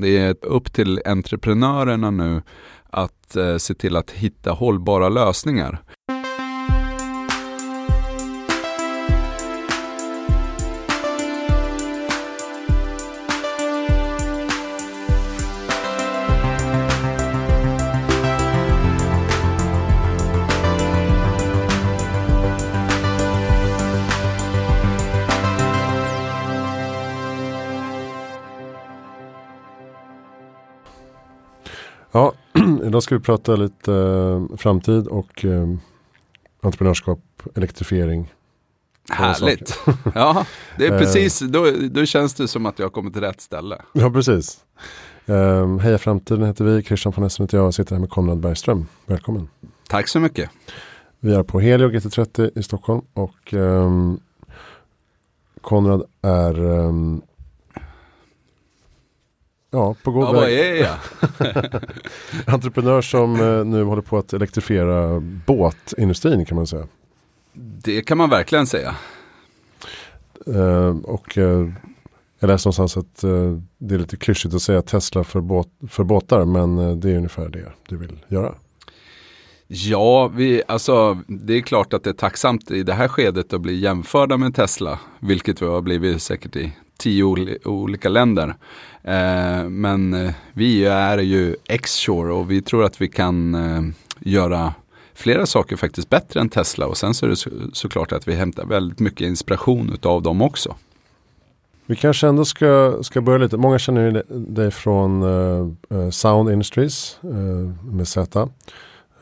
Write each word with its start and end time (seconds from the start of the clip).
Det 0.00 0.18
är 0.18 0.36
upp 0.42 0.72
till 0.72 1.00
entreprenörerna 1.04 2.10
nu 2.10 2.42
att 2.90 3.36
eh, 3.36 3.56
se 3.56 3.74
till 3.74 3.96
att 3.96 4.10
hitta 4.10 4.50
hållbara 4.50 5.08
lösningar. 5.08 5.82
Idag 32.98 33.02
ska 33.02 33.14
vi 33.14 33.20
prata 33.20 33.56
lite 33.56 33.92
eh, 33.92 34.56
framtid 34.56 35.06
och 35.06 35.44
eh, 35.44 35.68
entreprenörskap, 36.60 37.20
elektrifiering. 37.54 38.32
Härligt! 39.10 39.78
Ja, 40.14 40.46
det 40.78 40.86
är 40.86 40.98
precis, 40.98 41.40
då, 41.40 41.70
då 41.90 42.06
känns 42.06 42.34
det 42.34 42.48
som 42.48 42.66
att 42.66 42.78
jag 42.78 42.92
kommer 42.92 43.10
till 43.10 43.20
rätt 43.20 43.40
ställe. 43.40 43.82
Ja, 43.92 44.10
precis. 44.10 44.58
Um, 45.26 45.78
Heja 45.78 45.98
Framtiden 45.98 46.46
heter 46.46 46.64
vi, 46.64 46.82
Christian 46.82 47.12
von 47.16 47.24
Essen 47.24 47.44
heter 47.44 47.58
jag 47.58 47.66
och 47.66 47.74
sitter 47.74 47.94
här 47.94 48.00
med 48.00 48.10
Konrad 48.10 48.38
Bergström. 48.38 48.86
Välkommen! 49.06 49.48
Tack 49.88 50.08
så 50.08 50.20
mycket! 50.20 50.50
Vi 51.20 51.34
är 51.34 51.42
på 51.42 51.60
Helio 51.60 51.88
GT30 51.88 52.58
i 52.58 52.62
Stockholm 52.62 53.02
och 53.14 53.52
um, 53.52 54.20
Konrad 55.60 56.02
är 56.22 56.64
um, 56.64 57.22
Ja, 59.70 59.94
på 60.02 60.10
god 60.10 60.24
ja, 60.24 60.32
väg. 60.32 60.58
är 60.58 60.74
jag? 60.74 60.96
Entreprenör 62.54 63.02
som 63.02 63.40
uh, 63.40 63.64
nu 63.64 63.82
håller 63.82 64.02
på 64.02 64.18
att 64.18 64.32
elektrifiera 64.32 65.20
båtindustrin 65.20 66.46
kan 66.46 66.56
man 66.56 66.66
säga. 66.66 66.86
Det 67.82 68.02
kan 68.02 68.18
man 68.18 68.30
verkligen 68.30 68.66
säga. 68.66 68.94
Uh, 70.48 70.96
och 70.98 71.38
uh, 71.38 71.72
jag 72.40 72.48
läste 72.48 72.68
någonstans 72.68 72.96
att 72.96 73.20
det 73.78 73.94
är 73.94 73.98
lite 73.98 74.16
klyschigt 74.16 74.54
att 74.54 74.62
säga 74.62 74.82
Tesla 74.82 75.24
för, 75.24 75.40
båt, 75.40 75.68
för 75.88 76.04
båtar 76.04 76.44
men 76.44 77.00
det 77.00 77.10
är 77.10 77.16
ungefär 77.16 77.48
det 77.48 77.72
du 77.88 77.96
vill 77.96 78.18
göra. 78.28 78.54
Ja, 79.70 80.28
vi, 80.28 80.62
alltså, 80.68 81.18
det 81.26 81.54
är 81.54 81.60
klart 81.60 81.92
att 81.92 82.04
det 82.04 82.10
är 82.10 82.14
tacksamt 82.14 82.70
i 82.70 82.82
det 82.82 82.94
här 82.94 83.08
skedet 83.08 83.52
att 83.52 83.60
bli 83.60 83.80
jämförda 83.80 84.36
med 84.36 84.54
Tesla, 84.54 84.98
vilket 85.20 85.62
vi 85.62 85.66
har 85.66 85.80
blivit 85.80 86.22
säkert 86.22 86.56
i 86.56 86.72
tio 86.98 87.24
olika 87.64 88.08
länder. 88.08 88.54
Eh, 89.02 89.68
men 89.68 90.14
eh, 90.14 90.32
vi 90.52 90.84
är 90.84 91.18
ju 91.18 91.56
X-Shore 91.68 92.32
och 92.32 92.50
vi 92.50 92.62
tror 92.62 92.84
att 92.84 93.00
vi 93.00 93.08
kan 93.08 93.54
eh, 93.54 93.82
göra 94.20 94.74
flera 95.14 95.46
saker 95.46 95.76
faktiskt 95.76 96.10
bättre 96.10 96.40
än 96.40 96.48
Tesla 96.48 96.86
och 96.86 96.96
sen 96.96 97.14
så 97.14 97.26
är 97.26 97.30
det 97.30 97.36
så, 97.36 97.50
såklart 97.72 98.12
att 98.12 98.28
vi 98.28 98.34
hämtar 98.34 98.66
väldigt 98.66 99.00
mycket 99.00 99.26
inspiration 99.26 99.98
av 100.02 100.22
dem 100.22 100.42
också. 100.42 100.74
Vi 101.86 101.96
kanske 101.96 102.26
ändå 102.26 102.44
ska, 102.44 102.98
ska 103.02 103.20
börja 103.20 103.38
lite. 103.38 103.56
Många 103.56 103.78
känner 103.78 104.04
ju 104.04 104.22
dig 104.30 104.70
från 104.70 105.22
uh, 105.22 106.10
Sound 106.10 106.50
Industries 106.50 107.18
uh, 107.24 107.30
med 107.92 108.08
Z. 108.08 108.48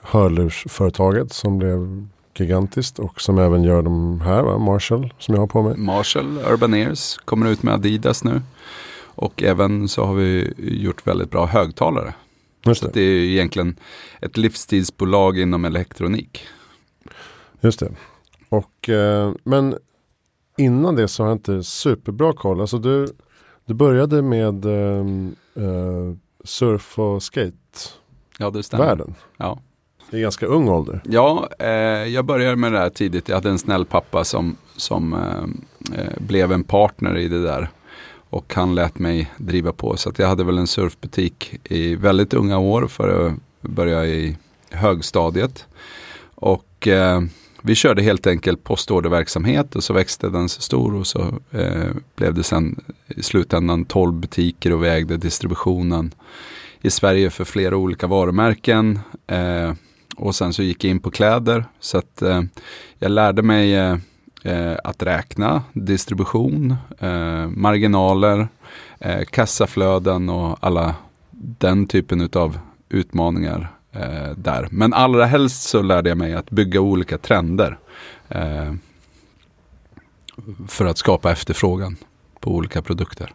Hörlursföretaget 0.03 1.33
som 1.33 1.59
blev 1.59 2.07
gigantiskt 2.41 2.99
och 2.99 3.21
som 3.21 3.39
även 3.39 3.65
gör 3.65 3.83
de 3.83 4.21
här, 4.21 4.43
va? 4.43 4.59
Marshall 4.59 5.15
som 5.19 5.35
jag 5.35 5.43
har 5.43 5.47
på 5.47 5.63
mig. 5.63 5.77
Marshall, 5.77 6.39
Urban 6.39 6.75
Ears, 6.75 7.19
kommer 7.25 7.51
ut 7.51 7.63
med 7.63 7.75
Adidas 7.75 8.25
nu. 8.25 8.43
Och 9.05 9.43
även 9.43 9.89
så 9.89 10.05
har 10.05 10.15
vi 10.15 10.55
gjort 10.59 11.07
väldigt 11.07 11.31
bra 11.31 11.47
högtalare. 11.47 12.15
Just 12.65 12.83
det. 12.83 12.89
Så 12.89 12.93
det 12.95 13.01
är 13.01 13.25
egentligen 13.25 13.77
ett 14.21 14.37
livstidsbolag 14.37 15.39
inom 15.39 15.65
elektronik. 15.65 16.47
Just 17.61 17.81
det. 17.81 17.93
Och, 18.49 18.89
eh, 18.89 19.33
men 19.45 19.77
innan 20.57 20.97
det 20.97 21.09
så 21.09 21.23
har 21.23 21.31
jag 21.31 21.37
inte 21.37 21.63
superbra 21.63 22.33
koll. 22.33 22.61
Alltså 22.61 22.79
du, 22.79 23.07
du 23.65 23.75
började 23.75 24.23
med 24.23 24.65
eh, 24.65 25.01
eh 25.65 26.15
surf 26.45 26.99
och 26.99 27.23
skate. 27.23 27.57
Ja, 28.39 28.51
det 28.51 28.63
stämmer. 28.63 28.85
Världen. 28.85 29.15
Ja. 29.37 29.61
Det 30.11 30.17
är 30.17 30.21
ganska 30.21 30.47
ung 30.47 30.69
ålder. 30.69 31.01
Ja, 31.05 31.49
eh, 31.59 31.69
jag 32.09 32.25
började 32.25 32.57
med 32.57 32.73
det 32.73 32.79
här 32.79 32.91
tidigt. 32.91 33.29
Jag 33.29 33.37
hade 33.37 33.51
en 33.51 33.59
snäll 33.59 33.85
pappa 33.85 34.25
som, 34.25 34.57
som 34.77 35.13
eh, 35.13 36.01
eh, 36.01 36.13
blev 36.19 36.53
en 36.53 36.65
partner 36.65 37.17
i 37.17 37.29
det 37.29 37.43
där. 37.43 37.69
Och 38.31 38.55
han 38.55 38.75
lät 38.75 38.99
mig 38.99 39.31
driva 39.37 39.73
på. 39.73 39.97
Så 39.97 40.09
att 40.09 40.19
jag 40.19 40.29
hade 40.29 40.45
väl 40.45 40.59
en 40.59 40.67
surfbutik 40.67 41.61
i 41.65 41.95
väldigt 41.95 42.35
unga 42.35 42.59
år 42.59 42.87
för 42.87 43.27
att 43.27 43.33
börja 43.61 44.07
i 44.07 44.37
högstadiet. 44.71 45.67
Och 46.35 46.89
eh, 46.89 47.21
vi 47.63 47.75
körde 47.75 48.03
helt 48.03 48.27
enkelt 48.27 48.65
postorderverksamhet 48.65 49.77
och 49.77 49.85
så 49.85 49.93
växte 49.93 50.29
den 50.29 50.49
så 50.49 50.61
stor 50.61 50.95
och 50.95 51.07
så 51.07 51.21
eh, 51.51 51.91
blev 52.17 52.35
det 52.35 52.43
sen 52.43 52.81
i 53.07 53.23
slutändan 53.23 53.85
12 53.85 54.13
butiker 54.13 54.73
och 54.73 54.85
vi 54.85 54.89
ägde 54.89 55.17
distributionen 55.17 56.15
i 56.81 56.91
Sverige 56.91 57.31
för 57.31 57.45
flera 57.45 57.77
olika 57.77 58.07
varumärken. 58.07 58.99
Eh, 59.27 59.73
och 60.17 60.35
sen 60.35 60.53
så 60.53 60.63
gick 60.63 60.85
jag 60.85 60.91
in 60.91 61.01
på 61.01 61.11
kläder. 61.11 61.65
Så 61.81 61.99
att 61.99 62.23
eh, 62.23 62.43
jag 62.99 63.11
lärde 63.11 63.43
mig 63.43 63.75
eh, 63.75 63.97
eh 64.43 64.77
att 64.85 65.03
räkna, 65.03 65.63
distribution, 65.73 66.77
eh, 66.99 67.47
marginaler, 67.49 68.49
eh, 68.99 69.25
kassaflöden 69.25 70.29
och 70.29 70.59
alla 70.61 70.95
den 71.59 71.87
typen 71.87 72.29
av 72.33 72.59
utmaningar 72.89 73.73
eh, 73.93 74.31
där. 74.37 74.69
Men 74.71 74.93
allra 74.93 75.27
helst 75.27 75.63
så 75.63 75.83
lärde 75.83 76.09
jag 76.09 76.19
mig 76.19 76.35
att 76.35 76.51
bygga 76.51 76.81
olika 76.81 77.19
trender. 77.19 77.79
Eh, 78.29 78.75
för 80.69 80.87
att 80.87 80.99
skapa 80.99 81.33
efterfrågan 81.33 81.97
på 82.41 82.51
olika 82.51 82.83
produkter. 82.83 83.33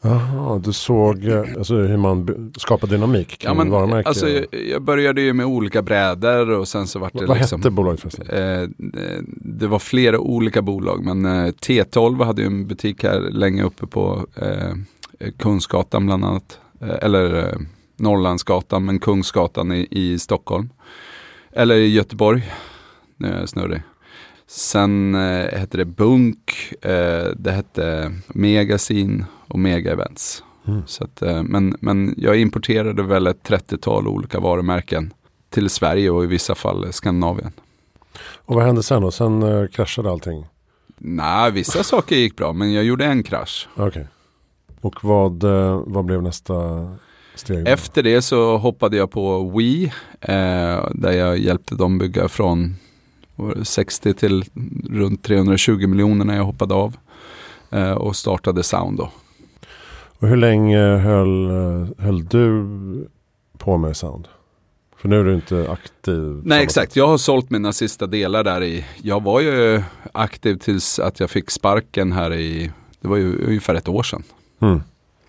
Jaha, 0.00 0.58
du 0.58 0.72
såg 0.72 1.24
eh, 1.24 1.40
alltså, 1.58 1.74
hur 1.74 1.96
man 1.96 2.52
skapar 2.56 2.88
dynamik 2.88 3.28
kring 3.28 3.50
ja, 3.50 3.54
men, 3.54 3.70
varumärke? 3.70 4.08
Alltså, 4.08 4.28
jag, 4.28 4.46
jag, 4.70 4.82
började 4.82 5.20
ju 5.20 5.32
med 5.32 5.46
olika 5.46 5.82
brädor 5.82 6.50
och 6.50 6.68
sen 6.68 6.86
så 6.86 6.98
vart 6.98 7.12
det 7.12 7.26
Vad 7.26 7.38
liksom, 7.38 7.60
hette 7.60 7.70
bolaget 7.70 8.00
förresten? 8.00 8.26
Eh, 8.30 8.68
det 9.28 9.66
var 9.66 9.78
flera 9.78 10.18
olika 10.18 10.62
bolag 10.62 11.04
men 11.04 11.24
eh, 11.24 11.52
T12 11.52 12.24
hade 12.24 12.42
ju 12.42 12.46
en 12.46 12.66
butik 12.66 13.04
här 13.04 13.20
länge 13.20 13.62
uppe 13.62 13.86
på 13.86 14.26
eh, 14.36 14.74
Kungsgatan 15.38 16.06
bland 16.06 16.24
annat. 16.24 16.60
Eh, 16.80 16.96
eller 17.02 17.48
eh, 17.48 17.58
Norrlandsgatan 17.96 18.84
men 18.84 18.98
Kungsgatan 18.98 19.72
i, 19.72 19.88
i 19.90 20.18
Stockholm. 20.18 20.70
Eller 21.52 21.74
i 21.74 21.88
Göteborg. 21.88 22.52
Nu 23.16 23.28
är 23.28 23.40
jag 23.40 23.48
snurrig. 23.48 23.82
Sen 24.46 25.14
eh, 25.14 25.58
hette 25.58 25.76
det 25.76 25.84
Bunk, 25.84 26.74
eh, 26.82 27.26
det 27.36 27.50
hette 27.50 28.12
Megasin 28.28 29.24
och 29.48 29.58
Mega 29.58 29.92
Events. 29.92 30.44
Mm. 30.66 30.82
Så 30.86 31.04
att, 31.04 31.22
eh, 31.22 31.42
men, 31.42 31.76
men 31.80 32.14
jag 32.18 32.40
importerade 32.40 33.02
väl 33.02 33.26
ett 33.26 33.48
30-tal 33.48 34.08
olika 34.08 34.40
varumärken 34.40 35.12
till 35.50 35.70
Sverige 35.70 36.10
och 36.10 36.24
i 36.24 36.26
vissa 36.26 36.54
fall 36.54 36.92
Skandinavien. 36.92 37.52
Och 38.20 38.54
vad 38.54 38.64
hände 38.64 38.82
sen 38.82 39.02
då? 39.02 39.10
Sen 39.10 39.42
eh, 39.42 39.66
kraschade 39.66 40.10
allting? 40.10 40.46
Nej, 40.98 41.52
vissa 41.52 41.82
saker 41.82 42.16
gick 42.16 42.36
bra 42.36 42.52
men 42.52 42.72
jag 42.72 42.84
gjorde 42.84 43.04
en 43.04 43.22
krasch. 43.22 43.68
Okej. 43.74 43.86
Okay. 43.88 44.04
Och 44.80 45.04
vad, 45.04 45.44
eh, 45.44 45.82
vad 45.86 46.04
blev 46.04 46.22
nästa 46.22 46.88
steg? 47.34 47.68
Efter 47.68 48.02
det 48.02 48.22
så 48.22 48.56
hoppade 48.56 48.96
jag 48.96 49.10
på 49.10 49.50
Wii 49.50 49.92
eh, 50.20 50.88
där 50.94 51.12
jag 51.12 51.38
hjälpte 51.38 51.74
dem 51.74 51.98
bygga 51.98 52.28
från 52.28 52.76
60 53.62 54.14
till 54.14 54.44
runt 54.90 55.22
320 55.22 55.86
miljoner 55.86 56.24
när 56.24 56.36
jag 56.36 56.44
hoppade 56.44 56.74
av. 56.74 56.96
Eh, 57.70 57.92
och 57.92 58.16
startade 58.16 58.62
Sound 58.62 58.98
då. 58.98 59.10
Och 60.18 60.28
hur 60.28 60.36
länge 60.36 60.78
höll, 60.78 61.50
höll 61.98 62.24
du 62.24 62.66
på 63.58 63.76
med 63.76 63.96
Sound? 63.96 64.28
För 64.96 65.08
nu 65.08 65.20
är 65.20 65.24
du 65.24 65.34
inte 65.34 65.70
aktiv. 65.70 66.40
Nej 66.44 66.62
exakt, 66.62 66.96
jag 66.96 67.08
har 67.08 67.18
sålt 67.18 67.50
mina 67.50 67.72
sista 67.72 68.06
delar 68.06 68.44
där 68.44 68.62
i. 68.62 68.84
Jag 69.02 69.22
var 69.22 69.40
ju 69.40 69.82
aktiv 70.12 70.56
tills 70.56 70.98
att 70.98 71.20
jag 71.20 71.30
fick 71.30 71.50
sparken 71.50 72.12
här 72.12 72.34
i, 72.34 72.72
det 73.00 73.08
var 73.08 73.16
ju 73.16 73.46
ungefär 73.46 73.74
ett 73.74 73.88
år 73.88 74.02
sedan. 74.02 74.22
Mm. 74.60 74.82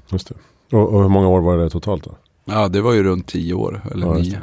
Just 0.09 0.27
det. 0.29 0.35
Och, 0.77 0.93
och, 0.93 1.01
hur 1.01 1.09
många 1.09 1.27
år 1.27 1.41
var 1.41 1.57
det 1.57 1.69
totalt 1.69 2.03
då? 2.03 2.15
Ja 2.45 2.67
det 2.67 2.81
var 2.81 2.93
ju 2.93 3.03
runt 3.03 3.27
tio 3.27 3.53
år, 3.53 3.81
eller 3.91 4.07
ja, 4.07 4.13
nio. 4.13 4.41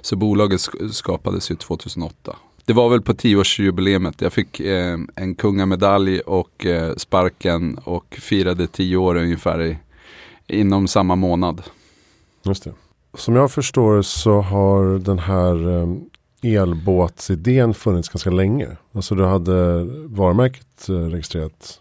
Så 0.00 0.16
bolaget 0.16 0.60
skapades 0.92 1.50
ju 1.50 1.54
2008. 1.54 2.36
Det 2.64 2.72
var 2.72 2.88
väl 2.88 3.02
på 3.02 3.14
tioårsjubileumet. 3.14 4.20
Jag 4.20 4.32
fick 4.32 4.60
eh, 4.60 4.98
en 5.14 5.34
kungamedalj 5.34 6.20
och 6.20 6.66
eh, 6.66 6.94
sparken 6.96 7.78
och 7.84 8.16
firade 8.20 8.66
tio 8.66 8.96
år 8.96 9.16
ungefär 9.16 9.62
i, 9.62 9.78
inom 10.46 10.88
samma 10.88 11.16
månad. 11.16 11.62
Just 12.44 12.64
det. 12.64 12.72
Som 13.14 13.36
jag 13.36 13.52
förstår 13.52 14.02
så 14.02 14.40
har 14.40 14.98
den 14.98 15.18
här 15.18 15.80
eh, 15.80 15.88
elbåtsidén 16.42 17.74
funnits 17.74 18.08
ganska 18.08 18.30
länge. 18.30 18.68
Alltså 18.92 19.14
du 19.14 19.24
hade 19.24 19.84
varumärket 20.06 20.88
eh, 20.88 20.94
registrerat 20.94 21.80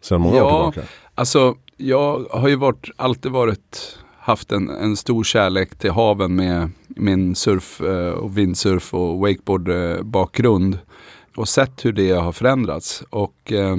sedan 0.00 0.20
många 0.20 0.36
ja, 0.36 0.44
år 0.44 0.72
tillbaka. 0.72 0.92
Alltså 1.14 1.54
Jag 1.76 2.24
har 2.30 2.48
ju 2.48 2.56
varit, 2.56 2.90
alltid 2.96 3.32
varit, 3.32 3.98
haft 4.24 4.52
en, 4.52 4.70
en 4.70 4.96
stor 4.96 5.24
kärlek 5.24 5.78
till 5.78 5.90
haven 5.90 6.36
med 6.36 6.70
min 6.88 7.34
surf 7.34 7.80
eh, 7.80 8.08
och 8.08 8.38
vindsurf 8.38 8.94
och 8.94 9.18
wakeboard 9.18 9.70
bakgrund 10.04 10.78
och 11.36 11.48
sett 11.48 11.84
hur 11.84 11.92
det 11.92 12.10
har 12.10 12.32
förändrats. 12.32 13.02
Och 13.10 13.52
eh, 13.52 13.76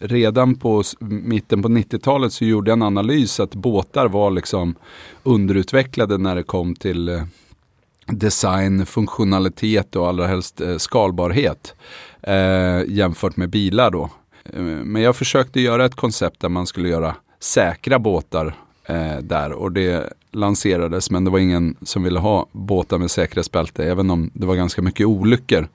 redan 0.00 0.54
på 0.54 0.82
mitten 1.00 1.62
på 1.62 1.68
90-talet 1.68 2.32
så 2.32 2.44
gjorde 2.44 2.70
jag 2.70 2.76
en 2.76 2.82
analys 2.82 3.40
att 3.40 3.54
båtar 3.54 4.08
var 4.08 4.30
liksom 4.30 4.74
underutvecklade 5.22 6.18
när 6.18 6.36
det 6.36 6.42
kom 6.42 6.74
till 6.74 7.08
eh, 7.08 7.22
design, 8.06 8.86
funktionalitet 8.86 9.96
och 9.96 10.08
allra 10.08 10.26
helst 10.26 10.60
eh, 10.60 10.76
skalbarhet 10.76 11.74
eh, 12.22 12.82
jämfört 12.86 13.36
med 13.36 13.50
bilar 13.50 13.90
då. 13.90 14.10
Eh, 14.44 14.62
men 14.62 15.02
jag 15.02 15.16
försökte 15.16 15.60
göra 15.60 15.84
ett 15.84 15.94
koncept 15.94 16.40
där 16.40 16.48
man 16.48 16.66
skulle 16.66 16.88
göra 16.88 17.16
säkra 17.40 17.98
båtar 17.98 18.54
eh, 18.86 19.18
där 19.22 19.52
och 19.52 19.72
det 19.72 20.12
lanserades 20.30 21.10
men 21.10 21.24
det 21.24 21.30
var 21.30 21.38
ingen 21.38 21.76
som 21.82 22.02
ville 22.02 22.18
ha 22.18 22.46
båtar 22.52 22.98
med 22.98 23.10
säkerhetsbälte 23.10 23.84
även 23.84 24.10
om 24.10 24.30
det 24.34 24.46
var 24.46 24.54
ganska 24.54 24.82
mycket 24.82 25.06
olyckor 25.06 25.68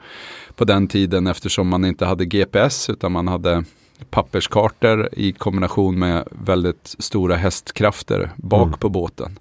på 0.55 0.65
den 0.65 0.87
tiden 0.87 1.27
eftersom 1.27 1.67
man 1.67 1.85
inte 1.85 2.05
hade 2.05 2.25
GPS 2.25 2.89
utan 2.89 3.11
man 3.11 3.27
hade 3.27 3.63
papperskartor 4.09 5.09
i 5.11 5.31
kombination 5.31 5.99
med 5.99 6.27
väldigt 6.31 6.95
stora 6.99 7.35
hästkrafter 7.35 8.31
bak 8.35 8.67
mm. 8.67 8.79
på 8.79 8.89
båten. 8.89 9.39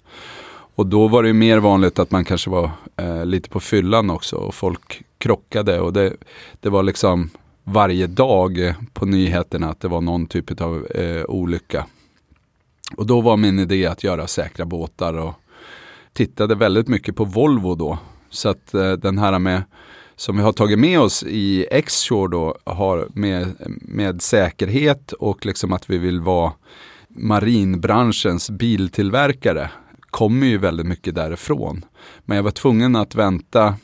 Och 0.75 0.85
då 0.87 1.07
var 1.07 1.23
det 1.23 1.33
mer 1.33 1.57
vanligt 1.57 1.99
att 1.99 2.11
man 2.11 2.25
kanske 2.25 2.49
var 2.49 2.69
eh, 2.97 3.25
lite 3.25 3.49
på 3.49 3.59
fyllan 3.59 4.09
också 4.09 4.35
och 4.35 4.55
folk 4.55 5.03
krockade 5.17 5.79
och 5.79 5.93
det, 5.93 6.13
det 6.59 6.69
var 6.69 6.83
liksom 6.83 7.29
varje 7.63 8.07
dag 8.07 8.73
på 8.93 9.05
nyheterna 9.05 9.69
att 9.69 9.79
det 9.79 9.87
var 9.87 10.01
någon 10.01 10.25
typ 10.25 10.61
av 10.61 10.85
eh, 10.85 11.25
olycka. 11.27 11.85
Och 12.97 13.05
då 13.05 13.21
var 13.21 13.37
min 13.37 13.59
idé 13.59 13.85
att 13.85 14.03
göra 14.03 14.27
säkra 14.27 14.65
båtar 14.65 15.13
och 15.13 15.33
tittade 16.13 16.55
väldigt 16.55 16.87
mycket 16.87 17.15
på 17.15 17.25
Volvo 17.25 17.75
då. 17.75 17.97
Så 18.29 18.49
att 18.49 18.73
eh, 18.73 18.91
den 18.91 19.17
här 19.17 19.39
med 19.39 19.63
som 20.15 20.37
vi 20.37 20.43
har 20.43 20.53
tagit 20.53 20.79
med 20.79 20.99
oss 20.99 21.23
i 21.23 21.67
X-Shore 21.71 22.31
då 22.31 22.57
har 22.63 23.07
med, 23.13 23.55
med 23.81 24.21
säkerhet 24.21 25.11
och 25.11 25.45
liksom 25.45 25.73
att 25.73 25.89
vi 25.89 25.97
vill 25.97 26.21
vara 26.21 26.53
marinbranschens 27.07 28.49
biltillverkare 28.49 29.69
kommer 30.09 30.47
ju 30.47 30.57
väldigt 30.57 30.85
mycket 30.85 31.15
därifrån. 31.15 31.85
Men 32.25 32.35
jag 32.35 32.43
var 32.43 32.51
tvungen 32.51 32.95
att 32.95 33.15
vänta 33.15 33.75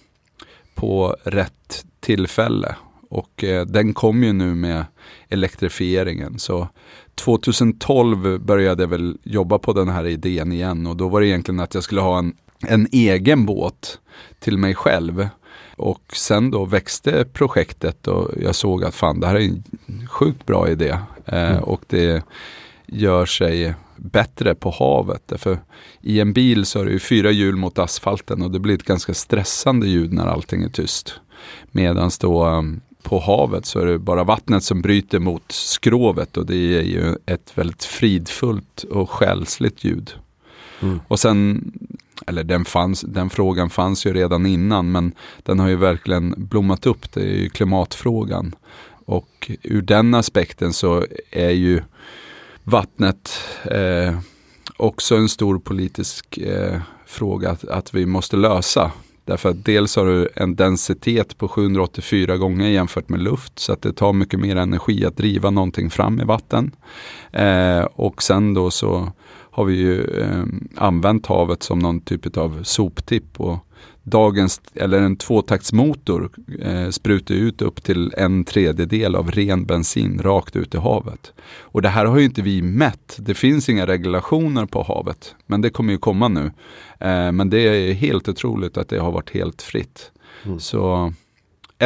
på 0.76 1.16
rätt 1.24 1.86
tillfälle 2.00 2.76
och 3.10 3.44
eh, 3.44 3.66
den 3.66 3.94
kom 3.94 4.24
ju 4.24 4.34
nu 4.34 4.56
med 4.56 4.86
elektrifieringen. 5.30 6.40
Så 6.40 6.68
2012 7.18 8.40
började 8.40 8.84
jag 8.84 8.88
väl 8.88 9.18
jobba 9.24 9.58
på 9.58 9.74
den 9.74 9.90
här 9.90 10.06
idén 10.06 10.52
igen 10.52 10.88
och 10.88 10.96
då 10.96 11.08
var 11.08 11.22
det 11.22 11.28
egentligen 11.28 11.60
att 11.60 11.74
jag 11.74 11.84
skulle 11.84 12.02
ha 12.02 12.20
en, 12.20 12.34
en 12.68 12.88
egen 12.92 13.46
båt 13.46 14.00
till 14.40 14.58
mig 14.58 14.76
själv. 14.76 15.28
Och 15.76 16.02
sen 16.14 16.52
då 16.52 16.66
växte 16.66 17.26
projektet 17.34 18.08
och 18.08 18.32
jag 18.42 18.56
såg 18.56 18.84
att 18.84 18.96
fan 18.96 19.20
det 19.20 19.28
här 19.28 19.36
är 19.36 19.40
en 19.40 20.08
sjukt 20.08 20.46
bra 20.46 20.70
idé. 20.70 20.98
Eh, 21.26 21.52
mm. 21.52 21.64
Och 21.64 21.82
det 21.88 22.24
gör 22.86 23.26
sig 23.26 23.74
bättre 23.96 24.56
på 24.56 24.70
havet. 24.80 25.34
För 25.38 25.60
i 26.02 26.20
en 26.20 26.34
bil 26.34 26.66
så 26.66 26.80
är 26.80 26.86
det 26.86 26.92
ju 26.92 27.00
fyra 27.00 27.32
hjul 27.32 27.56
mot 27.56 27.80
asfalten 27.80 28.42
och 28.42 28.52
det 28.52 28.60
blir 28.60 28.76
ett 28.76 28.84
ganska 28.84 29.14
stressande 29.14 29.88
ljud 29.88 30.14
när 30.14 30.28
allting 30.28 30.64
är 30.64 30.70
tyst. 30.70 31.14
Medan 31.72 32.12
då 32.20 32.46
um, 32.46 32.82
på 33.08 33.20
havet 33.20 33.66
så 33.66 33.80
är 33.80 33.86
det 33.86 33.98
bara 33.98 34.24
vattnet 34.24 34.64
som 34.64 34.82
bryter 34.82 35.20
mot 35.20 35.52
skrovet 35.52 36.38
och 36.38 36.46
det 36.46 36.78
är 36.78 36.82
ju 36.82 37.16
ett 37.26 37.52
väldigt 37.56 37.84
fridfullt 37.84 38.84
och 38.84 39.10
själsligt 39.10 39.84
ljud. 39.84 40.14
Mm. 40.82 41.00
Och 41.08 41.20
sen, 41.20 41.72
eller 42.28 42.44
den, 42.44 42.66
fanns, 42.66 43.02
den 43.02 43.30
frågan 43.30 43.70
fanns 43.70 44.06
ju 44.06 44.14
redan 44.14 44.46
innan 44.46 44.92
men 44.92 45.12
den 45.44 45.60
har 45.60 45.68
ju 45.68 45.76
verkligen 45.76 46.34
blommat 46.38 46.86
upp, 46.86 47.14
det 47.14 47.22
är 47.22 47.36
ju 47.38 47.50
klimatfrågan. 47.50 48.56
Och 49.06 49.52
ur 49.64 49.82
den 49.82 50.14
aspekten 50.14 50.74
så 50.74 51.06
är 51.32 51.50
ju 51.50 51.82
vattnet 52.64 53.40
eh, 53.66 54.20
också 54.78 55.16
en 55.16 55.30
stor 55.30 55.60
politisk 55.60 56.38
eh, 56.38 56.82
fråga 57.06 57.50
att, 57.50 57.68
att, 57.68 57.94
vi 57.94 58.06
måste 58.06 58.38
lösa. 58.38 58.92
Därför 59.28 59.50
att 59.50 59.66
dels 59.66 59.96
har 59.96 60.06
du 60.06 60.30
en 60.36 60.56
densitet 60.56 61.38
på 61.38 61.48
784 61.48 62.38
gånger 62.38 62.68
jämfört 62.68 63.10
med 63.10 63.20
luft 63.20 63.60
så 63.60 63.74
att 63.74 63.82
det 63.82 63.94
tar 63.94 64.14
mycket 64.14 64.40
mer 64.40 64.56
energi 64.56 65.06
att 65.06 65.18
driva 65.18 65.50
någonting 65.50 65.90
fram 65.90 66.22
i 66.22 66.24
vatten. 66.24 66.72
Eh, 67.32 67.82
och 67.82 68.24
sen 68.24 68.54
då 68.54 68.72
så 68.72 69.12
har 69.52 69.66
vi 69.66 69.76
ju 69.76 70.02
eh, 70.02 70.44
använt 70.76 71.26
havet 71.26 71.64
som 71.64 71.80
någon 71.80 72.02
typ 72.02 72.38
av 72.38 72.64
soptipp 72.64 73.40
och 73.40 73.58
dagens, 74.10 74.62
eller 74.76 75.02
en 75.02 75.16
tvåtaktsmotor 75.16 76.30
eh, 76.62 76.90
sprutar 76.90 77.36
ut 77.36 77.62
upp 77.62 77.84
till 77.84 78.14
en 78.18 78.44
tredjedel 78.44 79.16
av 79.16 79.32
ren 79.32 79.66
bensin 79.66 80.20
rakt 80.24 80.56
ut 80.56 80.76
i 80.76 80.78
havet. 80.78 81.34
Och 81.60 81.82
det 81.82 81.90
här 81.90 82.06
har 82.06 82.20
ju 82.20 82.26
inte 82.26 82.42
vi 82.42 82.62
mätt. 82.62 83.18
Det 83.20 83.34
finns 83.34 83.70
inga 83.70 83.88
regulationer 83.88 84.66
på 84.66 84.84
havet. 84.84 85.36
Men 85.46 85.62
det 85.62 85.70
kommer 85.70 85.94
ju 85.94 86.00
komma 86.00 86.28
nu. 86.28 86.52
Eh, 87.00 87.32
men 87.32 87.50
det 87.50 87.60
är 87.60 87.94
helt 87.94 88.30
otroligt 88.30 88.78
att 88.78 88.90
det 88.90 89.00
har 89.00 89.12
varit 89.12 89.30
helt 89.30 89.62
fritt. 89.62 90.12
Mm. 90.46 90.60
Så 90.60 91.14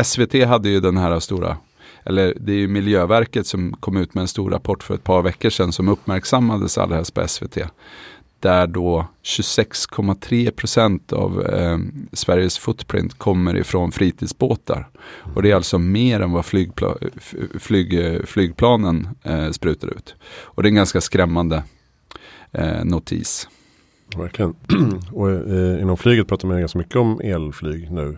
SVT 0.03 0.45
hade 0.47 0.69
ju 0.69 0.79
den 0.79 0.97
här 0.97 1.19
stora 1.19 1.57
eller 2.03 2.33
det 2.39 2.51
är 2.51 2.57
ju 2.57 2.67
Miljöverket 2.67 3.47
som 3.47 3.73
kom 3.73 3.97
ut 3.97 4.13
med 4.13 4.21
en 4.21 4.27
stor 4.27 4.49
rapport 4.49 4.83
för 4.83 4.95
ett 4.95 5.03
par 5.03 5.21
veckor 5.21 5.49
sedan 5.49 5.71
som 5.71 5.87
uppmärksammades 5.87 6.77
allra 6.77 6.95
helst 6.95 7.13
på 7.13 7.27
SVT 7.27 7.57
där 8.41 8.67
då 8.67 9.07
26,3 9.23 10.51
procent 10.51 11.13
av 11.13 11.45
eh, 11.45 11.77
Sveriges 12.13 12.57
footprint 12.57 13.17
kommer 13.17 13.57
ifrån 13.57 13.91
fritidsbåtar. 13.91 14.89
Och 15.35 15.43
det 15.43 15.51
är 15.51 15.55
alltså 15.55 15.79
mer 15.79 16.19
än 16.19 16.31
vad 16.31 16.45
flygpla 16.45 16.95
flyg, 17.59 18.19
flygplanen 18.27 19.07
eh, 19.23 19.51
sprutar 19.51 19.87
ut. 19.87 20.15
Och 20.43 20.63
det 20.63 20.67
är 20.67 20.71
en 20.71 20.75
ganska 20.75 21.01
skrämmande 21.01 21.63
eh, 22.51 22.83
notis. 22.83 23.47
Verkligen. 24.17 24.55
Och 25.11 25.31
eh, 25.31 25.81
inom 25.81 25.97
flyget 25.97 26.27
pratar 26.27 26.47
man 26.47 26.59
ganska 26.59 26.79
mycket 26.79 26.95
om 26.95 27.21
elflyg 27.23 27.91
nu. 27.91 28.17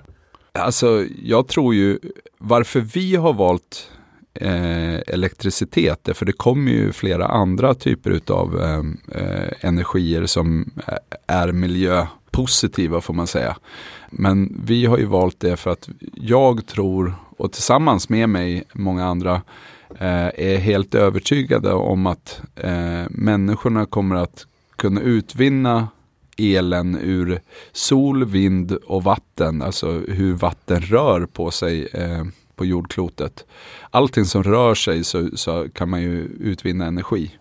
Alltså 0.52 1.06
jag 1.24 1.48
tror 1.48 1.76
ju 1.76 2.00
varför 2.38 2.80
vi 2.80 3.16
har 3.16 3.34
valt 3.34 3.92
eh, 4.34 4.96
elektricitet. 5.08 6.10
För 6.14 6.26
det 6.26 6.34
kommer 6.34 6.72
ju 6.72 6.92
flera 6.92 7.28
andra 7.28 7.74
typer 7.74 8.22
av 8.28 8.62
ehm, 8.62 8.98
eh, 9.12 9.68
energier 9.70 10.26
som 10.26 10.72
är 11.28 11.52
miljöpositiva 11.52 13.02
får 13.02 13.14
man 13.14 13.28
säga. 13.28 13.58
Men 14.10 14.62
vi 14.66 14.86
har 14.86 14.98
ju 14.98 15.06
valt 15.06 15.40
det 15.40 15.58
för 15.58 15.72
att 15.72 15.90
jag 16.14 16.66
tror, 16.66 17.16
och 17.38 17.52
tillsammans 17.52 18.10
med 18.10 18.30
mig 18.30 18.64
många 18.74 19.06
andra, 19.06 19.42
eh, 20.00 20.30
är 20.36 20.58
helt 20.58 20.96
övertygade 20.96 21.74
om 21.74 22.06
att 22.06 22.42
eh, 22.56 23.04
människorna 23.10 23.86
kommer 23.86 24.16
att 24.16 24.46
kunna 24.76 25.02
utvinna 25.02 25.88
elen 26.38 26.98
ur 27.02 27.42
sol, 27.72 28.26
vind 28.26 28.72
och 28.72 29.04
vatten, 29.04 29.62
alltså 29.62 29.92
hur 29.92 30.34
vatten 30.34 30.82
rör 30.82 31.26
på 31.26 31.52
sig 31.52 31.88
eh, 31.94 32.24
på 32.64 32.68
jordklotet. 32.68 33.46
Allting 33.92 34.26
som 34.26 34.44
rör 34.44 34.76
sig 34.76 35.04
så, 35.04 35.30
så 35.34 35.68
kan 35.74 35.90
man 35.90 36.02
ju 36.02 36.28
utvinna 36.40 36.86
energi. 36.86 37.32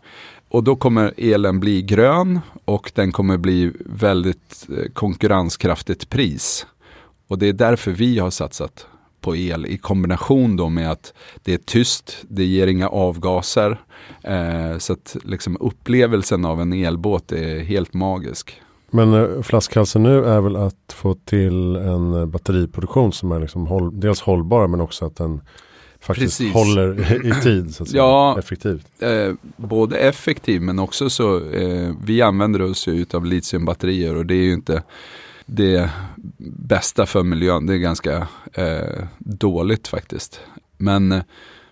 Och 0.49 0.64
då 0.64 0.76
kommer 0.76 1.14
elen 1.17 1.61
bli 1.61 1.83
grön 1.83 2.41
och 2.64 2.93
den 2.95 3.12
kommer 3.12 3.37
bli 3.37 3.73
väldigt 3.87 4.69
eh, 4.69 4.93
konkurrenskraftigt 4.93 6.09
pris. 6.09 6.67
Och 7.29 7.38
det 7.38 7.47
är 7.47 7.52
därför 7.52 7.91
vi 7.93 8.19
har 8.19 8.31
satsat 8.31 8.87
på 9.21 9.37
el 9.37 9.67
i 9.67 9.79
kombination 9.79 10.57
då 10.57 10.69
med 10.69 10.91
att 10.91 11.14
det 11.45 11.55
är 11.55 11.59
tyst, 11.59 12.25
det 12.29 12.45
ger 12.45 12.67
inga 12.67 12.88
avgaser. 12.88 13.81
Eh, 14.23 14.79
så 14.79 14.93
att 14.93 15.17
liksom 15.25 15.57
upplevelsen 15.61 16.45
av 16.45 16.61
en 16.61 16.73
elbåt 16.73 17.33
är 17.33 17.61
helt 17.61 17.95
magisk. 17.95 18.62
Men 18.95 19.15
eh, 19.15 19.43
flaskhalsen 19.43 20.03
nu 20.03 20.25
är 20.25 20.41
väl 20.41 20.57
att 20.57 20.93
få 20.93 21.15
till 21.15 21.77
en 21.77 22.15
eh, 22.15 22.27
batteriproduktion 22.27 23.13
som 23.13 23.33
är 23.33 23.41
liksom 23.41 23.67
håll, 23.67 24.01
dels 24.01 24.21
hållbar 24.21 24.67
men 24.67 24.81
också 24.81 25.05
att 25.05 25.17
den 25.17 25.41
faktiskt 26.01 26.39
Precis. 26.39 26.55
håller 26.55 27.27
i 27.27 27.43
tid. 27.43 27.75
Så 27.75 27.83
att 27.83 27.89
säga. 27.89 28.03
Ja, 28.03 28.39
effektivt. 28.39 28.87
Eh, 28.99 29.35
både 29.57 29.97
effektiv 29.97 30.63
men 30.63 30.79
också 30.79 31.11
så 31.11 31.51
eh, 31.51 31.95
vi 32.05 32.23
använder 32.23 32.63
oss 32.63 32.87
ju 32.87 33.07
av 33.13 33.27
litiumbatterier 33.27 34.17
och 34.17 34.27
det 34.27 34.35
är 34.35 34.45
ju 34.45 34.53
inte 34.53 34.83
det 35.47 35.91
bästa 36.39 37.07
för 37.07 37.23
miljön. 37.23 37.67
Det 37.67 37.75
är 37.75 37.79
ganska 37.79 38.27
eh, 38.53 39.05
dåligt 39.19 39.89
faktiskt. 39.89 40.41
Men 40.77 41.13
eh, 41.13 41.23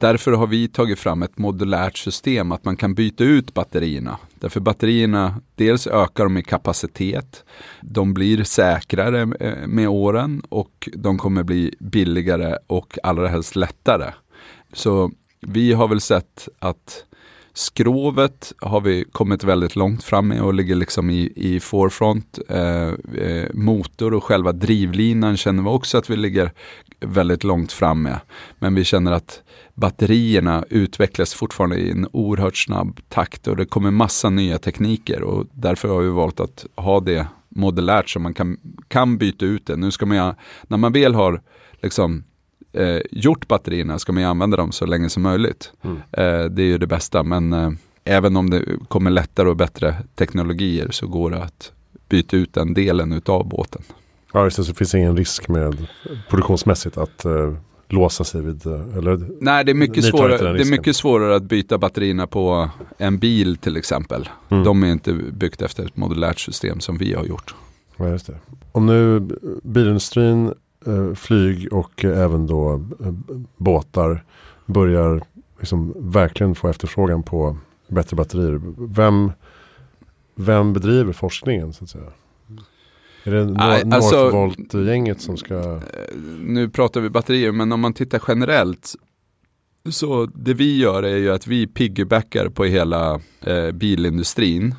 Därför 0.00 0.32
har 0.32 0.46
vi 0.46 0.68
tagit 0.68 0.98
fram 0.98 1.22
ett 1.22 1.38
modulärt 1.38 1.96
system 1.96 2.52
att 2.52 2.64
man 2.64 2.76
kan 2.76 2.94
byta 2.94 3.24
ut 3.24 3.54
batterierna. 3.54 4.18
Därför 4.40 4.60
batterierna, 4.60 5.40
dels 5.54 5.86
ökar 5.86 6.24
de 6.24 6.36
i 6.36 6.42
kapacitet, 6.42 7.44
de 7.80 8.14
blir 8.14 8.44
säkrare 8.44 9.20
eh, 9.40 9.66
med 9.66 9.88
åren 9.88 10.42
och 10.48 10.88
de 10.96 11.18
kommer 11.18 11.42
bli 11.42 11.74
billigare 11.80 12.56
och 12.66 12.98
allra 13.02 13.28
helst 13.28 13.56
lättare. 13.56 14.12
Så 14.72 15.10
vi 15.40 15.72
har 15.72 15.88
väl 15.88 16.00
sett 16.00 16.48
att 16.58 17.04
Skrovet 17.60 18.52
har 18.58 18.80
vi 18.80 19.04
kommit 19.12 19.44
väldigt 19.44 19.76
långt 19.76 20.04
fram 20.04 20.28
med 20.28 20.42
och 20.42 20.54
ligger 20.54 20.74
liksom 20.74 21.10
i, 21.10 21.32
i 21.36 21.60
forefront. 21.60 22.38
Eh, 22.48 22.88
eh, 23.24 23.48
motor 23.54 24.14
och 24.14 24.24
själva 24.24 24.52
drivlinan 24.52 25.36
känner 25.36 25.62
vi 25.62 25.68
också 25.68 25.98
att 25.98 26.10
vi 26.10 26.16
ligger 26.16 26.52
väldigt 27.00 27.44
långt 27.44 27.72
fram 27.72 28.02
med. 28.02 28.20
Men 28.58 28.74
vi 28.74 28.84
känner 28.84 29.12
att 29.12 29.42
batterierna 29.74 30.64
utvecklas 30.70 31.34
fortfarande 31.34 31.76
i 31.76 31.90
en 31.90 32.08
oerhört 32.12 32.56
snabb 32.56 33.00
takt 33.08 33.48
och 33.48 33.56
det 33.56 33.64
kommer 33.64 33.90
massa 33.90 34.30
nya 34.30 34.58
tekniker 34.58 35.22
och 35.22 35.46
därför 35.52 35.88
har 35.88 36.00
vi 36.00 36.08
valt 36.08 36.40
att 36.40 36.66
ha 36.76 37.00
det 37.00 37.26
modellärt 37.48 38.08
så 38.08 38.20
man 38.20 38.34
kan, 38.34 38.56
kan 38.88 39.18
byta 39.18 39.44
ut 39.44 39.66
det. 39.66 39.76
Nu 39.76 39.90
ska 39.90 40.06
man 40.06 40.34
när 40.68 40.76
man 40.76 40.92
väl 40.92 41.14
har 41.14 41.42
liksom 41.82 42.24
eh, 42.72 42.98
gjort 43.10 43.48
batterierna 43.48 43.98
ska 43.98 44.12
man 44.12 44.22
ju 44.22 44.28
använda 44.28 44.56
dem 44.56 44.72
så 44.72 44.86
länge 44.86 45.08
som 45.08 45.22
möjligt. 45.22 45.72
Mm. 45.82 45.96
Eh, 45.96 46.44
det 46.50 46.62
är 46.62 46.66
ju 46.66 46.78
det 46.78 46.86
bästa 46.86 47.22
men 47.22 47.52
eh, 47.52 47.70
även 48.04 48.36
om 48.36 48.50
det 48.50 48.64
kommer 48.88 49.10
lättare 49.10 49.48
och 49.48 49.56
bättre 49.56 49.96
teknologier 50.14 50.88
så 50.90 51.06
går 51.06 51.30
det 51.30 51.42
att 51.42 51.72
byta 52.08 52.36
ut 52.36 52.54
den 52.54 52.74
delen 52.74 53.12
utav 53.12 53.48
båten. 53.48 53.82
Ja, 54.32 54.44
just 54.44 54.56
det, 54.56 54.64
så 54.64 54.74
finns 54.74 54.94
ingen 54.94 55.16
risk 55.16 55.48
med 55.48 55.86
produktionsmässigt 56.28 56.98
att 56.98 57.26
uh, 57.26 57.54
låsa 57.88 58.24
sig 58.24 58.42
vid? 58.42 58.66
Uh, 58.66 58.98
eller, 58.98 59.28
Nej, 59.40 59.64
det 59.64 59.72
är, 59.72 59.74
mycket 59.74 60.04
svårare, 60.04 60.52
det 60.52 60.60
är 60.60 60.70
mycket 60.70 60.96
svårare 60.96 61.36
att 61.36 61.42
byta 61.42 61.78
batterierna 61.78 62.26
på 62.26 62.70
en 62.98 63.18
bil 63.18 63.56
till 63.56 63.76
exempel. 63.76 64.28
Mm. 64.48 64.64
De 64.64 64.82
är 64.82 64.92
inte 64.92 65.12
byggt 65.12 65.62
efter 65.62 65.84
ett 65.84 65.96
modulärt 65.96 66.38
system 66.38 66.80
som 66.80 66.98
vi 66.98 67.14
har 67.14 67.24
gjort. 67.24 67.54
Ja, 67.96 68.08
just 68.08 68.26
det. 68.26 68.38
Om 68.72 68.86
nu 68.86 69.28
bilindustrin, 69.62 70.52
flyg 71.14 71.72
och 71.72 72.04
även 72.04 72.46
då 72.46 72.84
båtar 73.56 74.24
börjar 74.66 75.22
liksom 75.58 75.94
verkligen 75.96 76.54
få 76.54 76.68
efterfrågan 76.68 77.22
på 77.22 77.56
bättre 77.88 78.16
batterier. 78.16 78.60
Vem, 78.76 79.32
vem 80.34 80.72
bedriver 80.72 81.12
forskningen 81.12 81.72
så 81.72 81.84
att 81.84 81.90
säga? 81.90 82.12
Är 83.24 83.30
det 83.30 83.94
alltså, 83.94 84.30
Northvolt-gänget 84.30 85.20
som 85.20 85.36
ska... 85.36 85.54
Eh, 85.54 85.80
nu 86.40 86.68
pratar 86.68 87.00
vi 87.00 87.10
batterier, 87.10 87.52
men 87.52 87.72
om 87.72 87.80
man 87.80 87.92
tittar 87.92 88.22
generellt 88.28 88.94
så 89.90 90.26
det 90.34 90.54
vi 90.54 90.78
gör 90.78 91.02
är 91.02 91.16
ju 91.16 91.30
att 91.30 91.46
vi 91.46 91.66
piggybackar 91.66 92.48
på 92.48 92.64
hela 92.64 93.20
eh, 93.40 93.70
bilindustrin. 93.72 94.74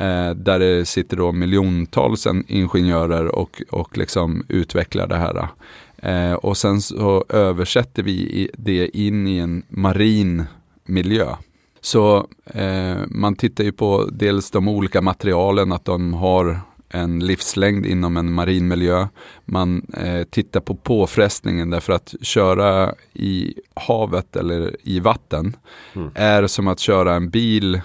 Eh, 0.00 0.30
där 0.30 0.58
det 0.58 0.84
sitter 0.84 1.16
då 1.16 1.32
miljontals 1.32 2.26
ingenjörer 2.46 3.26
och, 3.26 3.62
och 3.70 3.98
liksom 3.98 4.44
utvecklar 4.48 5.06
det 5.06 5.16
här. 5.16 5.48
Eh, 6.02 6.32
och 6.32 6.56
sen 6.56 6.80
så 6.80 7.24
översätter 7.28 8.02
vi 8.02 8.50
det 8.54 8.98
in 8.98 9.28
i 9.28 9.38
en 9.38 9.62
marin 9.68 10.44
miljö. 10.84 11.36
Så 11.80 12.26
eh, 12.46 12.96
man 13.08 13.34
tittar 13.34 13.64
ju 13.64 13.72
på 13.72 14.08
dels 14.12 14.50
de 14.50 14.68
olika 14.68 15.00
materialen, 15.00 15.72
att 15.72 15.84
de 15.84 16.14
har 16.14 16.60
en 16.90 17.20
livslängd 17.20 17.86
inom 17.86 18.16
en 18.16 18.32
marin 18.32 18.68
miljö. 18.68 19.06
Man 19.44 19.86
eh, 19.96 20.24
tittar 20.24 20.60
på 20.60 20.74
påfrestningen 20.74 21.70
därför 21.70 21.92
att 21.92 22.14
köra 22.22 22.94
i 23.12 23.54
havet 23.74 24.36
eller 24.36 24.76
i 24.82 25.00
vatten 25.00 25.56
mm. 25.94 26.10
är 26.14 26.46
som 26.46 26.68
att 26.68 26.80
köra 26.80 27.14
en 27.14 27.30
bil 27.30 27.80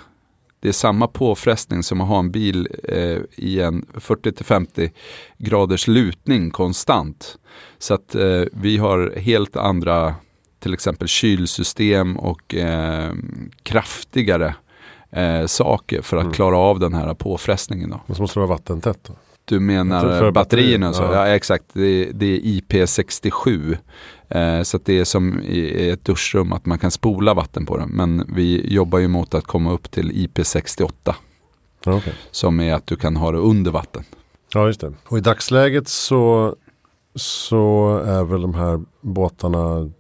det 0.64 0.70
är 0.70 0.74
samma 0.74 1.08
påfrestning 1.08 1.84
som 1.84 2.02
att 2.02 2.08
ha 2.08 2.20
en 2.20 2.32
bil 2.32 2.68
eh, 2.84 3.18
i 3.36 3.62
en 3.62 3.86
40-50 3.94 4.92
graders 5.38 5.88
lutning 5.88 6.52
konstant. 6.52 7.38
Så 7.78 7.94
att 7.94 8.16
eh, 8.16 8.44
vi 8.52 8.78
har 8.78 9.14
helt 9.18 9.58
andra 9.58 10.16
till 10.60 10.74
exempel 10.74 11.08
kylsystem 11.08 12.18
och 12.18 12.56
eh, 12.56 13.14
kraftigare 13.64 14.56
eh, 15.12 15.46
saker 15.46 16.02
för 16.02 16.18
att 16.18 16.24
mm. 16.24 16.34
klara 16.34 16.58
av 16.58 16.80
den 16.80 16.94
här 16.94 17.14
påfrestningen. 17.14 17.90
Då. 17.90 18.02
Men 18.06 18.16
så 18.16 18.22
måste 18.22 18.40
det 18.40 18.46
vara 18.46 18.58
vattentätt 18.58 19.00
då? 19.04 19.14
Du 19.46 19.60
menar 19.60 20.32
batterierna? 20.32 20.94
Så? 20.94 21.04
Ja. 21.04 21.14
ja. 21.14 21.36
exakt, 21.36 21.66
det, 21.74 22.12
det 22.14 22.26
är 22.26 22.40
IP67. 22.40 23.78
Eh, 24.30 24.62
så 24.62 24.80
det 24.86 25.00
är 25.00 25.04
som 25.04 25.40
i 25.42 25.90
ett 25.90 26.06
duschrum 26.06 26.54
att 26.54 26.66
man 26.66 26.80
kan 26.80 26.92
spola 26.92 27.34
vatten 27.34 27.66
på 27.66 27.78
den. 27.78 27.90
Men 27.90 28.34
vi 28.36 28.74
jobbar 28.74 29.00
ju 29.00 29.08
mot 29.08 29.34
att 29.34 29.44
komma 29.44 29.72
upp 29.72 29.92
till 29.92 30.12
IP68. 30.12 31.14
Okay. 31.86 32.14
Som 32.32 32.60
är 32.60 32.74
att 32.74 32.88
du 32.88 32.96
kan 32.96 33.16
ha 33.16 33.32
det 33.32 33.38
under 33.38 33.72
vatten. 33.72 34.04
Ja, 34.54 34.68
just 34.68 34.82
det. 34.82 34.94
Och 35.08 35.18
i 35.18 35.22
dagsläget 35.22 35.88
så, 35.88 36.56
så 37.16 37.98
är 38.06 38.24
väl 38.24 38.42
de 38.42 38.54
här 38.54 38.82
båtarna 39.02 39.92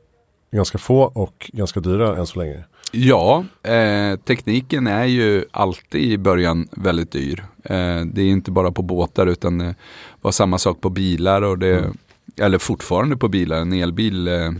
ganska 0.51 0.77
få 0.77 1.01
och 1.01 1.51
ganska 1.53 1.79
dyra 1.79 2.17
än 2.17 2.27
så 2.27 2.39
länge. 2.39 2.63
Ja, 2.95 3.45
eh, 3.63 4.15
tekniken 4.19 4.87
är 4.87 5.05
ju 5.05 5.45
alltid 5.51 6.01
i 6.01 6.17
början 6.17 6.67
väldigt 6.71 7.11
dyr. 7.11 7.43
Eh, 7.63 8.01
det 8.05 8.21
är 8.21 8.27
inte 8.27 8.51
bara 8.51 8.71
på 8.71 8.81
båtar 8.81 9.27
utan 9.27 9.57
det 9.57 9.75
var 10.21 10.31
samma 10.31 10.57
sak 10.57 10.81
på 10.81 10.89
bilar 10.89 11.41
och 11.41 11.59
det, 11.59 11.79
mm. 11.79 11.97
eller 12.37 12.57
fortfarande 12.57 13.17
på 13.17 13.27
bilar. 13.27 13.57
En 13.57 13.73
elbil 13.73 14.27
eh, 14.27 14.51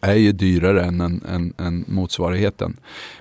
är 0.00 0.14
ju 0.14 0.32
dyrare 0.32 0.84
än, 0.84 1.00
en, 1.00 1.24
en, 1.28 1.52
en 1.56 1.84
motsvarigheten. 1.88 2.76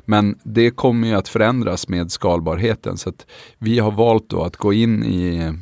Men 0.05 0.39
det 0.43 0.71
kommer 0.71 1.07
ju 1.07 1.13
att 1.15 1.27
förändras 1.27 1.87
med 1.87 2.11
skalbarheten. 2.11 2.97
Så 2.97 3.09
att 3.09 3.25
vi 3.57 3.79
har 3.79 3.91
valt 3.91 4.29
då 4.29 4.43
att 4.43 4.57
gå 4.57 4.73
in 4.73 5.03
i 5.03 5.53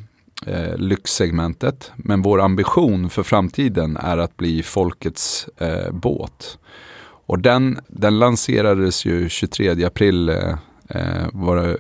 eh, 0.46 0.78
lyxsegmentet. 0.78 1.92
Men 1.96 2.22
vår 2.22 2.42
ambition 2.42 3.10
för 3.10 3.24
framtiden 3.24 3.98
är 3.98 4.18
att 4.18 4.38
bli 4.38 4.64
folkets 4.64 5.48
eh, 5.58 5.92
båt. 5.92 6.58
Och 7.28 7.40
den, 7.40 7.80
den 7.88 8.20
lanserades 8.20 9.06
ju 9.06 9.30
23 9.30 9.86
april 9.86 10.30
eh, 10.30 10.56
eh 10.90 11.28
var 11.34 11.56
det 11.56 11.78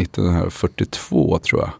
1942 0.00 1.38
tror 1.38 1.60
jag. 1.60 1.70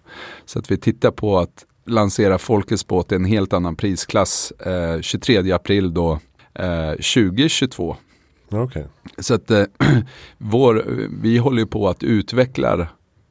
Så 0.45 0.59
att 0.59 0.71
vi 0.71 0.77
tittar 0.77 1.11
på 1.11 1.39
att 1.39 1.65
lansera 1.87 2.39
Folkets 2.39 2.87
båt 2.87 3.13
i 3.13 3.15
en 3.15 3.25
helt 3.25 3.53
annan 3.53 3.77
prisklass 3.77 4.51
eh, 4.51 5.01
23 5.01 5.53
april 5.53 5.95
då 5.95 6.19
eh, 6.55 6.91
2022. 6.91 7.97
Okay. 8.51 8.85
Så 9.19 9.35
att 9.35 9.51
eh, 9.51 9.65
vår, 10.39 10.85
vi 11.23 11.39
håller 11.39 11.65
på 11.65 11.89
att 11.89 12.03
utveckla 12.03 12.89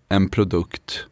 en 0.09 0.29
produkt 0.29 1.05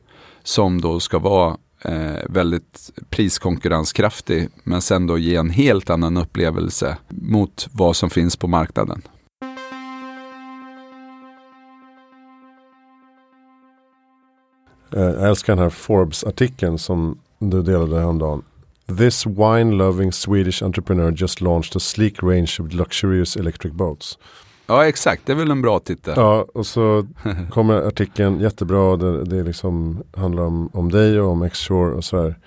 som 0.43 0.81
då 0.81 0.99
ska 0.99 1.19
vara 1.19 1.57
eh, 1.81 2.15
väldigt 2.29 2.91
priskonkurrenskraftig 3.09 4.49
men 4.63 4.81
sen 4.81 5.07
då 5.07 5.17
ge 5.17 5.35
en 5.35 5.49
helt 5.49 5.89
annan 5.89 6.17
upplevelse 6.17 6.97
mot 7.09 7.67
vad 7.71 7.95
som 7.95 8.09
finns 8.09 8.35
på 8.35 8.47
marknaden. 8.47 9.01
Eh, 14.95 15.01
jag 15.01 15.29
älskar 15.29 15.55
den 15.55 15.63
här 15.63 15.69
Forbes-artikeln 15.69 16.77
som 16.77 17.19
du 17.39 17.61
delade 17.61 17.99
häromdagen. 17.99 18.43
This 18.97 19.25
wine-loving 19.25 20.11
Swedish 20.11 20.63
entrepreneur 20.63 21.11
just 21.11 21.41
launched 21.41 21.75
a 21.75 21.79
sleek 21.79 22.23
range 22.23 22.57
of 22.59 22.73
luxurious 22.73 23.35
electric 23.35 23.73
boats. 23.73 24.17
Ja 24.67 24.87
exakt, 24.87 25.25
det 25.25 25.31
är 25.31 25.35
väl 25.35 25.51
en 25.51 25.61
bra 25.61 25.79
titel. 25.79 26.13
Ja, 26.17 26.45
och 26.53 26.65
så 26.65 27.07
kommer 27.51 27.81
artikeln 27.81 28.39
jättebra. 28.39 28.97
Det, 28.97 29.23
det 29.23 29.43
liksom 29.43 30.03
handlar 30.15 30.43
om, 30.43 30.69
om 30.73 30.91
dig 30.91 31.21
och 31.21 31.31
om 31.31 31.43
X-Shore 31.43 31.95
och 31.95 32.03
sådär. 32.03 32.39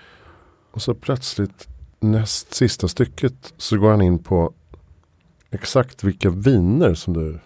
Och 0.73 0.83
så 0.83 0.95
plötsligt 0.95 1.69
näst 2.01 2.55
sista 2.55 2.89
stycket 2.89 3.55
så 3.57 3.79
går 3.79 3.91
han 3.91 4.03
in 4.03 4.19
på 4.19 4.53
exakt 5.51 6.05
vilka 6.05 6.31
viner 6.31 6.95
som 6.95 7.15
du 7.15 7.39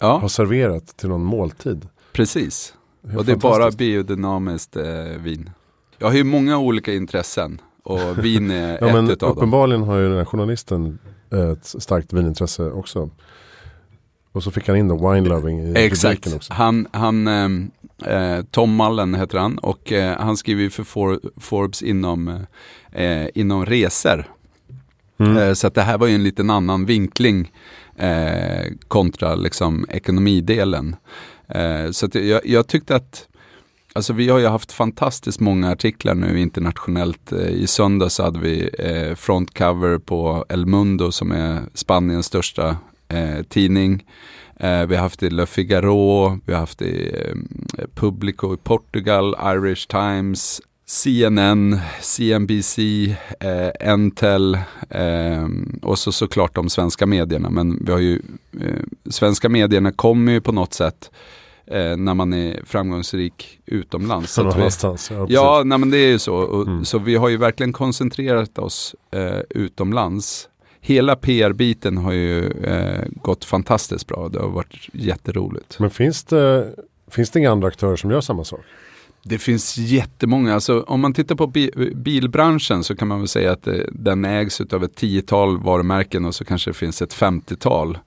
ja. 0.00 0.18
har 0.18 0.28
serverat 0.28 0.96
till 0.96 1.08
någon 1.08 1.24
måltid. 1.24 1.88
Precis, 2.12 2.74
det 3.02 3.16
och 3.16 3.24
det 3.24 3.32
är 3.32 3.36
bara 3.36 3.70
biodynamiskt 3.70 4.76
eh, 4.76 4.84
vin. 5.18 5.50
Jag 5.98 6.06
har 6.06 6.14
ju 6.14 6.24
många 6.24 6.58
olika 6.58 6.94
intressen 6.94 7.60
och 7.82 8.24
vin 8.24 8.50
är 8.50 8.70
ja, 8.80 8.86
ett 8.86 8.94
men 8.94 9.10
utav 9.10 9.28
dem. 9.28 9.38
Uppenbarligen 9.38 9.82
har 9.82 9.96
ju 9.96 10.08
den 10.08 10.18
här 10.18 10.24
journalisten 10.24 10.98
ett 11.30 11.66
starkt 11.66 12.12
vinintresse 12.12 12.70
också. 12.70 13.10
Och 14.32 14.42
så 14.42 14.50
fick 14.50 14.68
han 14.68 14.76
in 14.76 14.88
då 14.88 15.12
Wine 15.12 15.28
Loving 15.28 15.60
i 15.60 15.72
Exakt. 15.76 16.34
också. 16.34 16.52
Han, 16.52 16.86
han 16.92 17.28
ehm, 17.28 17.70
eh, 18.04 18.42
Tom 18.50 18.76
Mullen 18.76 19.14
heter 19.14 19.38
han 19.38 19.58
och 19.58 19.92
eh, 19.92 20.18
han 20.18 20.36
skriver 20.36 20.68
för 20.68 20.84
For 20.84 21.20
Forbes 21.36 21.82
inom, 21.82 22.46
eh, 22.92 23.26
inom 23.34 23.66
resor. 23.66 24.24
Mm. 25.18 25.36
Eh, 25.36 25.52
så 25.52 25.66
att 25.66 25.74
det 25.74 25.82
här 25.82 25.98
var 25.98 26.06
ju 26.06 26.14
en 26.14 26.24
liten 26.24 26.50
annan 26.50 26.84
vinkling 26.84 27.52
eh, 27.96 28.72
kontra 28.88 29.34
liksom 29.34 29.86
ekonomidelen. 29.88 30.96
Eh, 31.48 31.90
så 31.90 32.08
jag, 32.12 32.46
jag 32.46 32.66
tyckte 32.66 32.96
att 32.96 33.28
Alltså 33.94 34.12
vi 34.12 34.28
har 34.28 34.38
ju 34.38 34.46
haft 34.46 34.72
fantastiskt 34.72 35.40
många 35.40 35.70
artiklar 35.70 36.14
nu 36.14 36.40
internationellt. 36.40 37.32
I 37.32 37.66
söndags 37.66 38.18
hade 38.18 38.38
vi 38.38 38.70
eh, 38.78 39.14
frontcover 39.14 39.98
på 39.98 40.44
El 40.48 40.66
Mundo 40.66 41.12
som 41.12 41.32
är 41.32 41.62
Spaniens 41.74 42.26
största 42.26 42.76
eh, 43.12 43.42
tidning. 43.42 44.04
Eh, 44.56 44.86
vi 44.86 44.94
har 44.96 45.02
haft 45.02 45.20
det 45.20 45.26
i 45.26 45.30
Le 45.30 45.46
Figaro, 45.46 46.38
vi 46.46 46.52
har 46.52 46.60
haft 46.60 46.78
det 46.78 46.84
i 46.84 47.14
eh, 47.78 47.84
Publico 47.94 48.54
i 48.54 48.56
Portugal, 48.56 49.36
Irish 49.44 49.86
Times, 49.88 50.60
CNN, 50.86 51.78
CNBC, 52.00 52.78
eh, 53.40 53.70
Entel 53.80 54.58
eh, 54.90 55.48
och 55.82 55.98
så 55.98 56.12
såklart 56.12 56.54
de 56.54 56.68
svenska 56.68 57.06
medierna. 57.06 57.50
Men 57.50 57.84
vi 57.84 57.92
har 57.92 57.98
ju, 57.98 58.22
eh, 58.60 59.10
svenska 59.10 59.48
medierna 59.48 59.92
kommer 59.92 60.32
ju 60.32 60.40
på 60.40 60.52
något 60.52 60.74
sätt 60.74 61.10
eh, 61.66 61.96
när 61.96 62.14
man 62.14 62.32
är 62.32 62.60
framgångsrik 62.66 63.58
utomlands. 63.66 64.38
Någon 64.38 64.46
vi, 64.46 64.54
annanstans, 64.54 65.10
ja, 65.10 65.16
precis. 65.16 65.34
ja 65.34 65.62
nej, 65.64 65.78
men 65.78 65.90
det 65.90 65.98
är 65.98 66.08
ju 66.10 66.18
så. 66.18 66.34
Och, 66.36 66.66
Mm. 66.68 66.84
Så 66.84 66.98
vi 66.98 67.16
har 67.16 67.28
ju 67.28 67.36
verkligen 67.36 67.72
koncentrerat 67.72 68.58
oss 68.58 68.94
eh, 69.10 69.40
utomlands. 69.50 70.48
Hela 70.84 71.16
PR-biten 71.16 71.96
har 71.96 72.12
ju 72.12 72.50
eh, 72.50 73.04
gått 73.22 73.44
fantastiskt 73.44 74.06
bra. 74.06 74.28
Det 74.28 74.38
har 74.40 74.48
varit 74.48 74.88
jätteroligt. 74.92 75.78
Men 75.78 75.90
finns 75.90 76.24
det, 76.24 76.74
finns 77.10 77.30
det 77.30 77.38
inga 77.38 77.50
andra 77.50 77.68
aktörer 77.68 77.96
som 77.96 78.10
gör 78.10 78.20
samma 78.20 78.44
sak? 78.44 78.60
Det 79.24 79.38
finns 79.38 79.78
jättemånga. 79.78 80.54
Alltså, 80.54 80.80
om 80.80 81.00
man 81.00 81.12
tittar 81.14 81.34
på 81.34 81.46
bi- 81.46 81.92
bilbranschen 81.94 82.84
så 82.84 82.96
kan 82.96 83.08
man 83.08 83.18
väl 83.18 83.28
säga 83.28 83.52
att 83.52 83.62
det, 83.62 83.86
den 83.92 84.24
ägs 84.24 84.60
av 84.60 84.84
ett 84.84 84.94
tiotal 84.94 85.58
varumärken 85.58 86.24
och 86.24 86.34
så 86.34 86.44
kanske 86.44 86.70
det 86.70 86.74
finns 86.74 87.02
ett 87.02 87.12
femtiotal. 87.12 87.98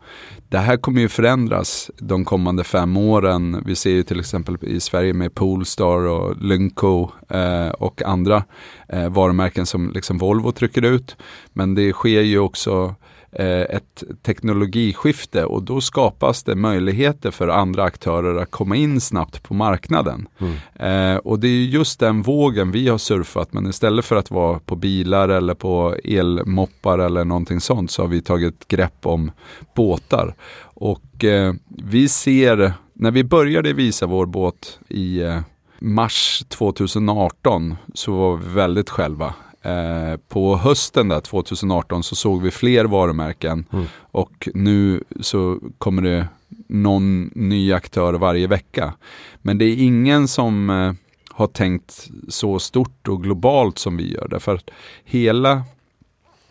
Det 0.49 0.57
här 0.57 0.77
kommer 0.77 1.01
ju 1.01 1.09
förändras 1.09 1.91
de 1.97 2.25
kommande 2.25 2.63
fem 2.63 2.97
åren. 2.97 3.63
Vi 3.65 3.75
ser 3.75 3.89
ju 3.89 4.03
till 4.03 4.19
exempel 4.19 4.57
i 4.61 4.79
Sverige 4.79 5.13
med 5.13 5.35
Polestar 5.35 6.07
och 6.07 6.37
Lynco 6.41 7.09
eh, 7.29 7.69
och 7.69 8.01
andra 8.01 8.43
eh, 8.89 9.09
varumärken 9.09 9.65
som 9.65 9.91
liksom 9.91 10.17
Volvo 10.17 10.51
trycker 10.51 10.81
ut. 10.81 11.17
Men 11.53 11.75
det 11.75 11.93
sker 11.93 12.21
ju 12.21 12.39
också 12.39 12.71
eh, 12.81 12.95
ett 13.43 14.03
teknologiskifte 14.23 15.45
och 15.45 15.63
då 15.63 15.81
skapas 15.81 16.43
det 16.43 16.55
möjligheter 16.55 17.31
för 17.31 17.47
andra 17.47 17.83
aktörer 17.83 18.41
att 18.41 18.51
komma 18.51 18.75
in 18.75 19.01
snabbt 19.01 19.43
på 19.43 19.53
marknaden. 19.53 20.27
Eh, 20.75 21.15
och 21.15 21.39
det 21.39 21.47
är 21.47 21.51
ju 21.51 21.65
just 21.65 21.99
den 21.99 22.21
vågen 22.21 22.71
vi 22.71 22.87
har 22.87 22.97
surfat 22.97 23.53
men 23.53 23.67
istället 23.67 24.05
för 24.05 24.15
att 24.15 24.31
vara 24.31 24.59
på 24.59 24.75
bilar 24.75 25.29
eller 25.29 25.53
på 25.53 25.95
elmoppar 26.03 26.99
eller 26.99 27.25
någonting 27.25 27.59
sånt 27.59 27.91
så 27.91 28.01
har 28.01 28.07
vi 28.07 28.21
tagit 28.21 28.67
grepp 28.67 29.05
om 29.05 29.31
båtar. 29.75 30.35
Och 30.61 31.23
eh, 31.23 31.53
vi 31.67 32.07
ser, 32.07 32.73
när 32.93 33.11
vi 33.11 33.23
började 33.23 33.73
visa 33.73 34.05
vår 34.05 34.25
båt 34.25 34.79
i 34.87 35.21
eh, 35.21 35.39
mars 35.79 36.43
2018 36.49 37.75
så 37.93 38.11
var 38.11 38.37
vi 38.37 38.53
väldigt 38.53 38.89
själva. 38.89 39.33
Eh, 39.65 40.17
på 40.27 40.57
hösten 40.57 41.07
där 41.07 41.21
2018 41.21 42.03
så 42.03 42.15
såg 42.15 42.41
vi 42.41 42.51
fler 42.51 42.85
varumärken 42.85 43.65
Mm. 43.73 43.85
och 44.11 44.49
nu 44.53 45.03
så 45.21 45.59
kommer 45.77 46.01
det 46.01 46.27
någon 46.67 47.31
ny 47.35 47.73
aktör 47.73 48.13
varje 48.13 48.47
vecka. 48.47 48.93
Men 49.41 49.57
det 49.57 49.65
är 49.65 49.83
ingen 49.83 50.27
som 50.27 50.69
eh, 50.69 50.93
har 51.31 51.47
tänkt 51.47 52.09
så 52.29 52.59
stort 52.59 53.07
och 53.07 53.23
globalt 53.23 53.77
som 53.77 53.97
vi 53.97 54.13
gör. 54.13 54.27
Därför 54.27 54.55
att 54.55 54.69
hela, 55.03 55.63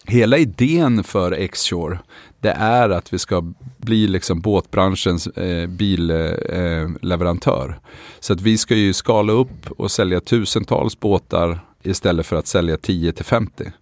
hela 0.07 0.39
idén 0.39 1.05
för 1.05 1.33
X-Shore 1.33 1.99
det 2.41 2.51
är 2.51 2.91
att 2.91 3.13
vi 3.13 3.19
ska 3.19 3.53
bli 3.77 4.07
liksom 4.07 4.41
båtbranschens 4.41 5.27
eh, 5.27 5.67
billeverantör. 5.67 7.69
Eh, 7.69 7.75
så 8.21 8.33
att 8.33 8.41
vi 8.41 8.59
ska 8.59 8.75
ju 8.75 8.93
skala 8.93 9.33
upp 9.33 9.71
och 9.79 9.91
sälja 9.91 10.21
tusentals 10.21 11.01
båtar 11.01 11.61
istället 11.85 12.27
för 12.27 12.37
att 12.37 12.47
sälja 12.47 12.77
10 12.77 13.13
till 13.13 13.25
50. 13.25 13.73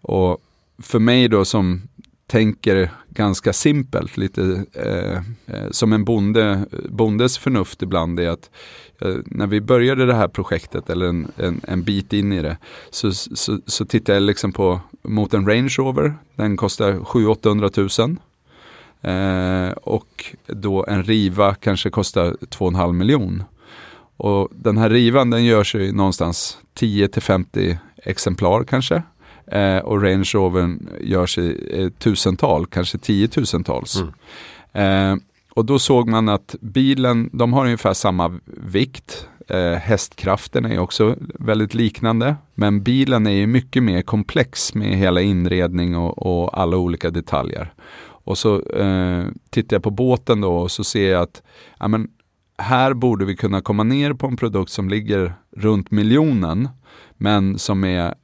Och 0.00 0.38
för 0.78 0.98
mig 0.98 1.28
då 1.28 1.44
som 1.44 1.82
tänker 2.26 2.90
ganska 3.08 3.52
simpelt, 3.52 4.16
lite 4.16 4.64
eh, 4.72 5.16
eh 5.46 5.70
som 5.70 5.92
en 5.92 6.04
bonde, 6.04 6.64
bondes 6.88 7.38
förnuft 7.38 7.82
ibland 7.82 8.20
är 8.20 8.28
att 8.28 8.50
eh, 9.00 9.16
när 9.26 9.46
vi 9.46 9.60
började 9.60 10.06
det 10.06 10.14
här 10.14 10.28
projektet 10.28 10.90
eller 10.90 11.06
en, 11.06 11.32
en, 11.36 11.60
en 11.64 11.82
bit 11.82 12.12
in 12.12 12.32
i 12.32 12.42
det 12.42 12.56
så, 12.90 13.12
så, 13.12 13.60
så 13.66 13.84
tittade 13.84 14.16
jag 14.16 14.22
liksom 14.22 14.52
på 14.52 14.80
mot 15.02 15.34
en 15.34 15.46
Range 15.46 15.74
Rover. 15.78 16.14
Den 16.36 16.56
kostar 16.56 16.92
700-800 16.92 18.00
000. 18.00 18.16
Eh, 19.02 19.72
och 19.72 20.36
då 20.46 20.84
en 20.88 21.02
Riva 21.02 21.54
kanske 21.54 21.90
kostar 21.90 22.30
2,5 22.30 22.92
miljon. 22.92 23.42
Och 24.20 24.48
den 24.50 24.78
här 24.78 24.90
Rivan 24.90 25.30
den 25.30 25.44
gör 25.44 25.64
sig 25.64 25.92
någonstans 25.92 26.58
10-50 26.78 27.76
exemplar 27.96 28.64
kanske. 28.64 29.02
Eh, 29.46 29.78
och 29.78 30.02
Range 30.02 30.30
Rover 30.34 30.76
gör 31.00 31.26
sig 31.26 31.68
eh, 31.70 31.88
tusental, 31.88 32.66
kanske 32.66 32.98
tiotusentals. 32.98 34.02
Eh, 34.72 35.16
och 35.54 35.64
då 35.64 35.78
såg 35.78 36.08
man 36.08 36.28
att 36.28 36.54
bilen, 36.60 37.30
de 37.32 37.52
har 37.52 37.64
ungefär 37.64 37.92
samma 37.92 38.40
vikt. 38.46 39.28
Eh, 39.48 39.72
hästkraften 39.72 40.64
är 40.64 40.78
också 40.78 41.16
väldigt 41.38 41.74
liknande. 41.74 42.36
Men 42.54 42.82
bilen 42.82 43.26
är 43.26 43.30
ju 43.30 43.46
mycket 43.46 43.82
mer 43.82 44.02
komplex 44.02 44.74
med 44.74 44.96
hela 44.96 45.20
inredning 45.20 45.96
och, 45.96 46.18
och 46.18 46.58
alla 46.60 46.76
olika 46.76 47.10
detaljer. 47.10 47.72
Och 48.24 48.38
så 48.38 48.62
eh, 48.62 49.24
tittar 49.50 49.74
jag 49.76 49.82
på 49.82 49.90
båten 49.90 50.40
då 50.40 50.56
och 50.56 50.70
så 50.70 50.84
ser 50.84 51.12
jag 51.12 51.22
att 51.22 51.42
ja, 51.78 51.88
men, 51.88 52.08
här 52.60 52.94
borde 52.94 53.24
vi 53.24 53.36
kunna 53.36 53.60
komma 53.60 53.82
ner 53.82 54.12
på 54.12 54.26
en 54.26 54.36
produkt 54.36 54.72
som 54.72 54.88
ligger 54.88 55.34
runt 55.56 55.90
miljonen. 55.90 56.68
Men 57.16 57.58
som 57.58 57.84
är 57.84 58.14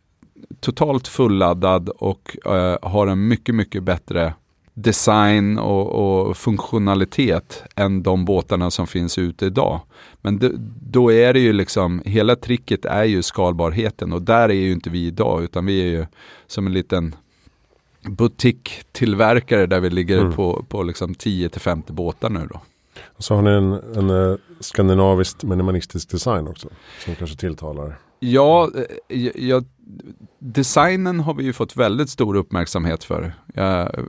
totalt 0.60 1.08
fulladdad 1.08 1.88
och 1.88 2.36
eh, 2.46 2.78
har 2.82 3.06
en 3.06 3.28
mycket, 3.28 3.54
mycket 3.54 3.82
bättre 3.82 4.34
design 4.74 5.58
och, 5.58 5.88
och 5.88 6.36
funktionalitet 6.36 7.62
än 7.76 8.02
de 8.02 8.24
båtarna 8.24 8.70
som 8.70 8.86
finns 8.86 9.18
ute 9.18 9.46
idag. 9.46 9.80
Men 10.22 10.40
då 10.80 11.12
är 11.12 11.32
det 11.32 11.40
ju 11.40 11.52
liksom, 11.52 12.02
hela 12.04 12.36
tricket 12.36 12.84
är 12.84 13.04
ju 13.04 13.22
skalbarheten 13.22 14.12
och 14.12 14.22
där 14.22 14.48
är 14.48 14.54
ju 14.54 14.72
inte 14.72 14.90
vi 14.90 15.06
idag 15.06 15.42
utan 15.42 15.66
vi 15.66 15.80
är 15.80 15.86
ju 15.86 16.06
som 16.46 16.66
en 16.66 16.72
liten 16.72 17.14
butiktillverkare 18.02 19.66
där 19.66 19.80
vi 19.80 19.90
ligger 19.90 20.18
Mm. 20.20 20.32
på, 20.32 20.64
på 20.68 20.82
liksom 20.82 21.14
10-50 21.14 21.92
båtar 21.92 22.30
nu 22.30 22.48
då. 22.52 22.60
Och 23.06 23.24
så 23.24 23.34
har 23.34 23.42
ni 23.42 23.50
en, 23.50 23.72
en 23.72 24.30
eh, 24.30 24.38
skandinaviskt 24.60 25.44
minimalistisk 25.44 26.10
design 26.10 26.48
också. 26.48 26.68
Som 27.04 27.14
kanske 27.14 27.36
tilltalar. 27.36 27.98
Ja, 28.20 28.70
eh, 29.08 29.18
jag, 29.36 29.64
designen 30.38 31.20
har 31.20 31.34
vi 31.34 31.44
ju 31.44 31.52
fått 31.52 31.76
väldigt 31.76 32.10
stor 32.10 32.36
uppmärksamhet 32.36 33.04
för. 33.04 33.32
Jag 33.54 33.80
eh, 33.80 34.04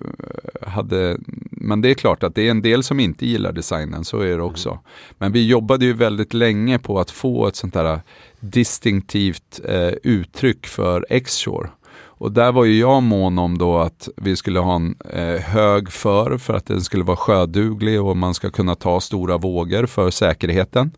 hade, 0.68 1.18
men 1.52 1.82
det 1.82 1.90
är 1.90 1.94
klart 1.94 2.24
att 2.24 2.36
det 2.36 2.48
är 2.48 2.52
en 2.52 2.62
del 2.62 2.84
som 2.84 3.00
inte 3.00 3.26
gillar 3.26 3.52
designen, 3.52 4.04
så 4.04 4.20
är 4.20 4.38
det 4.38 4.44
också. 4.44 4.80
Men 5.18 5.32
vi 5.32 5.48
jobbade 5.48 5.86
ju 5.86 5.94
väldigt 5.94 6.34
länge 6.34 6.80
på 6.80 7.00
att 7.00 7.12
få 7.12 7.48
ett 7.48 7.56
sånt 7.56 7.74
där 7.74 8.02
distinktivt 8.40 9.60
eh, 9.64 9.94
uttryck 10.04 10.68
för 10.68 11.06
X-Shore. 11.10 11.70
Och 12.18 12.32
där 12.32 12.52
var 12.52 12.66
ju 12.66 12.80
jag 12.80 13.04
mån 13.04 13.40
om 13.40 13.58
då 13.58 13.78
att 13.78 14.10
vi 14.16 14.36
skulle 14.36 14.60
ha 14.60 14.76
en 14.76 14.96
eh, 15.10 15.42
hög 15.42 15.92
för 15.92 16.38
för 16.38 16.54
att 16.54 16.66
den 16.66 16.82
skulle 16.82 17.04
vara 17.04 17.18
sjöduglig 17.18 18.02
och 18.02 18.18
man 18.18 18.34
ska 18.34 18.50
kunna 18.50 18.76
ta 18.76 19.02
stora 19.02 19.38
vågor 19.38 19.86
för 19.86 20.10
säkerheten. 20.10 20.92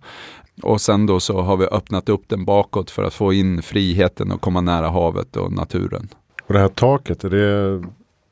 Och 0.62 0.82
sen 0.82 1.06
då 1.06 1.20
så 1.20 1.42
har 1.42 1.58
vi 1.58 1.66
öppnat 1.66 2.10
upp 2.10 2.24
den 2.28 2.46
bakåt 2.46 2.92
för 2.92 3.04
att 3.04 3.14
få 3.14 3.34
in 3.34 3.62
friheten 3.62 4.32
och 4.32 4.42
komma 4.42 4.62
nära 4.62 4.90
havet 4.90 5.36
och 5.36 5.52
naturen. 5.52 6.08
Och 6.48 6.54
det 6.54 6.60
här 6.60 6.68
taket, 6.68 7.24
är 7.24 7.30
det, 7.30 7.84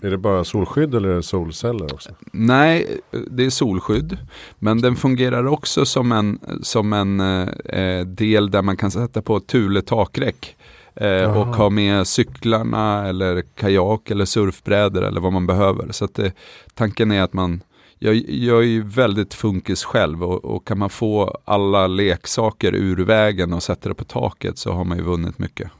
är 0.01 0.11
det 0.11 0.17
bara 0.17 0.43
solskydd 0.43 0.95
eller 0.95 1.09
är 1.09 1.15
det 1.15 1.23
solceller 1.23 1.93
också? 1.93 2.09
Nej, 2.33 2.99
det 3.31 3.45
är 3.45 3.49
solskydd. 3.49 4.17
Men 4.59 4.81
den 4.81 4.95
fungerar 4.95 5.47
också 5.47 5.85
som 5.85 6.11
en, 6.11 6.39
som 6.61 6.93
en 6.93 7.19
eh, 7.19 8.05
del 8.05 8.51
där 8.51 8.61
man 8.61 8.77
kan 8.77 8.91
sätta 8.91 9.21
på 9.21 9.39
Thule 9.39 9.81
takräck. 9.81 10.56
Eh, 11.01 11.37
och 11.37 11.47
ha 11.47 11.69
med 11.69 12.07
cyklarna 12.07 13.07
eller 13.07 13.41
kajak 13.41 14.11
eller 14.11 14.25
surfbrädor 14.25 15.03
eller 15.03 15.21
vad 15.21 15.33
man 15.33 15.47
behöver. 15.47 15.91
Så 15.91 16.07
det, 16.13 16.33
tanken 16.73 17.11
är 17.11 17.21
att 17.21 17.33
man 17.33 17.61
jag, 17.99 18.15
jag 18.15 18.57
är 18.57 18.67
ju 18.67 18.83
väldigt 18.83 19.33
funkis 19.33 19.83
själv 19.83 20.23
och, 20.23 20.45
och 20.45 20.67
kan 20.67 20.77
man 20.77 20.89
få 20.89 21.37
alla 21.45 21.87
leksaker 21.87 22.75
ur 22.75 23.05
vägen 23.05 23.53
och 23.53 23.63
sätta 23.63 23.89
det 23.89 23.95
på 23.95 24.03
taket 24.03 24.57
så 24.57 24.71
har 24.71 24.83
man 24.83 24.97
ju 24.97 25.03
vunnit 25.03 25.39
mycket. 25.39 25.71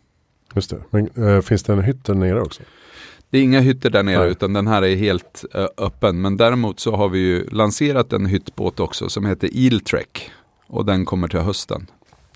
Just 0.56 0.70
det. 0.70 0.84
Men 0.90 1.10
eh, 1.28 1.42
finns 1.42 1.64
det 1.64 1.74
en 1.74 1.84
hytt 1.84 2.06
där 2.06 2.14
nere 2.14 2.42
också? 2.42 2.64
Det 3.30 3.38
är 3.38 3.44
inga 3.44 3.60
hytter 3.60 3.90
där 3.90 4.04
nere 4.04 4.20
Nej. 4.20 4.32
utan 4.32 4.54
den 4.54 4.68
här 4.68 4.82
är 4.82 4.96
helt 4.96 5.46
eh, 5.54 5.68
öppen. 5.78 6.22
Men 6.22 6.38
däremot 6.38 6.80
så 6.80 6.96
har 6.96 7.10
vi 7.10 7.20
ju 7.20 7.50
lanserat 7.50 8.14
en 8.14 8.26
hyttbåt 8.26 8.80
också 8.80 9.10
som 9.10 9.26
heter 9.26 9.50
Eeltrek. 9.54 10.32
Och 10.68 10.86
den 10.86 11.06
kommer 11.06 11.28
till 11.28 11.40
hösten. 11.40 11.88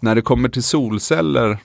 När 0.01 0.15
det 0.15 0.21
kommer 0.21 0.49
till 0.49 0.63
solceller 0.63 1.57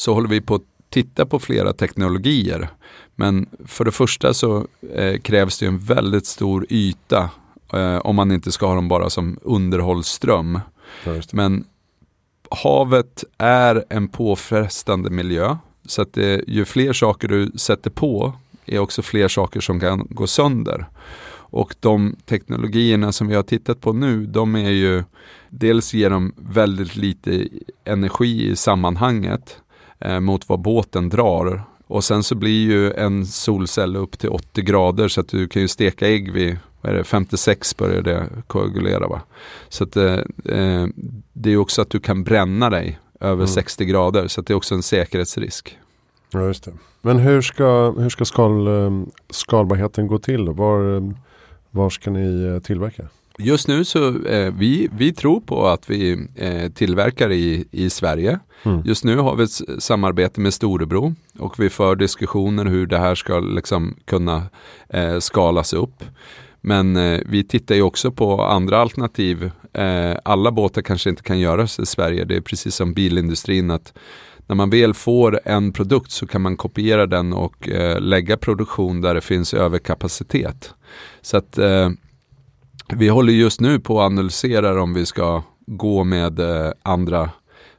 så 0.00 0.14
håller 0.14 0.28
vi 0.28 0.40
på 0.40 0.54
att 0.54 0.62
titta 0.88 1.26
på 1.26 1.38
flera 1.38 1.72
teknologier. 1.72 2.68
Men 3.16 3.46
för 3.66 3.84
det 3.84 3.92
första 3.92 4.34
så 4.34 4.66
eh, 4.94 5.20
krävs 5.20 5.58
det 5.58 5.66
en 5.66 5.78
väldigt 5.78 6.26
stor 6.26 6.66
yta 6.68 7.30
eh, 7.72 7.96
om 7.96 8.16
man 8.16 8.32
inte 8.32 8.52
ska 8.52 8.66
ha 8.66 8.74
dem 8.74 8.88
bara 8.88 9.10
som 9.10 9.38
underhållsström. 9.42 10.60
Men 11.32 11.64
havet 12.50 13.24
är 13.38 13.84
en 13.88 14.08
påfrestande 14.08 15.10
miljö. 15.10 15.56
Så 15.86 16.02
att 16.02 16.12
det, 16.12 16.44
ju 16.46 16.64
fler 16.64 16.92
saker 16.92 17.28
du 17.28 17.52
sätter 17.54 17.90
på 17.90 18.32
är 18.66 18.78
också 18.78 19.02
fler 19.02 19.28
saker 19.28 19.60
som 19.60 19.80
kan 19.80 20.06
gå 20.10 20.26
sönder. 20.26 20.86
Och 21.52 21.74
de 21.80 22.16
teknologierna 22.26 23.12
som 23.12 23.28
vi 23.28 23.34
har 23.34 23.42
tittat 23.42 23.80
på 23.80 23.92
nu, 23.92 24.26
de 24.26 24.56
är 24.56 24.70
ju 24.70 25.04
dels 25.48 25.94
ger 25.94 26.10
de 26.10 26.32
väldigt 26.36 26.96
lite 26.96 27.48
energi 27.84 28.50
i 28.50 28.56
sammanhanget. 28.56 29.60
Eh, 30.00 30.20
mot 30.20 30.48
vad 30.48 30.60
båten 30.60 31.08
drar. 31.08 31.62
Och 31.86 32.04
sen 32.04 32.22
så 32.22 32.34
blir 32.34 32.70
ju 32.70 32.92
en 32.92 33.26
solcell 33.26 33.96
upp 33.96 34.18
till 34.18 34.28
80 34.28 34.62
grader 34.62 35.08
så 35.08 35.20
att 35.20 35.28
du 35.28 35.48
kan 35.48 35.62
ju 35.62 35.68
steka 35.68 36.08
ägg 36.08 36.32
vid 36.32 36.56
vad 36.80 36.92
är 36.92 36.96
det, 36.96 37.04
56 37.04 37.76
börjar 37.76 38.02
det 38.02 38.28
koagulera 38.46 39.08
va. 39.08 39.20
Så 39.68 39.84
att, 39.84 39.96
eh, 39.96 40.18
eh, 40.44 40.86
det 41.32 41.52
är 41.52 41.56
också 41.56 41.82
att 41.82 41.90
du 41.90 42.00
kan 42.00 42.24
bränna 42.24 42.70
dig 42.70 42.98
över 43.20 43.34
mm. 43.34 43.46
60 43.46 43.84
grader 43.84 44.28
så 44.28 44.40
att 44.40 44.46
det 44.46 44.52
är 44.52 44.56
också 44.56 44.74
en 44.74 44.82
säkerhetsrisk. 44.82 45.78
Ja, 46.30 46.46
just 46.46 46.64
det. 46.64 46.72
Men 47.02 47.18
hur 47.18 47.42
ska, 47.42 47.90
hur 47.90 48.08
ska 48.08 48.24
skal, 48.24 48.66
eh, 48.66 48.90
skalbarheten 49.30 50.06
gå 50.06 50.18
till? 50.18 50.48
Var, 50.48 51.02
var 51.70 51.90
ska 51.90 52.10
ni 52.10 52.44
eh, 52.44 52.60
tillverka? 52.60 53.08
Just 53.42 53.68
nu 53.68 53.84
så 53.84 54.24
eh, 54.24 54.54
vi, 54.54 54.88
vi 54.96 55.12
tror 55.12 55.40
på 55.40 55.68
att 55.68 55.90
vi 55.90 56.26
eh, 56.36 56.72
tillverkar 56.72 57.32
i, 57.32 57.64
i 57.70 57.90
Sverige. 57.90 58.38
Mm. 58.62 58.82
Just 58.84 59.04
nu 59.04 59.16
har 59.16 59.36
vi 59.36 59.44
ett 59.44 59.82
samarbete 59.82 60.40
med 60.40 60.54
Storebro 60.54 61.14
och 61.38 61.60
vi 61.60 61.70
för 61.70 61.96
diskussioner 61.96 62.64
hur 62.64 62.86
det 62.86 62.98
här 62.98 63.14
ska 63.14 63.40
liksom 63.40 63.96
kunna 64.04 64.42
eh, 64.88 65.18
skalas 65.18 65.72
upp. 65.72 66.04
Men 66.60 66.96
eh, 66.96 67.20
vi 67.26 67.44
tittar 67.44 67.74
ju 67.74 67.82
också 67.82 68.10
på 68.10 68.42
andra 68.42 68.78
alternativ. 68.78 69.50
Eh, 69.72 70.16
alla 70.24 70.52
båtar 70.52 70.82
kanske 70.82 71.10
inte 71.10 71.22
kan 71.22 71.38
göras 71.38 71.78
i 71.78 71.86
Sverige. 71.86 72.24
Det 72.24 72.36
är 72.36 72.40
precis 72.40 72.74
som 72.74 72.94
bilindustrin 72.94 73.70
att 73.70 73.92
när 74.46 74.56
man 74.56 74.70
väl 74.70 74.94
får 74.94 75.40
en 75.44 75.72
produkt 75.72 76.10
så 76.10 76.26
kan 76.26 76.40
man 76.40 76.56
kopiera 76.56 77.06
den 77.06 77.32
och 77.32 77.68
eh, 77.68 78.00
lägga 78.00 78.36
produktion 78.36 79.00
där 79.00 79.14
det 79.14 79.20
finns 79.20 79.54
överkapacitet. 79.54 80.74
Så 81.22 81.36
att 81.36 81.58
eh, 81.58 81.90
vi 82.96 83.08
håller 83.08 83.32
just 83.32 83.60
nu 83.60 83.80
på 83.80 84.00
att 84.00 84.06
analysera 84.06 84.82
om 84.82 84.94
vi 84.94 85.06
ska 85.06 85.42
gå 85.66 86.04
med 86.04 86.40
eh, 86.40 86.72
andra 86.82 87.30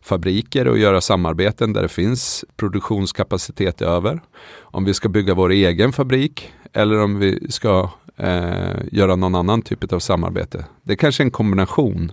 fabriker 0.02 0.68
och 0.68 0.78
göra 0.78 1.02
samarbeten 1.02 1.74
där 1.74 1.82
det 1.82 1.88
finns 1.88 2.46
produktionskapacitet 2.56 3.82
över. 3.82 4.22
Om 4.60 4.86
vi 4.86 4.94
ska 4.94 5.10
bygga 5.10 5.34
vår 5.34 5.52
egen 5.52 5.94
fabrik 5.94 6.54
eller 6.74 7.00
om 7.02 7.20
vi 7.20 7.52
ska 7.52 7.90
eh, 8.18 8.76
göra 8.92 9.16
någon 9.16 9.36
annan 9.36 9.62
typ 9.62 9.94
av 9.94 10.00
samarbete. 10.00 10.66
Det 10.84 10.94
är 10.94 10.98
kanske 10.98 11.24
en 11.24 11.32
kombination. 11.32 12.12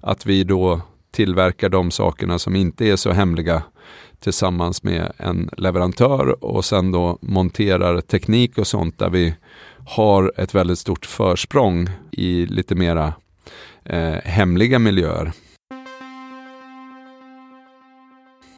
Att 0.00 0.26
vi 0.26 0.44
då 0.44 0.80
tillverkar 1.10 1.68
de 1.68 1.90
sakerna 1.90 2.38
som 2.38 2.56
inte 2.56 2.86
är 2.86 2.96
så 2.96 3.12
hemliga 3.12 3.62
tillsammans 4.20 4.82
med 4.82 5.12
en 5.16 5.50
leverantör 5.56 6.44
och 6.44 6.64
sen 6.64 6.92
då 6.92 7.18
monterar 7.20 8.00
teknik 8.00 8.58
och 8.58 8.66
sånt 8.66 8.98
där 8.98 9.10
vi 9.10 9.34
har 9.86 10.32
ett 10.36 10.54
väldigt 10.54 10.78
stort 10.78 11.06
försprång 11.06 11.88
i 12.10 12.46
lite 12.46 12.74
mera 12.74 13.14
eh, 13.84 14.12
hemliga 14.12 14.78
miljöer. 14.78 15.32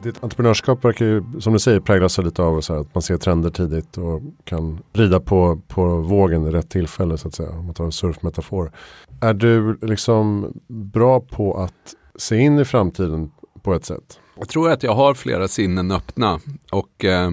Ditt 0.03 0.23
entreprenörskap 0.23 0.85
verkar 0.85 1.05
ju, 1.05 1.23
som 1.39 1.53
du 1.53 1.59
säger, 1.59 1.79
präglas 1.79 2.17
lite 2.17 2.43
av 2.43 2.61
så 2.61 2.73
att 2.73 2.95
man 2.95 3.01
ser 3.01 3.17
trender 3.17 3.49
tidigt 3.49 3.97
och 3.97 4.21
kan 4.43 4.79
rida 4.93 5.19
på, 5.19 5.61
på 5.67 5.97
vågen 5.97 6.47
i 6.47 6.51
rätt 6.51 6.69
tillfälle 6.69 7.17
så 7.17 7.27
att 7.27 7.35
säga. 7.35 7.49
Om 7.49 7.65
man 7.65 7.73
tar 7.73 7.85
en 7.85 7.91
surfmetafor. 7.91 8.71
Är 9.21 9.33
du 9.33 9.77
liksom 9.81 10.53
bra 10.67 11.19
på 11.19 11.57
att 11.57 11.95
se 12.15 12.37
in 12.37 12.59
i 12.59 12.65
framtiden 12.65 13.31
på 13.61 13.73
ett 13.73 13.85
sätt? 13.85 14.19
Jag 14.37 14.49
tror 14.49 14.71
att 14.71 14.83
jag 14.83 14.95
har 14.95 15.13
flera 15.13 15.47
sinnen 15.47 15.91
öppna 15.91 16.39
och 16.71 17.05
eh, 17.05 17.31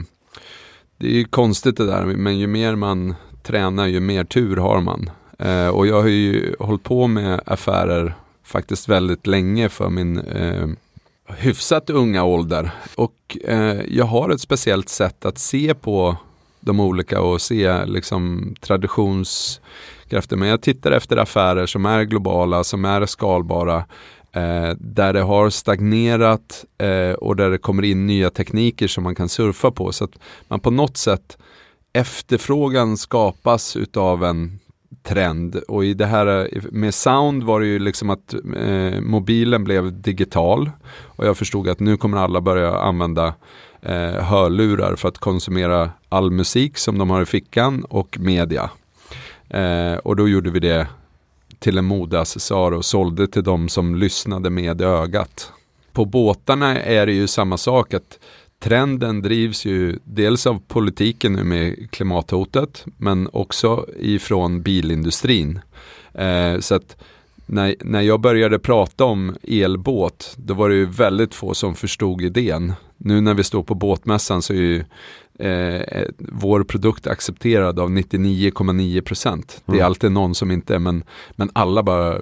det 0.98 1.06
är 1.06 1.12
ju 1.12 1.24
konstigt 1.24 1.76
det 1.76 1.86
där, 1.86 2.04
men 2.04 2.38
ju 2.38 2.46
mer 2.46 2.76
man 2.76 3.14
tränar 3.44 3.86
ju 3.86 4.00
mer 4.00 4.24
tur 4.24 4.56
har 4.56 4.80
man. 4.80 5.10
Eh, 5.38 5.68
och 5.68 5.86
jag 5.86 6.02
har 6.02 6.08
ju 6.08 6.54
hållit 6.58 6.82
på 6.82 7.06
med 7.06 7.40
affärer 7.46 8.14
faktiskt 8.44 8.88
väldigt 8.88 9.26
länge 9.26 9.68
för 9.68 9.90
min 9.90 10.18
eh, 10.18 10.68
hyfsat 11.26 11.90
unga 11.90 12.24
ålder. 12.24 12.70
Och 12.94 13.38
eh, 13.44 13.80
jag 13.88 14.04
har 14.04 14.30
ett 14.30 14.40
speciellt 14.40 14.88
sätt 14.88 15.24
att 15.24 15.38
se 15.38 15.74
på 15.74 16.16
de 16.60 16.80
olika 16.80 17.20
och 17.20 17.40
se 17.40 17.84
liksom 17.84 18.54
traditionskrafter. 18.60 20.36
Men 20.36 20.48
jag 20.48 20.62
tittar 20.62 20.92
efter 20.92 21.16
affärer 21.16 21.66
som 21.66 21.86
är 21.86 22.02
globala, 22.02 22.64
som 22.64 22.84
är 22.84 23.06
skalbara. 23.06 23.84
Eh, 24.32 24.70
där 24.78 25.12
det 25.12 25.22
har 25.22 25.50
stagnerat 25.50 26.64
eh, 26.78 27.12
och 27.12 27.36
där 27.36 27.50
det 27.50 27.58
kommer 27.58 27.82
in 27.82 28.06
nya 28.06 28.30
tekniker 28.30 28.88
som 28.88 29.04
man 29.04 29.14
kan 29.14 29.28
surfa 29.28 29.70
på. 29.70 29.92
Så 29.92 30.04
att 30.04 30.18
man 30.48 30.60
på 30.60 30.70
något 30.70 30.96
sätt 30.96 31.38
efterfrågan 31.94 32.96
skapas 32.96 33.76
utav 33.76 34.24
en 34.24 34.58
trend 35.02 35.56
och 35.56 35.84
i 35.84 35.94
det 35.94 36.06
här 36.06 36.48
med 36.72 36.94
sound 36.94 37.42
var 37.42 37.60
det 37.60 37.66
ju 37.66 37.78
liksom 37.78 38.10
att 38.10 38.34
eh, 38.56 39.00
mobilen 39.00 39.64
blev 39.64 40.00
digital 40.00 40.70
och 41.02 41.26
jag 41.26 41.36
förstod 41.36 41.68
att 41.68 41.80
nu 41.80 41.96
kommer 41.96 42.18
alla 42.18 42.40
börja 42.40 42.78
använda 42.78 43.34
eh, 43.82 44.22
hörlurar 44.22 44.96
för 44.96 45.08
att 45.08 45.18
konsumera 45.18 45.90
all 46.08 46.30
musik 46.30 46.78
som 46.78 46.98
de 46.98 47.10
har 47.10 47.22
i 47.22 47.26
fickan 47.26 47.84
och 47.84 48.18
media. 48.20 48.70
Eh, 49.48 49.94
och 49.94 50.16
då 50.16 50.28
gjorde 50.28 50.50
vi 50.50 50.60
det 50.60 50.86
till 51.58 51.78
en 51.78 51.84
modeaccessoar 51.84 52.72
och 52.72 52.84
sålde 52.84 53.26
till 53.26 53.44
de 53.44 53.68
som 53.68 53.94
lyssnade 53.94 54.50
med 54.50 54.80
ögat. 54.80 55.52
På 55.92 56.04
båtarna 56.04 56.80
är 56.80 57.06
det 57.06 57.12
ju 57.12 57.26
samma 57.26 57.56
sak 57.56 57.94
att 57.94 58.18
trenden 58.64 59.22
drivs 59.22 59.64
ju 59.64 59.98
dels 60.04 60.46
av 60.46 60.62
politiken 60.68 61.32
nu 61.32 61.44
med 61.44 61.90
klimathotet 61.90 62.86
men 62.96 63.28
också 63.32 63.86
ifrån 63.98 64.62
bilindustrin. 64.62 65.60
Eh, 66.14 66.58
så 66.60 66.74
att 66.74 66.96
när, 67.46 67.74
när 67.80 68.00
jag 68.00 68.20
började 68.20 68.58
prata 68.58 69.04
om 69.04 69.36
elbåt 69.42 70.34
då 70.36 70.54
var 70.54 70.68
det 70.68 70.74
ju 70.74 70.86
väldigt 70.86 71.34
få 71.34 71.54
som 71.54 71.74
förstod 71.74 72.22
idén. 72.22 72.72
Nu 72.96 73.20
när 73.20 73.34
vi 73.34 73.44
står 73.44 73.62
på 73.62 73.74
båtmässan 73.74 74.42
så 74.42 74.52
är 74.52 74.56
ju 74.56 74.84
eh, 75.38 76.08
vår 76.18 76.64
produkt 76.64 77.06
accepterad 77.06 77.78
av 77.78 77.90
99,9 77.90 79.00
procent. 79.00 79.62
Det 79.66 79.72
är 79.72 79.76
mm. 79.76 79.86
alltid 79.86 80.12
någon 80.12 80.34
som 80.34 80.50
inte 80.50 80.74
är 80.74 80.78
men, 80.78 81.04
men 81.36 81.50
alla 81.52 81.82
bara 81.82 82.18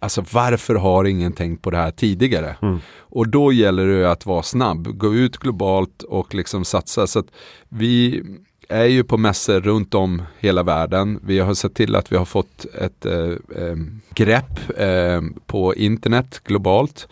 Alltså 0.00 0.24
varför 0.32 0.74
har 0.74 1.04
ingen 1.04 1.32
tänkt 1.32 1.62
på 1.62 1.70
det 1.70 1.76
här 1.76 1.90
tidigare? 1.90 2.56
Mm. 2.62 2.80
Och 2.98 3.28
då 3.28 3.52
gäller 3.52 3.86
det 3.86 4.10
att 4.10 4.26
vara 4.26 4.42
snabb, 4.42 4.98
gå 4.98 5.14
ut 5.14 5.36
globalt 5.36 6.02
och 6.02 6.34
liksom 6.34 6.64
satsa. 6.64 7.06
Så 7.06 7.24
vi 7.68 8.22
är 8.68 8.84
ju 8.84 9.04
på 9.04 9.16
mässor 9.16 9.60
runt 9.60 9.94
om 9.94 10.22
hela 10.38 10.62
världen. 10.62 11.20
Vi 11.22 11.38
har 11.38 11.54
sett 11.54 11.74
till 11.74 11.96
att 11.96 12.12
vi 12.12 12.16
har 12.16 12.24
fått 12.24 12.66
ett 12.74 13.06
eh, 13.06 13.30
eh, 13.56 13.76
grepp 14.14 14.78
eh, 14.78 15.22
på 15.46 15.74
internet 15.74 16.40
globalt. 16.44 17.08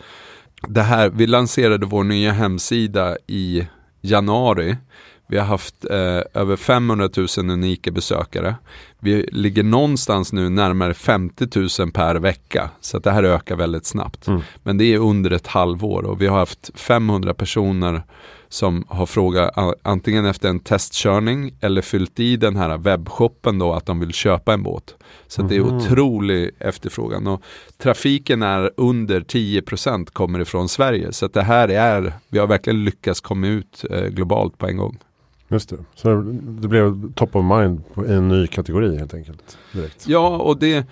Det 0.67 0.81
här, 0.81 1.09
vi 1.09 1.27
lanserade 1.27 1.85
vår 1.85 2.03
nya 2.03 2.31
hemsida 2.31 3.17
i 3.27 3.67
januari. 4.01 4.77
Vi 5.27 5.37
har 5.37 5.45
haft 5.45 5.85
eh, 5.85 6.21
över 6.33 6.55
500 6.55 7.09
000 7.17 7.49
unika 7.49 7.91
besökare. 7.91 8.55
Vi 8.99 9.25
ligger 9.31 9.63
någonstans 9.63 10.33
nu 10.33 10.49
närmare 10.49 10.93
50 10.93 11.81
000 11.81 11.91
per 11.91 12.15
vecka. 12.15 12.69
Så 12.81 12.97
att 12.97 13.03
det 13.03 13.11
här 13.11 13.23
ökar 13.23 13.55
väldigt 13.55 13.85
snabbt. 13.85 14.27
Mm. 14.27 14.41
Men 14.63 14.77
det 14.77 14.93
är 14.93 14.97
under 14.97 15.31
ett 15.31 15.47
halvår 15.47 16.03
och 16.03 16.21
vi 16.21 16.27
har 16.27 16.37
haft 16.37 16.71
500 16.75 17.33
personer 17.33 18.01
som 18.49 18.83
har 18.87 19.05
frågat 19.05 19.51
antingen 19.81 20.25
efter 20.25 20.49
en 20.49 20.59
testkörning 20.59 21.53
eller 21.61 21.81
fyllt 21.81 22.19
i 22.19 22.37
den 22.37 22.55
här 22.55 22.77
webbshoppen 22.77 23.59
då 23.59 23.73
att 23.73 23.85
de 23.85 23.99
vill 23.99 24.13
köpa 24.13 24.53
en 24.53 24.63
båt. 24.63 24.95
Så 25.27 25.41
mm. 25.41 25.49
det 25.49 25.55
är 25.55 25.63
mhm. 25.63 25.77
otrolig 25.77 26.51
efterfrågan 26.59 27.27
och 27.27 27.43
trafiken 27.77 28.41
är 28.41 28.71
under 28.77 29.21
10% 29.21 30.11
kommer 30.11 30.39
ifrån 30.39 30.69
Sverige. 30.69 31.11
Så 31.13 31.25
att 31.25 31.33
det 31.33 31.43
här 31.43 31.69
är, 31.69 32.13
vi 32.27 32.39
har 32.39 32.47
verkligen 32.47 32.83
lyckats 32.83 33.21
komma 33.21 33.47
ut 33.47 33.85
eh, 33.89 34.05
globalt 34.05 34.57
på 34.57 34.67
en 34.67 34.77
gång. 34.77 34.97
Just 35.49 35.69
det. 35.69 35.77
Så 35.95 36.21
det 36.41 36.67
blev 36.67 37.13
top 37.13 37.35
of 37.35 37.45
mind 37.57 37.81
i 38.09 38.13
en 38.13 38.27
ny 38.27 38.47
kategori 38.47 38.97
helt 38.97 39.13
enkelt. 39.13 39.57
Direkt. 39.71 40.07
Ja, 40.07 40.37
och 40.37 40.57
det, 40.57 40.87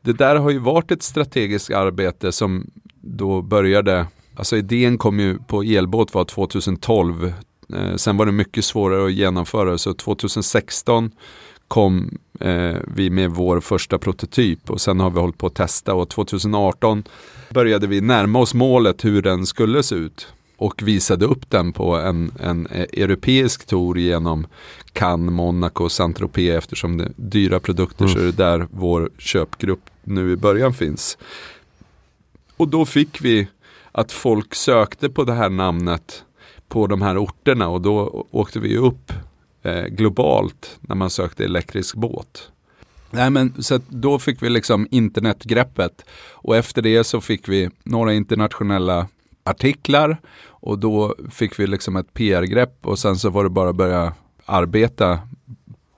det 0.00 0.12
där 0.12 0.36
har 0.36 0.50
ju 0.50 0.58
varit 0.58 0.90
ett 0.90 1.02
strategiskt 1.02 1.70
arbete 1.70 2.32
som 2.32 2.70
då 3.00 3.42
började, 3.42 4.06
alltså 4.36 4.56
idén 4.56 4.98
kom 4.98 5.20
ju 5.20 5.38
på 5.38 5.62
elbåt 5.62 6.14
var 6.14 6.24
2012. 6.24 7.32
Eh, 7.74 7.94
sen 7.96 8.16
var 8.16 8.26
det 8.26 8.32
mycket 8.32 8.64
svårare 8.64 9.06
att 9.06 9.12
genomföra, 9.12 9.78
så 9.78 9.94
2016 9.94 11.10
kom 11.68 12.18
eh, 12.40 12.76
vi 12.86 13.10
med 13.10 13.30
vår 13.30 13.60
första 13.60 13.98
prototyp 13.98 14.70
och 14.70 14.80
sen 14.80 15.00
har 15.00 15.10
vi 15.10 15.20
hållit 15.20 15.38
på 15.38 15.46
att 15.46 15.54
testa 15.54 15.94
och 15.94 16.08
2018 16.08 17.04
började 17.50 17.86
vi 17.86 18.00
närma 18.00 18.38
oss 18.38 18.54
målet 18.54 19.04
hur 19.04 19.22
den 19.22 19.46
skulle 19.46 19.82
se 19.82 19.94
ut 19.94 20.32
och 20.62 20.82
visade 20.82 21.26
upp 21.26 21.50
den 21.50 21.72
på 21.72 21.96
en, 21.96 22.32
en 22.40 22.66
europeisk 22.66 23.66
tour 23.66 23.98
genom 23.98 24.46
Cannes, 24.92 25.32
Monaco, 25.32 25.88
Saint-Tropez 25.88 26.58
eftersom 26.58 26.96
det 26.96 27.04
är 27.04 27.12
dyra 27.16 27.60
produkter 27.60 28.04
mm. 28.04 28.14
så 28.14 28.20
är 28.20 28.24
det 28.24 28.32
där 28.32 28.66
vår 28.70 29.10
köpgrupp 29.18 29.90
nu 30.02 30.32
i 30.32 30.36
början 30.36 30.74
finns. 30.74 31.18
Och 32.56 32.68
då 32.68 32.86
fick 32.86 33.24
vi 33.24 33.48
att 33.92 34.12
folk 34.12 34.54
sökte 34.54 35.08
på 35.08 35.24
det 35.24 35.32
här 35.32 35.50
namnet 35.50 36.24
på 36.68 36.86
de 36.86 37.02
här 37.02 37.18
orterna 37.18 37.68
och 37.68 37.80
då 37.80 38.26
åkte 38.30 38.60
vi 38.60 38.76
upp 38.76 39.12
eh, 39.62 39.84
globalt 39.84 40.78
när 40.80 40.96
man 40.96 41.10
sökte 41.10 41.44
elektrisk 41.44 41.96
båt. 41.96 42.50
Nej, 43.10 43.30
men, 43.30 43.62
så 43.62 43.80
då 43.88 44.18
fick 44.18 44.42
vi 44.42 44.50
liksom 44.50 44.88
internetgreppet 44.90 46.04
och 46.30 46.56
efter 46.56 46.82
det 46.82 47.04
så 47.04 47.20
fick 47.20 47.48
vi 47.48 47.70
några 47.82 48.14
internationella 48.14 49.08
artiklar 49.44 50.16
Och 50.62 50.78
då 50.78 51.14
fick 51.30 51.60
vi 51.60 51.66
liksom 51.66 51.96
ett 51.96 52.14
PR-grepp 52.14 52.86
och 52.86 52.98
sen 52.98 53.16
så 53.16 53.30
var 53.30 53.44
det 53.44 53.50
bara 53.50 53.70
att 53.70 53.76
börja 53.76 54.12
arbeta 54.46 55.18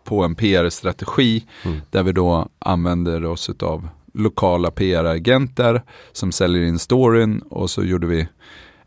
på 0.05 0.23
en 0.23 0.35
PR-strategi 0.35 1.45
mm. 1.65 1.81
där 1.91 2.03
vi 2.03 2.13
då 2.13 2.49
använder 2.59 3.25
oss 3.25 3.51
av 3.63 3.89
lokala 4.15 4.71
PR-agenter 4.71 5.83
som 6.13 6.33
säljer 6.33 6.63
in 6.63 6.79
storyn 6.79 7.39
och 7.39 7.71
så 7.71 7.85
gjorde 7.85 8.07
vi 8.07 8.29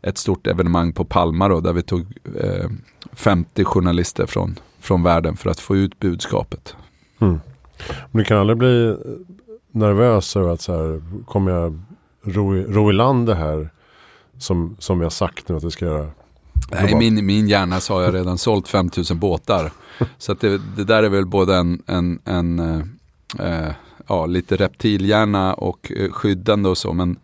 ett 0.02 0.18
stort 0.18 0.46
evenemang 0.46 0.92
på 0.92 1.04
Palma 1.04 1.48
då, 1.48 1.60
där 1.60 1.72
vi 1.72 1.82
tog 1.82 2.00
eh, 2.40 2.70
50 3.12 3.64
journalister 3.64 4.26
från, 4.26 4.58
från 4.80 5.02
världen 5.02 5.36
för 5.36 5.50
att 5.50 5.60
få 5.60 5.76
ut 5.76 5.98
budskapet. 6.00 6.76
Mm. 7.18 7.40
Men 8.10 8.18
du 8.18 8.24
kan 8.24 8.38
aldrig 8.38 8.58
bli 8.58 8.96
nervös 9.70 10.36
över 10.36 10.52
att 10.52 10.60
så 10.60 10.72
här, 10.72 11.02
kommer 11.24 11.52
jag 11.52 11.80
ro, 12.22 12.54
ro 12.54 12.90
i 12.90 12.92
land 12.92 13.26
det 13.26 13.34
här 13.34 13.70
som, 14.38 14.76
som 14.78 15.00
har 15.00 15.10
sagt 15.10 15.48
nu 15.48 15.56
att 15.56 15.64
vi 15.64 15.70
ska 15.70 15.84
göra? 15.84 16.10
Nej, 16.70 16.94
min, 16.94 17.26
min 17.26 17.48
hjärna 17.48 17.80
så 17.80 17.94
har 17.94 18.02
jag 18.02 18.14
redan 18.14 18.38
sålt 18.38 18.68
5000 18.68 19.18
båtar. 19.18 19.72
så 20.18 20.32
att 20.32 20.40
det, 20.40 20.60
det, 20.76 20.84
där 20.84 21.02
är 21.02 21.08
väl 21.08 21.26
både 21.26 21.56
en, 21.56 21.82
en, 21.86 22.18
en 22.24 22.58
eh, 23.38 23.72
ja, 24.06 24.26
lite 24.26 24.56
reptilhjärna 24.56 25.54
och 25.54 25.92
eh, 25.96 26.10
skyddande 26.10 26.68
och 26.68 26.78
så. 26.78 26.92
Men 26.92 27.16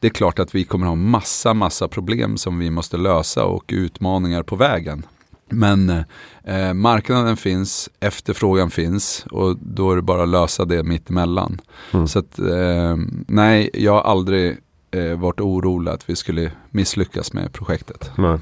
det 0.00 0.06
är 0.06 0.10
klart 0.10 0.38
att 0.38 0.54
vi 0.54 0.64
kommer 0.64 0.86
ha 0.86 0.94
massa, 0.94 1.54
massa 1.54 1.88
problem 1.88 2.36
som 2.36 2.58
vi 2.58 2.70
måste 2.70 2.96
lösa 2.96 3.44
och 3.44 3.64
utmaningar 3.68 4.42
på 4.42 4.56
vägen. 4.56 5.06
Men 5.48 6.04
eh, 6.44 6.72
marknaden 6.74 7.36
finns, 7.36 7.90
efterfrågan 8.00 8.70
finns 8.70 9.26
och 9.30 9.56
då 9.56 9.92
är 9.92 9.96
det 9.96 10.02
bara 10.02 10.22
att 10.22 10.28
lösa 10.28 10.64
det 10.64 10.82
mittemellan. 10.82 11.60
Mm. 11.92 12.08
Så 12.08 12.18
att, 12.18 12.38
eh, 12.38 12.96
nej, 13.26 13.70
jag 13.74 13.92
har 13.92 14.02
aldrig 14.02 14.56
eh, 14.92 15.18
varit 15.18 15.40
orolig 15.40 15.90
att 15.92 16.10
vi 16.10 16.16
skulle 16.16 16.52
misslyckas 16.70 17.32
med 17.32 17.52
projektet. 17.52 18.10
Nej. 18.18 18.38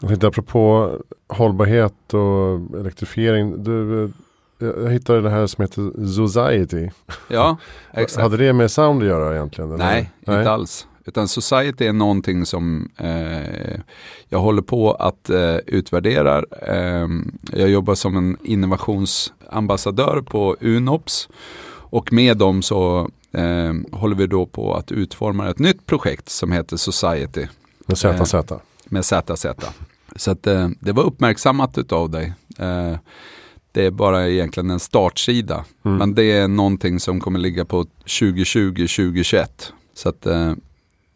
Jag 0.00 0.08
tänkte 0.08 0.26
apropå 0.26 0.92
hållbarhet 1.28 2.14
och 2.14 2.78
elektrifiering. 2.80 3.64
Du, 3.64 4.04
eh, 4.04 4.10
jag 4.58 4.90
hittade 4.90 5.20
det 5.20 5.30
här 5.30 5.46
som 5.46 5.62
heter 5.62 6.06
Society. 6.06 6.90
Ja, 7.28 7.56
exakt. 7.92 8.22
Hade 8.22 8.36
det 8.36 8.52
med 8.52 8.70
sound 8.70 9.02
att 9.02 9.08
göra 9.08 9.34
egentligen? 9.34 9.70
Eller? 9.70 9.84
Nej, 9.84 10.10
Nej, 10.24 10.38
inte 10.38 10.50
alls. 10.50 10.86
Utan 11.08 11.28
Society 11.28 11.86
är 11.86 11.92
någonting 11.92 12.46
som 12.46 12.90
eh, 12.96 13.80
jag 14.28 14.38
håller 14.38 14.62
på 14.62 14.92
att 14.92 15.30
eh, 15.30 15.56
utvärdera. 15.56 16.44
Eh, 16.62 17.08
jag 17.52 17.68
jobbar 17.68 17.94
som 17.94 18.16
en 18.16 18.36
innovationsambassadör 18.44 20.20
på 20.20 20.56
Unops. 20.60 21.28
Och 21.90 22.12
med 22.12 22.36
dem 22.36 22.62
så 22.62 23.10
eh, 23.32 23.74
håller 23.92 24.16
vi 24.16 24.26
då 24.26 24.46
på 24.46 24.74
att 24.74 24.92
utforma 24.92 25.50
ett 25.50 25.58
nytt 25.58 25.86
projekt 25.86 26.28
som 26.28 26.52
heter 26.52 26.76
Society. 26.76 27.46
Med 27.86 27.98
ZZ? 27.98 28.34
Eh, 28.34 28.58
med 28.84 29.04
ZZ. 29.04 29.46
Så 30.16 30.30
att, 30.30 30.46
eh, 30.46 30.68
det 30.80 30.92
var 30.92 31.02
uppmärksammat 31.02 31.92
av 31.92 32.10
dig. 32.10 32.32
det 33.72 33.86
är 33.86 33.90
bara 33.90 34.28
egentligen 34.28 34.70
en 34.70 34.80
startsida. 34.80 35.64
Mm. 35.84 35.96
Men 35.96 36.14
det 36.14 36.24
är 36.24 36.48
någonting 36.48 37.00
som 37.00 37.20
kommer 37.20 37.38
ligga 37.38 37.64
på 37.64 37.86
2020-2021. 38.04 39.72
Så 39.94 40.08
att 40.08 40.26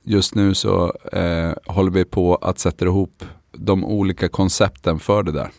just 0.03 0.35
nu 0.35 0.55
så 0.55 0.93
eh, 1.13 1.53
håller 1.67 1.91
vi 1.91 2.05
på 2.05 2.37
att 2.37 2.59
sätta 2.59 2.85
ihop 2.85 3.25
de 3.53 3.85
olika 3.85 4.29
koncepten 4.29 4.99
för 4.99 5.23
det 5.23 5.33
där. 5.33 5.51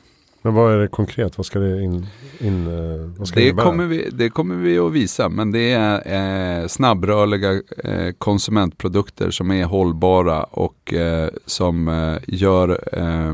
Men 0.46 0.54
vad 0.54 0.74
är 0.74 0.78
det 0.78 0.88
konkret? 0.88 1.38
Vad 1.38 1.46
ska 1.46 1.60
det 1.60 1.84
in, 1.84 2.08
in 2.40 2.68
eh, 2.68 3.10
vad 3.18 3.28
ska 3.28 3.40
det, 3.40 3.52
det 3.52 3.62
kommer 3.62 3.86
vi, 3.86 4.10
det 4.10 4.30
kommer 4.30 4.56
vi 4.56 4.80
att 4.80 4.92
visa, 4.92 5.30
men 5.30 5.52
det 5.52 5.72
är 5.72 6.62
eh, 6.62 6.68
snabbrörliga 6.68 7.62
eh, 7.84 8.14
konsumentprodukter 8.18 9.32
som 9.32 9.52
är 9.52 9.66
hållbara 9.66 10.44
och 10.44 10.94
eh, 10.94 11.30
som 11.46 11.88
eh, 11.88 12.18
gör 12.28 12.80
eh, 12.92 13.34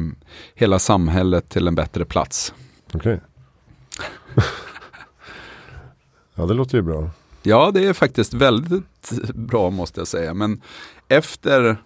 hela 0.56 0.80
samhället 0.80 1.50
till 1.50 1.68
en 1.68 1.76
bättre 1.76 2.06
plats. 2.06 2.54
Okej. 2.94 3.00
Okay. 3.00 3.20
ja, 6.36 6.46
det 6.46 6.54
låter 6.54 6.78
ju 6.78 6.82
bra. 6.82 7.10
Ja, 7.44 7.72
det 7.74 7.86
är 7.86 7.94
faktiskt 7.94 8.34
väldigt 8.34 9.12
bra 9.36 9.70
måste 9.70 10.00
jag 10.00 10.08
säga. 10.08 10.34
Men 10.34 10.62
efter 11.08 11.78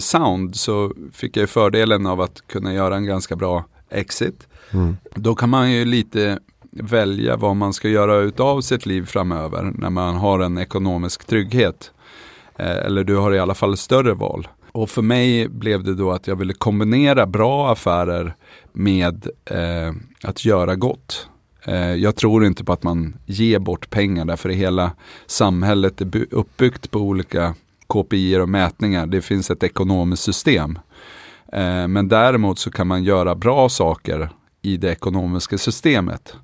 Sound 0.00 0.56
så 0.56 0.92
fick 1.12 1.36
jag 1.36 1.48
fördelen 1.48 2.06
av 2.06 2.20
att 2.20 2.46
kunna 2.46 2.74
göra 2.74 2.96
en 2.96 3.06
ganska 3.06 3.36
bra 3.36 3.64
exit. 3.94 4.48
Mm. 4.70 4.96
Då 5.14 5.34
kan 5.34 5.50
man 5.50 5.72
ju 5.72 5.84
lite 5.84 6.38
välja 6.70 7.36
vad 7.36 7.56
man 7.56 7.72
ska 7.72 7.88
göra 7.88 8.16
utav 8.16 8.60
sitt 8.60 8.86
liv 8.86 9.06
framöver 9.06 9.72
när 9.78 9.90
man 9.90 10.16
har 10.16 10.40
en 10.40 10.58
ekonomisk 10.58 11.24
trygghet. 11.24 11.92
Eh, 12.56 12.76
eller 12.76 13.04
du 13.04 13.16
har 13.16 13.32
i 13.34 13.38
alla 13.38 13.54
fall 13.54 13.76
större 13.76 14.14
val. 14.14 14.48
Och 14.72 14.90
för 14.90 15.02
mig 15.02 15.48
blev 15.48 15.84
det 15.84 15.94
då 15.94 16.12
att 16.12 16.26
jag 16.26 16.36
ville 16.36 16.54
kombinera 16.54 17.26
bra 17.26 17.72
affärer 17.72 18.36
med 18.72 19.28
eh, 19.44 19.92
att 20.22 20.44
göra 20.44 20.74
gott. 20.74 21.28
Eh, 21.64 21.94
jag 21.94 22.16
tror 22.16 22.46
inte 22.46 22.64
på 22.64 22.72
att 22.72 22.82
man 22.82 23.16
ger 23.26 23.58
bort 23.58 23.90
pengar 23.90 24.24
därför 24.24 24.48
hela 24.48 24.90
samhället 25.26 26.00
är 26.00 26.26
uppbyggt 26.30 26.90
på 26.90 26.98
olika 26.98 27.54
KPI 27.86 28.36
och 28.36 28.48
mätningar. 28.48 29.06
Det 29.06 29.22
finns 29.22 29.50
ett 29.50 29.62
ekonomiskt 29.62 30.22
system. 30.22 30.78
Eh, 31.54 31.88
men 31.88 32.08
däremot 32.08 32.58
så 32.58 32.70
kan 32.70 32.86
man 32.86 33.04
göra 33.04 33.34
bra 33.34 33.68
saker 33.68 34.30
i 34.62 34.76
det 34.76 34.90
ekonomiska 34.90 35.58
systemet. 35.58 36.36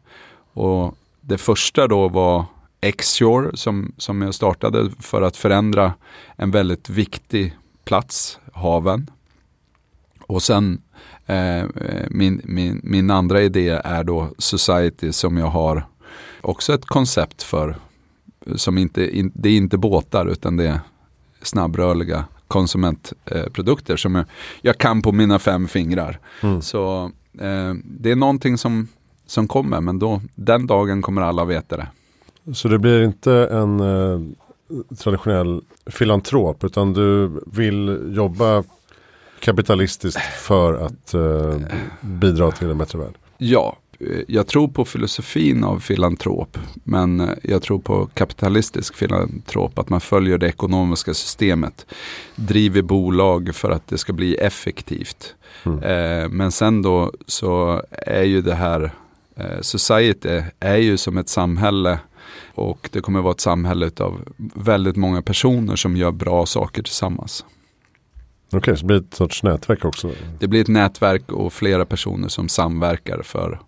Och 0.53 0.95
det 1.21 1.39
första 1.39 1.87
då 1.87 2.09
var 2.09 2.45
Xshore 2.99 3.57
som, 3.57 3.93
som 3.97 4.23
jag 4.23 4.35
startade 4.35 4.91
för 5.01 5.23
att 5.23 5.37
förändra 5.37 5.93
en 6.37 6.51
väldigt 6.51 6.89
viktig 6.89 7.57
plats, 7.85 8.39
haven. 8.53 9.11
Och 10.27 10.43
sen 10.43 10.83
eh, 11.27 11.65
min, 12.11 12.41
min, 12.45 12.81
min 12.85 13.11
andra 13.11 13.43
idé 13.43 13.69
är 13.85 14.05
då 14.05 14.29
Society 14.39 15.13
som 15.13 15.37
jag 15.37 15.47
har 15.47 15.87
också 16.41 16.75
ett 16.75 16.87
koncept 16.87 17.43
för. 17.43 17.77
Som 18.57 18.79
inte, 18.79 19.19
in, 19.19 19.33
det 19.35 19.49
är 19.49 19.57
inte 19.57 19.79
båtar 19.79 20.27
utan 20.27 20.57
det 20.57 20.69
är 20.69 20.81
snabbrörliga 21.43 22.25
konsumentprodukter 22.51 23.97
som 23.97 24.25
jag, 24.63 24.79
kan 24.79 25.03
på 25.03 25.13
mina 25.13 25.39
fem 25.39 25.69
fingrar. 25.69 26.19
Mm. 26.43 26.63
Så 26.63 27.11
eh, 27.41 27.75
det 27.85 28.11
är 28.11 28.17
någonting 28.17 28.59
som, 28.59 28.89
som 29.27 29.49
kommer 29.49 29.81
men 29.81 29.99
då, 29.99 30.21
den 30.35 30.67
dagen 30.67 31.03
kommer 31.03 31.23
alla 31.23 31.45
veta 31.45 31.77
det. 31.77 31.87
Så 32.55 32.69
det 32.69 32.79
blir 32.79 33.03
inte 33.03 33.33
en 33.33 33.81
eh, 33.81 34.21
traditionell 34.99 35.63
filantrop 35.87 36.65
utan 36.65 36.93
du 36.93 37.41
vill 37.47 38.13
jobba 38.17 38.65
kapitalistiskt 39.41 40.21
för 40.21 40.75
att 40.75 41.15
eh, 41.15 41.57
bidra 42.01 42.51
till 42.51 42.71
en 42.71 42.79
bättre 42.79 42.99
värld? 42.99 43.15
Ja, 43.39 43.77
jag 44.29 44.47
tror 44.47 44.69
på 44.69 44.85
filosofin 44.85 45.65
av 45.65 45.79
filantrop, 45.79 46.59
men 46.85 47.21
eh, 47.21 47.29
jag 47.43 47.63
tror 47.63 47.79
på 47.79 48.07
kapitalistisk 48.07 48.97
filantrop, 48.97 49.79
att 49.79 49.89
man 49.89 50.01
följer 50.01 50.39
det 50.39 50.49
ekonomiska 50.49 51.15
systemet, 51.15 51.87
driver 52.37 52.83
bolag 52.83 53.55
för 53.55 53.71
att 53.71 53.89
det 53.89 53.99
ska 53.99 54.13
bli 54.13 54.35
effektivt. 54.35 55.35
Mm. 55.63 55.79
Eh, 55.79 56.29
men 56.29 56.53
sen 56.53 56.83
då 56.83 57.13
så 57.27 57.83
är 57.91 58.23
ju 58.23 58.43
det 58.43 58.55
här, 58.55 58.93
eh, 59.37 59.61
society 59.61 60.43
är 60.61 60.77
ju 60.77 60.97
som 60.97 61.19
ett 61.19 61.29
samhälle 61.29 61.99
och 62.55 62.89
det 62.93 63.01
kommer 63.01 63.21
vara 63.21 63.33
ett 63.33 63.41
samhälle 63.41 63.91
av 64.01 64.21
väldigt 64.55 64.97
många 64.97 65.23
personer 65.23 65.77
som 65.77 65.97
gör 65.97 66.11
bra 66.11 66.47
saker 66.47 66.83
tillsammans. 66.83 67.45
Okej, 68.53 68.59
okay, 68.59 68.77
så 68.77 68.81
det 68.81 68.87
blir 68.87 68.97
ett 68.97 69.15
sorts 69.15 69.43
nätverk 69.43 69.85
också? 69.85 70.11
Det 70.39 70.49
blir 70.49 70.61
ett 70.61 70.69
nätverk 70.69 71.33
och 71.33 71.53
flera 71.53 71.85
personer 71.85 72.29
som 72.29 72.49
samverkar 72.49 73.23
för 73.23 73.61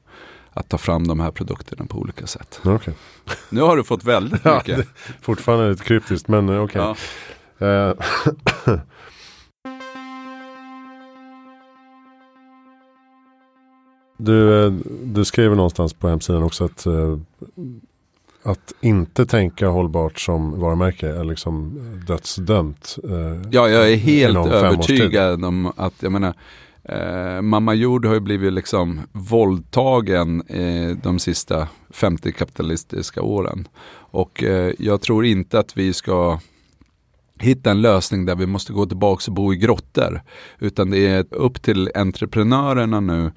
att 0.55 0.69
ta 0.69 0.79
fram 0.79 1.07
de 1.07 1.21
här 1.21 1.31
produkterna 1.31 1.87
på 1.87 1.99
olika 1.99 2.27
sätt. 2.27 2.61
Okay. 2.65 2.95
Nu 3.51 3.61
har 3.61 3.77
du 3.77 3.85
fått 3.85 4.05
väldigt 4.05 4.45
mycket. 4.45 4.79
ja, 4.79 4.85
fortfarande 5.21 5.71
lite 5.71 5.85
kryptiskt 5.85 6.29
men 6.29 6.49
eh, 6.49 6.63
okej. 6.63 6.83
Okay. 6.83 6.95
Ja. 7.59 7.67
Eh, 7.67 7.95
du, 14.17 14.65
eh, 14.65 14.73
du 15.05 15.25
skriver 15.25 15.57
någonstans 15.57 15.95
på 15.95 16.09
hemsidan 16.09 16.43
också 16.43 16.65
att 16.65 16.87
att 18.45 18.73
inte 18.81 19.27
tänka 19.27 19.69
hållbart 19.69 20.21
som 20.21 20.61
varumärke 20.61 21.09
är 21.09 21.25
liksom 21.25 21.79
dödsdömt. 22.07 22.97
ja, 23.51 23.69
jag 23.69 23.93
är 23.93 23.97
helt 23.97 24.47
övertygad 24.47 25.45
om 25.45 25.73
att, 25.77 25.95
jag 26.01 26.13
menar, 26.13 26.35
Eh, 26.85 27.43
Mamma 27.43 27.75
Jord 27.75 28.07
har 28.07 28.15
ju 28.15 28.21
blivit 28.21 28.53
liksom 28.53 29.01
våldtagen 29.13 30.43
eh, 30.49 30.97
de 31.03 31.19
sista 31.19 31.69
50 31.91 32.33
kapitalistiska 32.33 33.23
åren. 33.23 33.69
Och 33.95 34.43
eh, 34.43 34.73
jag 34.79 35.01
tror 35.01 35.25
inte 35.25 35.59
att 35.59 35.77
vi 35.77 35.93
ska 35.93 36.39
hitta 37.39 37.71
en 37.71 37.83
lösning 37.83 38.25
där 38.25 38.37
vi 38.37 38.47
måste 38.47 38.73
gå 38.73 38.87
tillbaka 38.87 39.31
och 39.31 39.35
bo 39.35 39.53
i 39.53 39.57
grottor. 39.57 40.23
Utan 40.59 40.91
det 40.91 41.07
är 41.07 41.27
upp 41.31 41.63
till 41.63 41.91
entreprenörerna 41.95 43.01
nu 43.01 43.33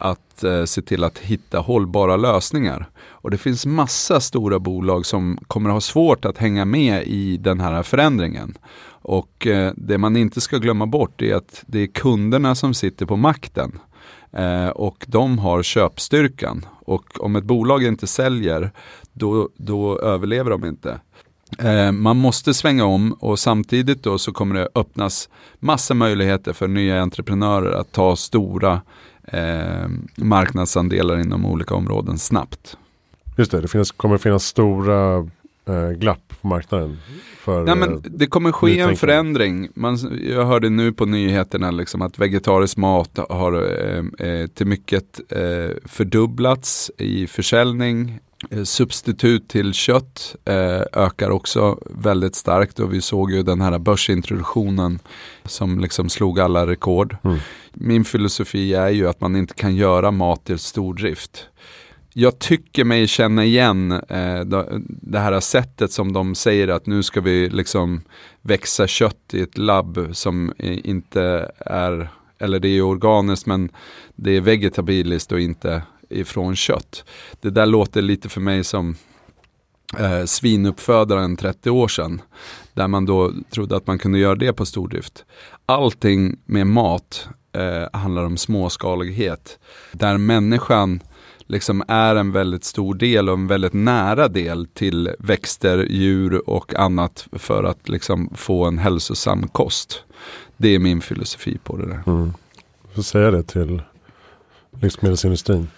att 0.00 0.44
eh, 0.44 0.64
se 0.64 0.82
till 0.82 1.04
att 1.04 1.18
hitta 1.18 1.58
hållbara 1.58 2.16
lösningar. 2.16 2.88
Och 3.08 3.30
det 3.30 3.38
finns 3.38 3.66
massa 3.66 4.20
stora 4.20 4.58
bolag 4.58 5.06
som 5.06 5.38
kommer 5.46 5.70
ha 5.70 5.80
svårt 5.80 6.24
att 6.24 6.38
hänga 6.38 6.64
med 6.64 7.06
i 7.06 7.36
den 7.36 7.60
här 7.60 7.82
förändringen. 7.82 8.58
Och 9.02 9.46
eh, 9.46 9.72
det 9.76 9.98
man 9.98 10.16
inte 10.16 10.40
ska 10.40 10.58
glömma 10.58 10.86
bort 10.86 11.22
är 11.22 11.34
att 11.34 11.64
det 11.66 11.78
är 11.78 11.86
kunderna 11.86 12.54
som 12.54 12.74
sitter 12.74 13.06
på 13.06 13.16
makten. 13.16 13.78
Eh, 14.32 14.68
och 14.68 15.04
de 15.08 15.38
har 15.38 15.62
köpstyrkan. 15.62 16.66
Och 16.86 17.20
om 17.20 17.36
ett 17.36 17.44
bolag 17.44 17.84
inte 17.84 18.06
säljer, 18.06 18.70
då, 19.12 19.48
då 19.56 19.98
överlever 19.98 20.50
de 20.50 20.64
inte. 20.64 21.00
Eh, 21.58 21.92
man 21.92 22.16
måste 22.16 22.54
svänga 22.54 22.84
om 22.84 23.12
och 23.12 23.38
samtidigt 23.38 24.02
då 24.02 24.18
så 24.18 24.32
kommer 24.32 24.54
det 24.54 24.68
öppnas 24.74 25.28
massa 25.58 25.94
möjligheter 25.94 26.52
för 26.52 26.68
nya 26.68 27.02
entreprenörer 27.02 27.72
att 27.72 27.92
ta 27.92 28.16
stora 28.16 28.80
eh, 29.24 29.88
marknadsandelar 30.16 31.20
inom 31.20 31.46
olika 31.46 31.74
områden 31.74 32.18
snabbt. 32.18 32.76
Just 33.36 33.50
det, 33.50 33.60
det 33.60 33.68
finns, 33.68 33.90
kommer 33.90 34.18
finnas 34.18 34.44
stora 34.44 35.16
eh, 35.68 35.90
glapp 35.90 36.34
på 36.40 36.48
marknaden. 36.48 36.98
För, 37.38 37.64
Nej, 37.64 37.76
men 37.76 38.04
det 38.04 38.26
kommer 38.26 38.52
ske 38.52 38.80
en 38.80 38.96
förändring. 38.96 39.68
Man, 39.74 39.98
jag 40.22 40.44
hörde 40.44 40.70
nu 40.70 40.92
på 40.92 41.06
nyheterna 41.06 41.70
liksom 41.70 42.02
att 42.02 42.18
vegetarisk 42.18 42.76
mat 42.76 43.18
har 43.28 43.52
eh, 43.52 44.28
eh 44.28 44.46
till 44.46 44.66
mycket 44.66 45.20
eh, 45.32 45.76
fördubblats 45.84 46.90
i 46.98 47.26
försäljning. 47.26 48.18
Eh, 48.50 48.62
substitut 48.62 49.48
till 49.48 49.72
kött 49.74 50.36
eh, 50.44 50.82
ökar 50.92 51.30
också 51.30 51.78
väldigt 51.90 52.34
starkt 52.34 52.78
och 52.78 52.94
vi 52.94 53.00
såg 53.00 53.32
ju 53.32 53.42
den 53.42 53.60
här 53.60 53.78
börsintroduktionen 53.78 54.98
som 55.44 55.80
liksom 55.80 56.08
slog 56.08 56.40
alla 56.40 56.66
rekord. 56.66 57.16
Mm. 57.24 57.38
Min 57.72 58.04
filosofi 58.04 58.74
är 58.74 58.88
ju 58.88 59.08
att 59.08 59.20
man 59.20 59.36
inte 59.36 59.54
kan 59.54 59.76
göra 59.76 60.10
mat 60.10 60.44
till 60.44 60.58
stordrift. 60.58 61.46
Jag 62.12 62.38
tycker 62.38 62.84
mig 62.84 63.06
känna 63.06 63.44
igen 63.44 63.92
eh, 63.92 64.40
det 64.86 65.18
här 65.18 65.40
sättet 65.40 65.92
som 65.92 66.12
de 66.12 66.34
säger 66.34 66.68
att 66.68 66.86
nu 66.86 67.02
ska 67.02 67.20
vi 67.20 67.48
liksom 67.48 68.02
växa 68.42 68.86
kött 68.86 69.34
i 69.34 69.40
ett 69.40 69.58
labb 69.58 70.08
som 70.12 70.52
inte 70.58 71.52
är, 71.58 72.10
eller 72.38 72.60
det 72.60 72.68
är 72.68 72.82
organiskt 72.82 73.46
men 73.46 73.70
det 74.16 74.30
är 74.30 74.40
vegetabiliskt 74.40 75.32
och 75.32 75.40
inte 75.40 75.82
ifrån 76.10 76.56
kött. 76.56 77.04
Det 77.40 77.50
där 77.50 77.66
låter 77.66 78.02
lite 78.02 78.28
för 78.28 78.40
mig 78.40 78.64
som 78.64 78.96
eh, 79.98 80.24
svinuppfödaren 80.24 81.36
30 81.36 81.70
år 81.70 81.88
sedan. 81.88 82.22
Där 82.74 82.88
man 82.88 83.06
då 83.06 83.32
trodde 83.50 83.76
att 83.76 83.86
man 83.86 83.98
kunde 83.98 84.18
göra 84.18 84.34
det 84.34 84.52
på 84.52 84.66
stordrift. 84.66 85.24
Allting 85.66 86.38
med 86.44 86.66
mat 86.66 87.28
eh, 87.52 87.98
handlar 88.00 88.24
om 88.24 88.36
småskalighet. 88.36 89.58
Där 89.92 90.18
människan 90.18 91.00
liksom 91.46 91.82
är 91.88 92.16
en 92.16 92.32
väldigt 92.32 92.64
stor 92.64 92.94
del 92.94 93.28
och 93.28 93.34
en 93.34 93.46
väldigt 93.46 93.72
nära 93.72 94.28
del 94.28 94.66
till 94.66 95.10
växter, 95.18 95.86
djur 95.90 96.48
och 96.48 96.74
annat 96.74 97.26
för 97.32 97.64
att 97.64 97.88
liksom 97.88 98.30
få 98.34 98.64
en 98.64 98.78
hälsosam 98.78 99.48
kost. 99.48 100.04
Det 100.56 100.74
är 100.74 100.78
min 100.78 101.00
filosofi 101.00 101.58
på 101.64 101.76
det 101.76 101.86
där. 101.86 102.02
Mm. 102.06 102.32
Du 102.88 102.94
får 102.94 103.02
säga 103.02 103.30
det 103.30 103.42
till 103.42 103.82
livsmedelsindustrin. 104.80 105.68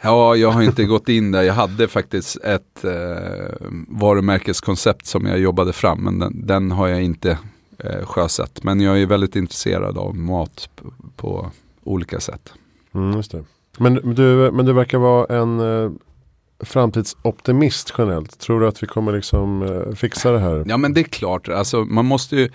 Ja, 0.00 0.36
jag 0.36 0.50
har 0.50 0.62
inte 0.62 0.84
gått 0.84 1.08
in 1.08 1.32
där. 1.32 1.42
Jag 1.42 1.54
hade 1.54 1.88
faktiskt 1.88 2.36
ett 2.36 2.84
eh, 2.84 3.68
varumärkeskoncept 3.88 5.06
som 5.06 5.26
jag 5.26 5.38
jobbade 5.38 5.72
fram, 5.72 6.04
men 6.04 6.18
den, 6.18 6.46
den 6.46 6.70
har 6.70 6.88
jag 6.88 7.02
inte 7.02 7.38
eh, 7.78 8.06
sjösatt. 8.06 8.62
Men 8.62 8.80
jag 8.80 9.02
är 9.02 9.06
väldigt 9.06 9.36
intresserad 9.36 9.98
av 9.98 10.16
mat 10.16 10.68
på, 10.76 10.92
på 11.16 11.50
olika 11.84 12.20
sätt. 12.20 12.52
Mm, 12.94 13.16
just 13.16 13.32
det. 13.32 13.44
Men, 13.78 14.14
du, 14.14 14.50
men 14.52 14.66
du 14.66 14.72
verkar 14.72 14.98
vara 14.98 15.40
en 15.40 15.60
eh, 15.60 15.90
framtidsoptimist 16.60 17.94
generellt. 17.98 18.38
Tror 18.38 18.60
du 18.60 18.68
att 18.68 18.82
vi 18.82 18.86
kommer 18.86 19.12
liksom 19.12 19.62
eh, 19.62 19.94
fixa 19.94 20.32
det 20.32 20.38
här? 20.38 20.64
Ja 20.68 20.76
men 20.76 20.94
det 20.94 21.00
är 21.00 21.04
klart, 21.04 21.48
alltså, 21.48 21.84
man 21.84 22.04
måste 22.04 22.36
ju 22.36 22.48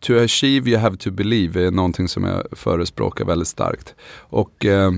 To 0.00 0.18
achieve 0.18 0.70
you 0.70 0.78
have 0.78 0.96
to 0.96 1.10
believe 1.10 1.66
är 1.66 1.70
någonting 1.70 2.08
som 2.08 2.24
jag 2.24 2.46
förespråkar 2.52 3.24
väldigt 3.24 3.48
starkt. 3.48 3.94
Och 4.18 4.64
eh, 4.64 4.92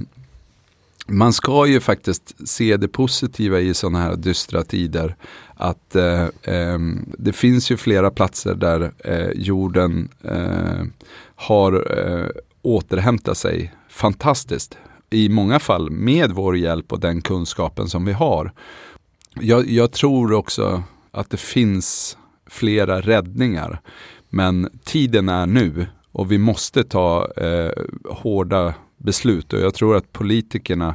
man 1.06 1.32
ska 1.32 1.66
ju 1.66 1.80
faktiskt 1.80 2.48
se 2.48 2.76
det 2.76 2.88
positiva 2.88 3.60
i 3.60 3.74
sådana 3.74 4.00
här 4.00 4.16
dystra 4.16 4.62
tider. 4.62 5.16
Att 5.54 5.96
eh, 5.96 6.24
eh, 6.42 6.78
det 7.18 7.32
finns 7.32 7.70
ju 7.70 7.76
flera 7.76 8.10
platser 8.10 8.54
där 8.54 8.92
eh, 9.04 9.30
jorden 9.34 10.08
eh, 10.22 10.84
har 11.34 11.98
eh, 11.98 12.26
återhämtat 12.62 13.36
sig 13.36 13.74
fantastiskt. 13.88 14.78
I 15.10 15.28
många 15.28 15.58
fall 15.58 15.90
med 15.90 16.30
vår 16.30 16.56
hjälp 16.56 16.92
och 16.92 17.00
den 17.00 17.22
kunskapen 17.22 17.88
som 17.88 18.04
vi 18.04 18.12
har. 18.12 18.52
Jag, 19.40 19.70
jag 19.70 19.92
tror 19.92 20.32
också 20.32 20.82
att 21.10 21.30
det 21.30 21.40
finns 21.40 22.18
flera 22.46 23.00
räddningar. 23.00 23.80
Men 24.28 24.68
tiden 24.84 25.28
är 25.28 25.46
nu 25.46 25.86
och 26.12 26.32
vi 26.32 26.38
måste 26.38 26.84
ta 26.84 27.32
eh, 27.36 27.72
hårda 28.10 28.74
beslut 29.06 29.52
och 29.52 29.60
jag 29.60 29.74
tror 29.74 29.96
att 29.96 30.12
politikerna 30.12 30.94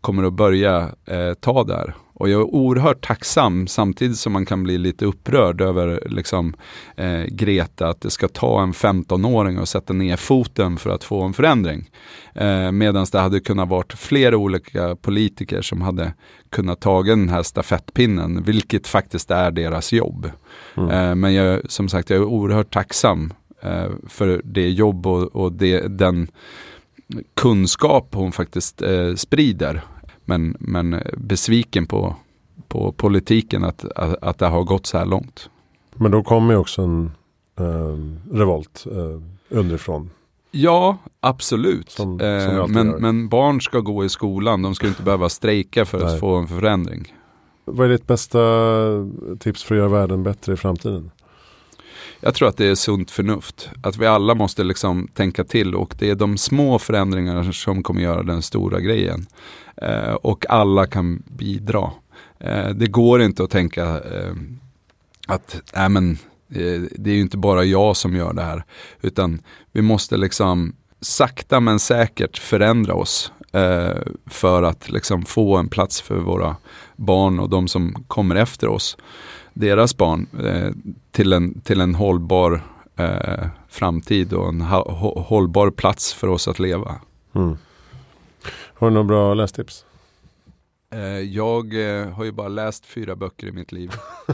kommer 0.00 0.24
att 0.24 0.32
börja 0.32 0.90
eh, 1.06 1.34
ta 1.34 1.64
där. 1.64 1.94
Och 2.16 2.28
jag 2.28 2.40
är 2.40 2.54
oerhört 2.54 3.06
tacksam 3.06 3.66
samtidigt 3.66 4.18
som 4.18 4.32
man 4.32 4.46
kan 4.46 4.62
bli 4.62 4.78
lite 4.78 5.06
upprörd 5.06 5.60
över 5.60 6.02
liksom, 6.06 6.54
eh, 6.96 7.22
Greta, 7.22 7.88
att 7.88 8.00
det 8.00 8.10
ska 8.10 8.28
ta 8.28 8.62
en 8.62 8.72
15-åring 8.72 9.56
att 9.56 9.68
sätta 9.68 9.92
ner 9.92 10.16
foten 10.16 10.76
för 10.76 10.90
att 10.90 11.04
få 11.04 11.22
en 11.22 11.32
förändring. 11.32 11.90
Eh, 12.34 12.72
Medan 12.72 13.06
det 13.12 13.18
hade 13.18 13.40
kunnat 13.40 13.68
varit 13.68 13.92
flera 13.92 14.36
olika 14.36 14.96
politiker 14.96 15.62
som 15.62 15.82
hade 15.82 16.14
kunnat 16.50 16.80
ta 16.80 17.02
den 17.02 17.28
här 17.28 17.42
stafettpinnen, 17.42 18.42
vilket 18.42 18.86
faktiskt 18.86 19.30
är 19.30 19.50
deras 19.50 19.92
jobb. 19.92 20.30
Mm. 20.76 20.90
Eh, 20.90 21.14
men 21.14 21.34
jag, 21.34 21.70
som 21.70 21.88
sagt, 21.88 22.10
jag 22.10 22.18
är 22.18 22.24
oerhört 22.24 22.72
tacksam 22.72 23.32
eh, 23.62 23.90
för 24.08 24.40
det 24.44 24.70
jobb 24.70 25.06
och, 25.06 25.36
och 25.36 25.52
det, 25.52 25.98
den 25.98 26.28
kunskap 27.34 28.14
hon 28.14 28.32
faktiskt 28.32 28.82
eh, 28.82 29.14
sprider. 29.14 29.84
Men, 30.24 30.56
men 30.58 31.02
besviken 31.16 31.86
på, 31.86 32.16
på 32.68 32.92
politiken 32.92 33.64
att, 33.64 33.84
att, 33.84 34.22
att 34.22 34.38
det 34.38 34.46
har 34.46 34.64
gått 34.64 34.86
så 34.86 34.98
här 34.98 35.06
långt. 35.06 35.50
Men 35.94 36.10
då 36.10 36.22
kommer 36.22 36.54
ju 36.54 36.60
också 36.60 36.82
en 36.82 37.10
eh, 37.58 38.34
revolt 38.36 38.86
eh, 38.90 39.56
underifrån. 39.58 40.10
Ja, 40.50 40.98
absolut. 41.20 41.90
Som, 41.90 42.18
som 42.18 42.28
eh, 42.28 42.66
men, 42.66 42.88
men, 42.88 43.28
barn 43.28 43.60
ska 43.60 43.80
gå 43.80 44.04
i 44.04 44.08
skolan, 44.08 44.62
de 44.62 44.74
ska 44.74 44.86
inte 44.86 45.02
behöva 45.02 45.28
strejka 45.28 45.84
för 45.84 45.98
Nej. 45.98 46.14
att 46.14 46.20
få 46.20 46.36
en 46.36 46.48
förändring. 46.48 47.14
Vad 47.64 47.86
är 47.86 47.90
ditt 47.90 48.06
bästa 48.06 48.38
tips 49.38 49.62
för 49.62 49.74
att 49.74 49.78
göra 49.78 49.88
världen 49.88 50.22
bättre 50.22 50.52
i 50.52 50.56
framtiden? 50.56 51.10
Jag 52.20 52.34
tror 52.34 52.48
att 52.48 52.56
det 52.56 52.66
är 52.66 52.74
sunt 52.74 53.10
förnuft. 53.10 53.70
Att 53.82 53.96
vi 53.96 54.06
alla 54.06 54.34
måste 54.34 54.64
liksom 54.64 55.08
tänka 55.14 55.44
till 55.44 55.74
och 55.74 55.94
det 55.98 56.10
är 56.10 56.14
de 56.14 56.38
små 56.38 56.78
förändringarna 56.78 57.52
som 57.52 57.82
kommer 57.82 58.00
göra 58.00 58.22
den 58.22 58.42
stora 58.42 58.80
grejen. 58.80 59.26
Eh, 59.76 60.12
och 60.12 60.50
alla 60.50 60.86
kan 60.86 61.22
bidra. 61.26 61.90
Eh, 62.40 62.68
det 62.68 62.86
går 62.86 63.22
inte 63.22 63.44
att 63.44 63.50
tänka 63.50 63.84
eh, 63.84 64.34
att 65.26 65.76
äh, 65.76 65.88
men, 65.88 66.10
eh, 66.50 66.82
det 66.90 67.10
är 67.10 67.14
ju 67.14 67.20
inte 67.20 67.36
bara 67.36 67.64
jag 67.64 67.96
som 67.96 68.16
gör 68.16 68.32
det 68.32 68.42
här. 68.42 68.64
Utan 69.02 69.42
vi 69.72 69.82
måste 69.82 70.16
liksom 70.16 70.76
sakta 71.00 71.60
men 71.60 71.78
säkert 71.78 72.38
förändra 72.38 72.94
oss 72.94 73.32
eh, 73.52 74.02
för 74.26 74.62
att 74.62 74.90
liksom 74.90 75.24
få 75.24 75.56
en 75.56 75.68
plats 75.68 76.00
för 76.00 76.16
våra 76.16 76.56
barn 76.96 77.40
och 77.40 77.48
de 77.50 77.68
som 77.68 78.04
kommer 78.06 78.36
efter 78.36 78.68
oss 78.68 78.96
deras 79.54 79.96
barn 79.96 80.26
eh, 80.44 80.70
till, 81.10 81.32
en, 81.32 81.60
till 81.60 81.80
en 81.80 81.94
hållbar 81.94 82.62
eh, 82.96 83.46
framtid 83.68 84.32
och 84.32 84.48
en 84.48 84.60
hållbar 84.60 85.70
plats 85.70 86.14
för 86.14 86.28
oss 86.28 86.48
att 86.48 86.58
leva. 86.58 86.96
Mm. 87.34 87.56
Har 88.74 88.88
du 88.88 88.94
några 88.94 89.04
bra 89.04 89.34
lästips? 89.34 89.84
Eh, 90.92 91.00
jag 91.18 91.74
har 92.14 92.24
ju 92.24 92.32
bara 92.32 92.48
läst 92.48 92.86
fyra 92.86 93.16
böcker 93.16 93.46
i 93.46 93.52
mitt 93.52 93.72
liv. 93.72 93.92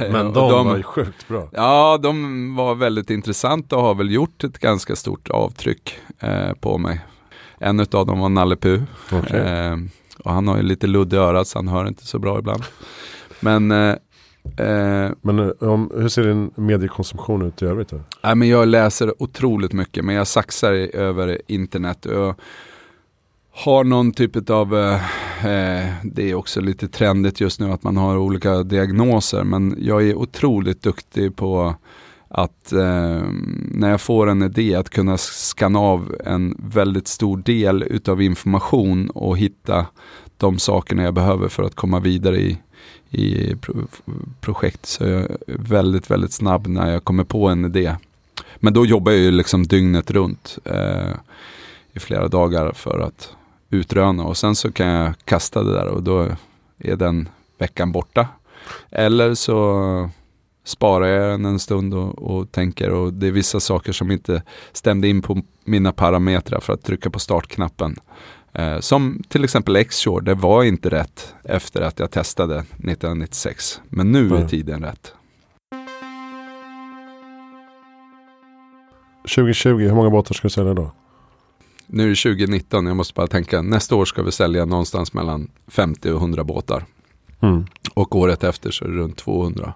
Men 0.00 0.12
de, 0.12 0.32
de, 0.32 0.66
var 0.66 0.76
ju 0.76 0.82
sjukt 0.82 1.28
bra. 1.28 1.48
Ja, 1.52 1.98
de 2.02 2.56
var 2.56 2.74
väldigt 2.74 3.10
intressanta 3.10 3.76
och 3.76 3.82
har 3.82 3.94
väl 3.94 4.10
gjort 4.10 4.44
ett 4.44 4.58
ganska 4.58 4.96
stort 4.96 5.30
avtryck 5.30 5.98
på 6.60 6.78
mig. 6.78 7.00
En 7.58 7.80
av 7.80 8.06
dem 8.06 8.20
var 8.20 8.28
Nalle 8.28 8.56
Puh. 8.56 8.82
Okay. 9.12 9.70
och 10.24 10.32
han 10.32 10.48
har 10.48 10.56
ju 10.56 10.62
lite 10.62 10.86
ludd 10.86 11.12
i 11.12 11.16
örat 11.16 11.48
så 11.48 11.58
han 11.58 11.68
hör 11.68 11.88
inte 11.88 12.06
så 12.06 12.18
bra 12.18 12.38
ibland. 12.38 12.62
Men 13.40 13.70
eh, 13.70 13.94
Eh, 14.56 15.10
men 15.20 15.38
eh, 15.38 15.68
om, 15.68 15.92
hur 15.94 16.08
ser 16.08 16.24
din 16.24 16.50
mediekonsumtion 16.54 17.42
ut 17.42 17.62
i 17.62 17.64
övrigt? 17.64 17.88
Då? 17.88 18.00
Äh, 18.28 18.34
men 18.34 18.48
jag 18.48 18.68
läser 18.68 19.22
otroligt 19.22 19.72
mycket 19.72 20.04
men 20.04 20.14
jag 20.14 20.26
saxar 20.26 20.72
över 20.96 21.40
internet. 21.46 22.06
Jag 22.10 22.34
har 23.52 23.84
någon 23.84 24.12
typ 24.12 24.50
av, 24.50 24.76
eh, 24.78 24.94
eh, 25.46 25.88
det 26.04 26.30
är 26.30 26.34
också 26.34 26.60
lite 26.60 26.88
trendigt 26.88 27.40
just 27.40 27.60
nu 27.60 27.72
att 27.72 27.82
man 27.82 27.96
har 27.96 28.16
olika 28.16 28.62
diagnoser 28.62 29.44
men 29.44 29.76
jag 29.78 30.08
är 30.08 30.14
otroligt 30.14 30.82
duktig 30.82 31.36
på 31.36 31.74
att 32.28 32.72
eh, 32.72 33.22
när 33.70 33.90
jag 33.90 34.00
får 34.00 34.26
en 34.26 34.42
idé 34.42 34.74
att 34.74 34.90
kunna 34.90 35.16
skanna 35.18 35.78
av 35.78 36.16
en 36.24 36.56
väldigt 36.58 37.08
stor 37.08 37.36
del 37.36 37.82
utav 37.82 38.22
information 38.22 39.10
och 39.10 39.38
hitta 39.38 39.86
de 40.36 40.58
sakerna 40.58 41.02
jag 41.02 41.14
behöver 41.14 41.48
för 41.48 41.62
att 41.62 41.74
komma 41.74 42.00
vidare 42.00 42.40
i, 42.40 42.58
i 43.10 43.56
pro 43.56 43.74
projekt. 44.40 44.86
Så 44.86 45.04
jag 45.04 45.20
är 45.20 45.36
väldigt, 45.46 46.10
väldigt 46.10 46.32
snabb 46.32 46.66
när 46.66 46.92
jag 46.92 47.04
kommer 47.04 47.24
på 47.24 47.48
en 47.48 47.64
idé. 47.64 47.96
Men 48.56 48.72
då 48.72 48.86
jobbar 48.86 49.12
jag 49.12 49.20
ju 49.20 49.30
liksom 49.30 49.66
dygnet 49.66 50.10
runt 50.10 50.58
eh, 50.64 51.14
i 51.92 51.98
flera 51.98 52.28
dagar 52.28 52.72
för 52.72 53.00
att 53.00 53.34
utröna 53.70 54.24
och 54.24 54.36
sen 54.36 54.54
så 54.54 54.72
kan 54.72 54.86
jag 54.86 55.14
kasta 55.24 55.62
det 55.62 55.72
där 55.72 55.86
och 55.86 56.02
då 56.02 56.28
är 56.78 56.96
den 56.96 57.28
veckan 57.58 57.92
borta. 57.92 58.28
Eller 58.90 59.34
så 59.34 60.10
sparar 60.64 61.06
jag 61.06 61.30
den 61.30 61.44
en 61.44 61.58
stund 61.58 61.94
och, 61.94 62.18
och, 62.18 62.52
tänker 62.52 62.90
och 62.90 63.12
det 63.12 63.26
är 63.26 63.30
vissa 63.30 63.60
saker 63.60 63.92
som 63.92 64.10
inte 64.10 64.42
stämde 64.72 65.08
in 65.08 65.22
på 65.22 65.42
mina 65.64 65.92
parametrar 65.92 66.60
för 66.60 66.72
att 66.72 66.82
trycka 66.82 67.10
på 67.10 67.18
startknappen. 67.18 67.96
Eh, 68.52 68.80
som 68.80 69.22
till 69.28 69.44
exempel 69.44 69.76
X-Shore, 69.76 70.24
det 70.24 70.34
var 70.34 70.64
inte 70.64 70.90
rätt 70.90 71.34
efter 71.44 71.82
att 71.82 71.98
jag 71.98 72.10
testade 72.10 72.58
1996. 72.58 73.80
Men 73.88 74.12
nu 74.12 74.34
är 74.34 74.48
tiden 74.48 74.82
rätt. 74.82 75.14
2020, 79.34 79.68
hur 79.68 79.94
många 79.94 80.10
båtar 80.10 80.34
ska 80.34 80.48
du 80.48 80.52
sälja 80.52 80.74
då? 80.74 80.92
Nu 81.86 82.02
är 82.04 82.08
det 82.08 82.14
2019, 82.14 82.86
jag 82.86 82.96
måste 82.96 83.14
bara 83.14 83.26
tänka, 83.26 83.62
nästa 83.62 83.94
år 83.94 84.04
ska 84.04 84.22
vi 84.22 84.32
sälja 84.32 84.64
någonstans 84.64 85.12
mellan 85.12 85.50
50 85.68 86.10
och 86.10 86.20
100 86.20 86.44
båtar. 86.44 86.84
Mm. 87.40 87.66
Och 87.94 88.16
året 88.16 88.44
efter 88.44 88.70
så 88.70 88.84
är 88.84 88.88
det 88.88 88.94
runt 88.94 89.16
200. 89.16 89.72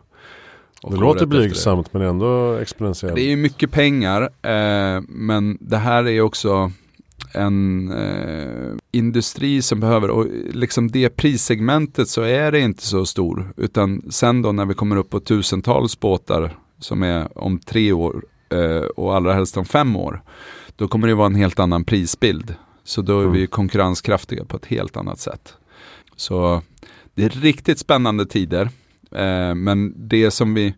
Och 0.82 0.92
det 0.92 1.00
låter 1.00 1.26
blygsamt 1.26 1.92
men 1.92 2.02
ändå 2.02 2.52
exponentiellt. 2.52 3.14
Det 3.14 3.32
är 3.32 3.36
mycket 3.36 3.70
pengar, 3.70 4.22
eh, 4.22 5.02
men 5.08 5.58
det 5.60 5.76
här 5.76 6.08
är 6.08 6.20
också 6.20 6.72
en 7.32 7.92
eh, 7.92 8.76
industri 8.92 9.62
som 9.62 9.80
behöver, 9.80 10.10
och 10.10 10.26
liksom 10.50 10.90
det 10.90 11.10
prissegmentet 11.10 12.08
så 12.08 12.22
är 12.22 12.52
det 12.52 12.60
inte 12.60 12.82
så 12.82 13.06
stor. 13.06 13.52
Utan 13.56 14.02
sen 14.10 14.42
då 14.42 14.52
när 14.52 14.66
vi 14.66 14.74
kommer 14.74 14.96
upp 14.96 15.10
på 15.10 15.20
tusentals 15.20 16.00
båtar 16.00 16.56
som 16.78 17.02
är 17.02 17.38
om 17.38 17.58
tre 17.58 17.92
år 17.92 18.24
eh, 18.48 18.84
och 18.96 19.16
allra 19.16 19.34
helst 19.34 19.56
om 19.56 19.64
fem 19.64 19.96
år. 19.96 20.22
Då 20.76 20.88
kommer 20.88 21.08
det 21.08 21.14
vara 21.14 21.26
en 21.26 21.34
helt 21.34 21.58
annan 21.58 21.84
prisbild. 21.84 22.54
Så 22.84 23.02
då 23.02 23.18
är 23.18 23.22
mm. 23.22 23.32
vi 23.32 23.46
konkurrenskraftiga 23.46 24.44
på 24.44 24.56
ett 24.56 24.66
helt 24.66 24.96
annat 24.96 25.18
sätt. 25.18 25.54
Så 26.16 26.62
det 27.14 27.24
är 27.24 27.28
riktigt 27.28 27.78
spännande 27.78 28.26
tider. 28.26 28.70
Eh, 29.10 29.54
men 29.54 30.08
det 30.08 30.30
som 30.30 30.54
vi, 30.54 30.74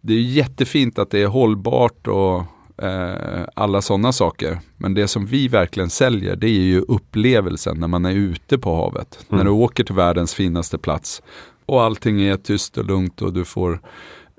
det 0.00 0.14
är 0.14 0.20
jättefint 0.20 0.98
att 0.98 1.10
det 1.10 1.22
är 1.22 1.26
hållbart 1.26 2.06
och 2.06 2.42
alla 3.54 3.82
sådana 3.82 4.12
saker. 4.12 4.60
Men 4.76 4.94
det 4.94 5.08
som 5.08 5.26
vi 5.26 5.48
verkligen 5.48 5.90
säljer 5.90 6.36
det 6.36 6.46
är 6.46 6.64
ju 6.64 6.80
upplevelsen 6.80 7.80
när 7.80 7.88
man 7.88 8.04
är 8.04 8.12
ute 8.12 8.58
på 8.58 8.76
havet. 8.76 9.18
Mm. 9.28 9.38
När 9.38 9.44
du 9.44 9.50
åker 9.50 9.84
till 9.84 9.94
världens 9.94 10.34
finaste 10.34 10.78
plats 10.78 11.22
och 11.66 11.82
allting 11.82 12.22
är 12.22 12.36
tyst 12.36 12.78
och 12.78 12.84
lugnt 12.84 13.22
och 13.22 13.32
du 13.32 13.44
får 13.44 13.80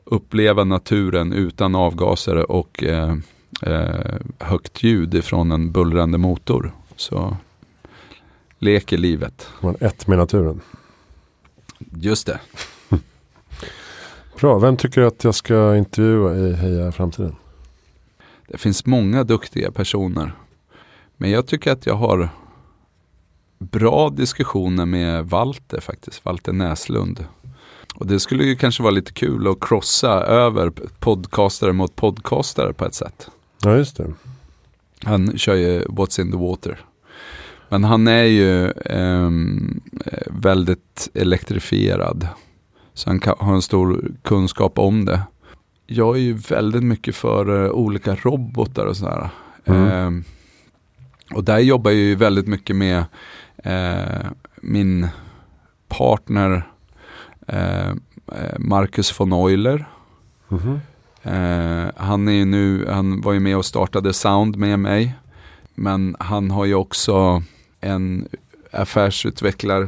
uppleva 0.05 0.63
naturen 0.63 1.33
utan 1.33 1.75
avgaser 1.75 2.51
och 2.51 2.83
eh, 2.83 3.15
eh, 3.61 4.15
högt 4.39 4.83
ljud 4.83 5.13
ifrån 5.13 5.51
en 5.51 5.71
bullrande 5.71 6.17
motor. 6.17 6.71
Så 6.95 7.37
leker 8.59 8.97
livet. 8.97 9.47
Man 9.61 9.75
ett 9.79 10.07
med 10.07 10.17
naturen. 10.17 10.61
Just 11.95 12.27
det. 12.27 12.39
Bra, 14.39 14.59
vem 14.59 14.77
tycker 14.77 15.01
du 15.01 15.07
att 15.07 15.23
jag 15.23 15.35
ska 15.35 15.75
intervjua 15.75 16.35
i 16.35 16.53
Heja 16.53 16.91
Framtiden? 16.91 17.35
Det 18.47 18.57
finns 18.57 18.85
många 18.85 19.23
duktiga 19.23 19.71
personer. 19.71 20.33
Men 21.17 21.31
jag 21.31 21.47
tycker 21.47 21.71
att 21.71 21.85
jag 21.85 21.95
har 21.95 22.29
bra 23.59 24.09
diskussioner 24.09 24.85
med 24.85 25.25
Walter 25.25 25.79
faktiskt, 25.79 26.25
Walter 26.25 26.53
Näslund. 26.53 27.25
Och 27.95 28.07
det 28.07 28.19
skulle 28.19 28.43
ju 28.43 28.55
kanske 28.55 28.83
vara 28.83 28.91
lite 28.91 29.13
kul 29.13 29.47
att 29.47 29.59
krossa 29.59 30.11
över 30.23 30.69
podcastare 30.99 31.73
mot 31.73 31.95
podcastare 31.95 32.73
på 32.73 32.85
ett 32.85 32.93
sätt. 32.93 33.29
Ja, 33.63 33.77
just 33.77 33.97
det. 33.97 34.13
Han 35.03 35.37
kör 35.37 35.55
ju 35.55 35.83
What's 35.83 36.21
in 36.21 36.31
the 36.31 36.37
water. 36.37 36.79
Men 37.69 37.83
han 37.83 38.07
är 38.07 38.23
ju 38.23 38.71
eh, 38.71 39.29
väldigt 40.27 41.09
elektrifierad. 41.13 42.27
Så 42.93 43.09
han 43.09 43.19
kan, 43.19 43.35
har 43.39 43.53
en 43.53 43.61
stor 43.61 44.11
kunskap 44.23 44.79
om 44.79 45.05
det. 45.05 45.21
Jag 45.87 46.15
är 46.15 46.19
ju 46.19 46.33
väldigt 46.33 46.83
mycket 46.83 47.15
för 47.15 47.49
uh, 47.49 47.71
olika 47.71 48.15
robotar 48.15 48.85
och 48.85 48.97
sådär. 48.97 49.29
Mm. 49.65 49.87
Eh, 49.87 50.23
och 51.35 51.43
där 51.43 51.59
jobbar 51.59 51.91
jag 51.91 51.99
ju 51.99 52.15
väldigt 52.15 52.47
mycket 52.47 52.75
med 52.75 53.03
eh, 53.57 54.27
min 54.61 55.07
partner 55.87 56.67
eh, 57.47 57.93
Marcus 58.57 59.19
von 59.19 59.33
Euler. 59.33 59.85
Mm. 60.51 60.79
han 61.95 62.27
är 62.27 62.31
ju 62.31 62.45
nu, 62.45 62.87
han 62.89 63.21
var 63.21 63.33
ju 63.33 63.39
med 63.39 63.57
och 63.57 63.65
startade 63.65 64.13
Sound 64.13 64.55
med 64.57 64.79
mig. 64.79 65.15
Men 65.75 66.15
han 66.19 66.51
har 66.51 66.65
ju 66.65 66.75
också 66.75 67.43
en 67.81 68.27
affärsutvecklare 68.71 69.87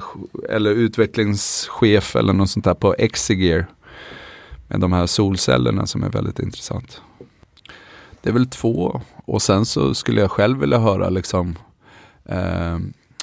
eller 0.50 0.72
utvecklingschef 0.72 2.16
eller 2.16 2.34
något 2.34 2.50
sånt 2.50 2.66
där 2.66 2.74
på 2.74 2.93
Exigear. 2.93 3.66
Med 4.68 4.80
de 4.80 4.93
här 4.93 5.05
solcellerna 5.05 5.88
som 5.88 6.03
är 6.03 6.09
väldigt 6.09 6.39
intressant. 6.39 7.01
Det 8.22 8.30
är 8.30 8.34
väl 8.34 8.49
två 8.49 9.01
och 9.26 9.41
sen 9.41 9.65
så 9.65 9.93
skulle 9.93 10.22
jag 10.22 10.32
själv 10.32 10.59
vilja 10.59 10.80
höra 10.80 11.09
liksom 11.09 11.55
eh, 12.26 12.78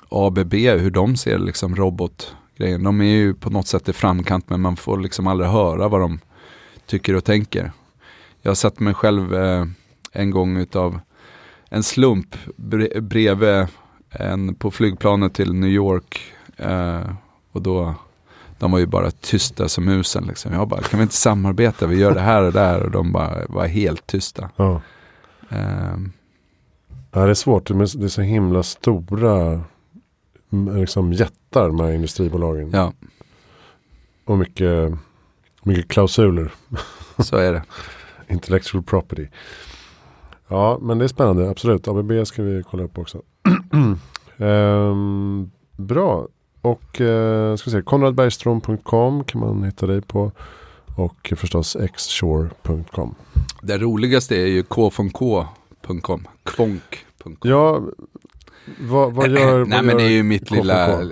ABB 0.08 0.54
hur 0.54 0.90
de 0.90 1.16
ser 1.16 1.38
liksom 1.38 1.76
robotgrejen. 1.76 2.82
De 2.82 3.00
är 3.00 3.04
ju 3.04 3.34
på 3.34 3.50
något 3.50 3.66
sätt 3.66 3.88
i 3.88 3.92
framkant 3.92 4.50
men 4.50 4.60
man 4.60 4.76
får 4.76 4.98
liksom 4.98 5.26
aldrig 5.26 5.50
höra 5.50 5.88
vad 5.88 6.00
de 6.00 6.18
tycker 6.86 7.16
och 7.16 7.24
tänker. 7.24 7.72
Jag 8.42 8.50
har 8.50 8.54
sett 8.54 8.80
mig 8.80 8.94
själv 8.94 9.34
eh, 9.34 9.66
en 10.12 10.30
gång 10.30 10.56
utav 10.56 11.00
en 11.68 11.82
slump 11.82 12.36
bredvid 13.00 13.66
en 14.10 14.54
på 14.54 14.70
flygplanet 14.70 15.34
till 15.34 15.54
New 15.54 15.70
York. 15.70 16.20
Eh, 16.56 17.10
och 17.52 17.62
då, 17.62 17.94
de 18.64 18.70
var 18.70 18.78
ju 18.78 18.86
bara 18.86 19.10
tysta 19.10 19.68
som 19.68 19.84
musen. 19.84 20.24
Liksom. 20.24 20.52
Jag 20.52 20.68
bara, 20.68 20.80
kan 20.82 20.98
vi 20.98 21.02
inte 21.02 21.14
samarbeta? 21.14 21.86
Vi 21.86 21.96
gör 21.96 22.14
det 22.14 22.20
här 22.20 22.42
och 22.42 22.52
där. 22.52 22.82
Och 22.82 22.90
de 22.90 23.12
bara 23.12 23.46
var 23.48 23.66
helt 23.66 24.06
tysta. 24.06 24.50
Ja. 24.56 24.80
Ja, 27.10 27.24
det 27.24 27.30
är 27.30 27.34
svårt, 27.34 27.66
det 27.66 28.04
är 28.04 28.08
så 28.08 28.22
himla 28.22 28.62
stora 28.62 29.60
liksom 30.76 31.12
jättar 31.12 31.70
med 31.70 31.94
industribolagen. 31.94 32.70
Ja. 32.72 32.92
Och 34.24 34.38
mycket, 34.38 34.92
mycket 35.62 35.88
klausuler. 35.88 36.52
Så 37.18 37.36
är 37.36 37.52
det. 37.52 37.62
Intellectual 38.28 38.82
property. 38.82 39.26
Ja, 40.48 40.78
men 40.82 40.98
det 40.98 41.04
är 41.04 41.08
spännande. 41.08 41.50
Absolut. 41.50 41.88
ABB 41.88 42.26
ska 42.26 42.42
vi 42.42 42.62
kolla 42.62 42.82
upp 42.82 42.98
också. 42.98 43.22
um, 44.38 45.50
bra. 45.76 46.28
Och 46.64 47.00
uh, 47.00 47.56
ska 47.56 47.70
se, 47.70 47.82
konradbergstrom.com 47.82 49.24
kan 49.24 49.40
man 49.40 49.64
hitta 49.64 49.86
dig 49.86 50.00
på. 50.00 50.32
Och 50.96 51.32
förstås 51.36 51.76
xshore.com. 51.96 53.14
Det 53.62 53.78
roligaste 53.78 54.36
är 54.36 54.46
ju 54.46 54.62
kfonk.com. 54.62 56.28
Kvonk.com. 56.42 57.36
Ja, 57.42 57.82
vad, 58.80 59.12
vad 59.12 59.30
gör 59.38 59.58
vad 59.58 59.68
Nej 59.68 59.82
men 59.82 59.96
det 59.96 60.02
är 60.02 60.10
ju 60.10 60.22
mitt 60.22 60.50
lilla, 60.50 60.92
eh, 60.92 61.08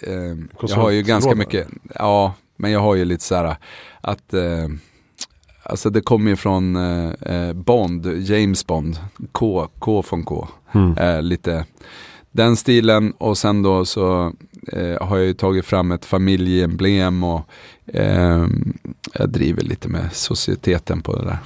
eh, 0.00 0.36
jag 0.60 0.76
har 0.76 0.90
ju 0.90 1.02
ganska 1.02 1.34
mycket, 1.34 1.68
ja 1.94 2.34
men 2.56 2.70
jag 2.70 2.80
har 2.80 2.94
ju 2.94 3.04
lite 3.04 3.24
så 3.24 3.34
här 3.34 3.56
att 4.00 4.34
eh, 4.34 4.68
Alltså 5.62 5.90
det 5.90 6.00
kommer 6.00 6.30
ju 6.30 6.36
från 6.36 6.76
eh, 6.76 7.10
eh, 7.20 7.52
Bond, 7.52 8.06
James 8.06 8.66
Bond, 8.66 8.98
K, 9.32 9.68
K 9.78 10.02
från 10.02 10.24
K. 10.24 10.48
Mm. 10.72 10.98
Eh, 10.98 11.22
lite 11.22 11.64
den 12.36 12.56
stilen 12.56 13.12
och 13.18 13.38
sen 13.38 13.62
då 13.62 13.84
så 13.84 14.32
eh, 14.72 15.06
har 15.06 15.16
jag 15.16 15.26
ju 15.26 15.34
tagit 15.34 15.66
fram 15.66 15.92
ett 15.92 16.04
familjeemblem 16.04 17.24
och 17.24 17.48
eh, 17.86 18.46
jag 19.12 19.28
driver 19.28 19.62
lite 19.62 19.88
med 19.88 20.12
societeten 20.12 21.02
på 21.02 21.16
det 21.16 21.24
där. 21.24 21.38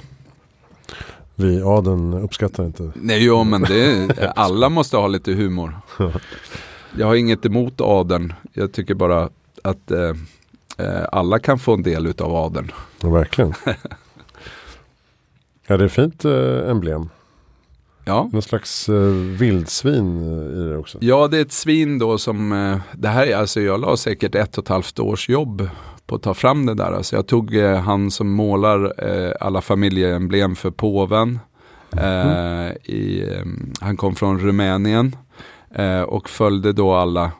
Vi 1.35 1.61
adeln 1.61 2.13
uppskattar 2.13 2.65
inte. 2.65 2.91
Nej, 2.95 3.23
jo, 3.25 3.43
men 3.43 3.61
det, 3.61 4.09
alla 4.35 4.69
måste 4.69 4.97
ha 4.97 5.07
lite 5.07 5.33
humor. 5.33 5.79
Jag 6.97 7.07
har 7.07 7.15
inget 7.15 7.45
emot 7.45 7.81
adeln. 7.81 8.33
Jag 8.53 8.71
tycker 8.71 8.93
bara 8.93 9.29
att 9.63 9.91
eh, 9.91 10.13
eh 10.77 11.05
alla 11.11 11.39
kan 11.39 11.59
få 11.59 11.73
en 11.73 11.83
del 11.83 12.07
av 12.07 12.35
adeln. 12.35 12.71
Ja, 13.01 13.09
verkligen. 13.09 13.53
Ja, 15.67 15.77
det 15.77 15.83
är 15.83 15.87
fint 15.87 16.25
eh, 16.25 16.69
emblem. 16.69 17.09
Ja. 18.05 18.29
Någon 18.33 18.41
slags 18.41 18.89
eh, 18.89 18.95
vildsvin 19.39 20.21
i 20.53 20.69
det 20.69 20.77
också. 20.77 20.97
Ja, 21.01 21.27
det 21.27 21.37
är 21.37 21.41
ett 21.41 21.51
svin 21.51 21.99
då 21.99 22.17
som, 22.17 22.51
eh, 22.51 22.77
det 22.93 23.07
här 23.07 23.27
är 23.27 23.35
alltså, 23.35 23.61
jag 23.61 23.79
la 23.79 23.97
säkert 23.97 24.35
ett 24.35 24.57
och 24.57 24.63
ett 24.63 24.69
halvt 24.69 24.99
års 24.99 25.29
jobb 25.29 25.69
på 26.11 26.15
att 26.15 26.23
ta 26.23 26.33
fram 26.33 26.65
det 26.65 26.73
där. 26.73 26.91
Alltså 26.91 27.15
jag 27.15 27.27
tog 27.27 27.55
eh, 27.55 27.79
han 27.79 28.11
som 28.11 28.31
målar 28.31 28.93
eh, 28.97 29.33
alla 29.39 29.61
familjeemblem 29.61 30.55
för 30.55 30.71
påven. 30.71 31.39
Mm. 31.97 32.73
I, 32.83 33.21
eh, 33.21 33.45
han 33.81 33.97
kom 33.97 34.15
från 34.15 34.39
Rumänien 34.39 35.15
och 36.07 36.29
följde 36.29 36.73
då 36.73 36.93
alla 36.93 37.31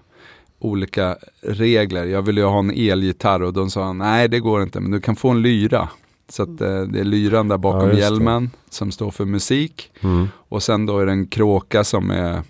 olika 0.60 1.18
regler. 1.42 2.06
Jag 2.06 2.22
ville 2.22 2.42
ju 2.42 2.48
ha 2.48 2.60
en 2.60 2.72
elgitarr 2.72 3.42
och 3.42 3.54
de 3.54 3.70
sa 3.70 3.94
nej 3.94 4.28
det 4.28 4.40
går 4.40 4.64
inte 4.64 4.80
men 4.80 4.92
du 4.92 5.02
kan 5.02 5.16
få 5.16 5.30
en 5.30 5.42
lyra. 5.42 5.90
Så 6.32 6.44
att, 6.44 6.62
eh, 6.62 6.82
det 6.82 7.00
är 7.00 7.04
lyran 7.04 7.48
där 7.48 7.58
bakom 7.58 7.90
ja, 7.90 7.98
hjälmen 7.98 8.50
som 8.70 8.92
står 8.92 9.12
för 9.12 9.26
musik. 9.26 9.92
Mm. 10.02 10.28
Och 10.36 10.64
sen 10.64 10.86
då 10.86 11.00
är 11.00 11.06
det 11.06 11.12
en 11.12 11.28
kråka 11.28 11.84
som 11.84 12.10
är 12.12 12.44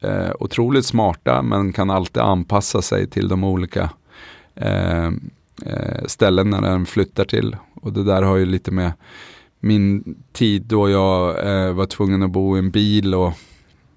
eh, 0.00 0.30
otroligt 0.40 0.86
smarta 0.86 1.42
men 1.42 1.72
kan 1.72 1.90
alltid 1.90 2.22
anpassa 2.22 2.82
sig 2.82 3.06
till 3.06 3.28
de 3.28 3.44
olika 3.44 3.90
eh, 4.54 5.06
eh, 5.66 6.04
ställen 6.06 6.50
när 6.50 6.60
den 6.60 6.86
flyttar 6.86 7.24
till. 7.24 7.56
Och 7.74 7.92
det 7.92 8.04
där 8.04 8.22
har 8.22 8.36
ju 8.36 8.46
lite 8.46 8.70
med 8.70 8.92
min 9.60 10.16
tid 10.32 10.62
då 10.62 10.90
jag 10.90 11.46
eh, 11.46 11.72
var 11.72 11.86
tvungen 11.86 12.22
att 12.22 12.30
bo 12.30 12.56
i 12.56 12.58
en 12.58 12.70
bil 12.70 13.14
och 13.14 13.32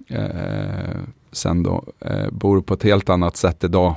eh, 0.08 0.98
sen 1.32 1.64
då 1.64 1.84
eh, 2.00 2.30
bor 2.32 2.62
på 2.62 2.74
ett 2.74 2.84
helt 2.84 3.10
annat 3.10 3.38
sätt 3.38 3.64
idag. 3.64 3.96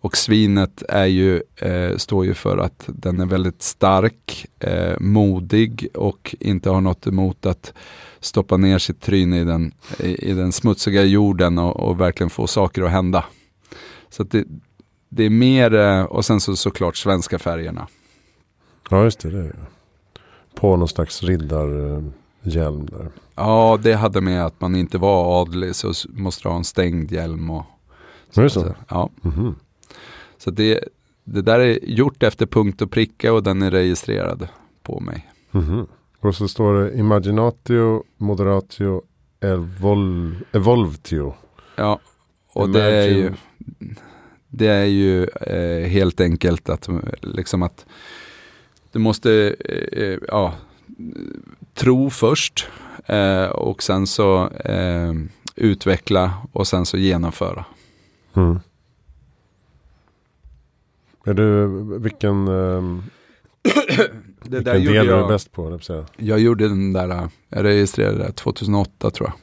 Och 0.00 0.16
svinet 0.16 0.82
är 0.88 1.06
ju, 1.06 1.42
eh, 1.56 1.96
står 1.96 2.24
ju 2.24 2.34
för 2.34 2.58
att 2.58 2.84
den 2.86 3.20
är 3.20 3.26
väldigt 3.26 3.62
stark, 3.62 4.46
eh, 4.58 5.00
modig 5.00 5.88
och 5.94 6.34
inte 6.40 6.70
har 6.70 6.80
något 6.80 7.06
emot 7.06 7.46
att 7.46 7.72
stoppa 8.20 8.56
ner 8.56 8.78
sitt 8.78 9.00
tryne 9.00 9.40
i 9.40 9.44
den, 9.44 9.72
i, 9.98 10.30
i 10.30 10.32
den 10.32 10.52
smutsiga 10.52 11.02
jorden 11.02 11.58
och, 11.58 11.80
och, 11.80 12.00
verkligen 12.00 12.30
få 12.30 12.46
saker 12.46 12.82
att 12.82 12.90
hända. 12.90 13.24
Så 14.10 14.22
att 14.22 14.30
det, 14.30 14.44
det 15.08 15.24
är 15.24 15.30
mer, 15.30 15.74
eh, 15.74 16.02
och 16.02 16.24
sen 16.24 16.40
så 16.40 16.56
såklart 16.56 16.96
svenska 16.96 17.38
färgerna. 17.38 17.86
Ja 18.90 19.04
just 19.04 19.20
det, 19.20 19.30
det 19.30 19.38
är 19.38 19.42
det. 19.42 19.66
På 20.54 20.76
någon 20.76 20.88
slags 20.88 21.22
riddarhjälm 21.22 22.86
där. 22.86 23.10
Ja, 23.34 23.78
det 23.82 23.94
hade 23.94 24.20
med 24.20 24.46
att 24.46 24.60
man 24.60 24.76
inte 24.76 24.98
var 24.98 25.42
adlig 25.42 25.74
så 25.74 25.92
måste 26.08 26.48
ha 26.48 26.56
en 26.56 26.64
stängd 26.64 27.12
hjälm. 27.12 27.50
Och, 27.50 27.64
så, 28.30 28.48
så? 28.48 28.74
Ja. 28.88 29.10
Mm 29.24 29.36
-hmm. 29.36 29.54
Så 30.40 30.50
det, 30.50 30.84
det 31.24 31.42
där 31.42 31.58
är 31.60 31.78
gjort 31.82 32.22
efter 32.22 32.46
punkt 32.46 32.82
och 32.82 32.90
pricka 32.90 33.32
och 33.32 33.42
den 33.42 33.62
är 33.62 33.70
registrerad 33.70 34.48
på 34.82 35.00
mig. 35.00 35.30
Mm 35.52 35.66
-hmm. 35.66 35.86
Och 36.20 36.34
så 36.34 36.48
står 36.48 36.74
det 36.74 36.98
Imaginatio 36.98 38.02
Moderatio 38.16 39.02
evol 39.40 40.34
Evolvtio. 40.52 41.34
Ja, 41.76 42.00
och 42.52 42.64
Imagine. 42.64 42.82
det 42.82 42.94
är 42.94 43.08
ju, 43.08 43.32
det 44.48 44.66
är 44.66 44.84
ju 44.84 45.24
eh, 45.24 45.88
helt 45.88 46.20
enkelt 46.20 46.68
att, 46.68 46.88
liksom 47.20 47.62
att 47.62 47.86
du 48.92 48.98
måste 48.98 49.56
eh, 49.92 50.18
ja, 50.28 50.54
tro 51.74 52.10
först 52.10 52.68
eh, 53.06 53.44
och 53.44 53.82
sen 53.82 54.06
så 54.06 54.48
eh, 54.48 55.12
utveckla 55.56 56.32
och 56.52 56.66
sen 56.66 56.86
så 56.86 56.96
genomföra. 56.96 57.64
Mm. 58.34 58.60
Är 61.24 61.34
du, 61.34 61.66
vilken, 61.98 62.48
um, 62.48 63.02
det 64.42 64.56
vilken 64.56 64.64
del 64.64 64.94
jag, 64.94 65.06
är 65.06 65.22
du 65.22 65.28
bäst 65.28 65.52
på? 65.52 65.78
Jag, 65.88 66.04
jag 66.16 66.40
gjorde 66.40 66.68
den 66.68 66.92
där, 66.92 67.28
jag 67.48 67.64
registrerade 67.64 68.18
det 68.18 68.32
2008 68.32 69.10
tror 69.10 69.28
jag. 69.28 69.36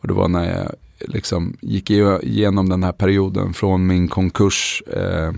Och 0.00 0.08
det 0.08 0.14
var 0.14 0.28
när 0.28 0.58
jag 0.58 0.74
liksom 1.08 1.56
gick 1.60 1.90
igenom 1.90 2.68
den 2.68 2.82
här 2.82 2.92
perioden 2.92 3.54
från 3.54 3.86
min 3.86 4.08
konkurs 4.08 4.82
eh, 4.86 5.32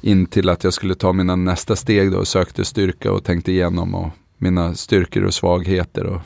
in 0.00 0.26
till 0.26 0.48
att 0.48 0.64
jag 0.64 0.72
skulle 0.72 0.94
ta 0.94 1.12
mina 1.12 1.36
nästa 1.36 1.76
steg 1.76 2.12
då 2.12 2.18
och 2.18 2.28
sökte 2.28 2.64
styrka 2.64 3.12
och 3.12 3.24
tänkte 3.24 3.52
igenom 3.52 3.94
och 3.94 4.10
mina 4.38 4.74
styrkor 4.74 5.24
och 5.24 5.34
svagheter 5.34 6.06
och 6.06 6.20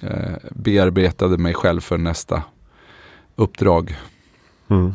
eh, 0.00 0.36
bearbetade 0.50 1.38
mig 1.38 1.54
själv 1.54 1.80
för 1.80 1.98
nästa 1.98 2.42
uppdrag. 3.36 3.96
Mm. 4.68 4.94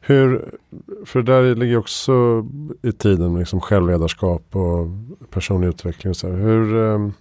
Hur, 0.00 0.50
för 1.04 1.22
där 1.22 1.54
ligger 1.54 1.76
också 1.76 2.46
i 2.82 2.92
tiden 2.92 3.38
liksom 3.38 3.60
självledarskap 3.60 4.56
och 4.56 4.86
personlig 5.30 5.68
utveckling. 5.68 6.10
Och 6.10 6.16
så 6.16 6.30
här. 6.30 6.36
Hur, 6.36 6.74
um, 6.74 7.12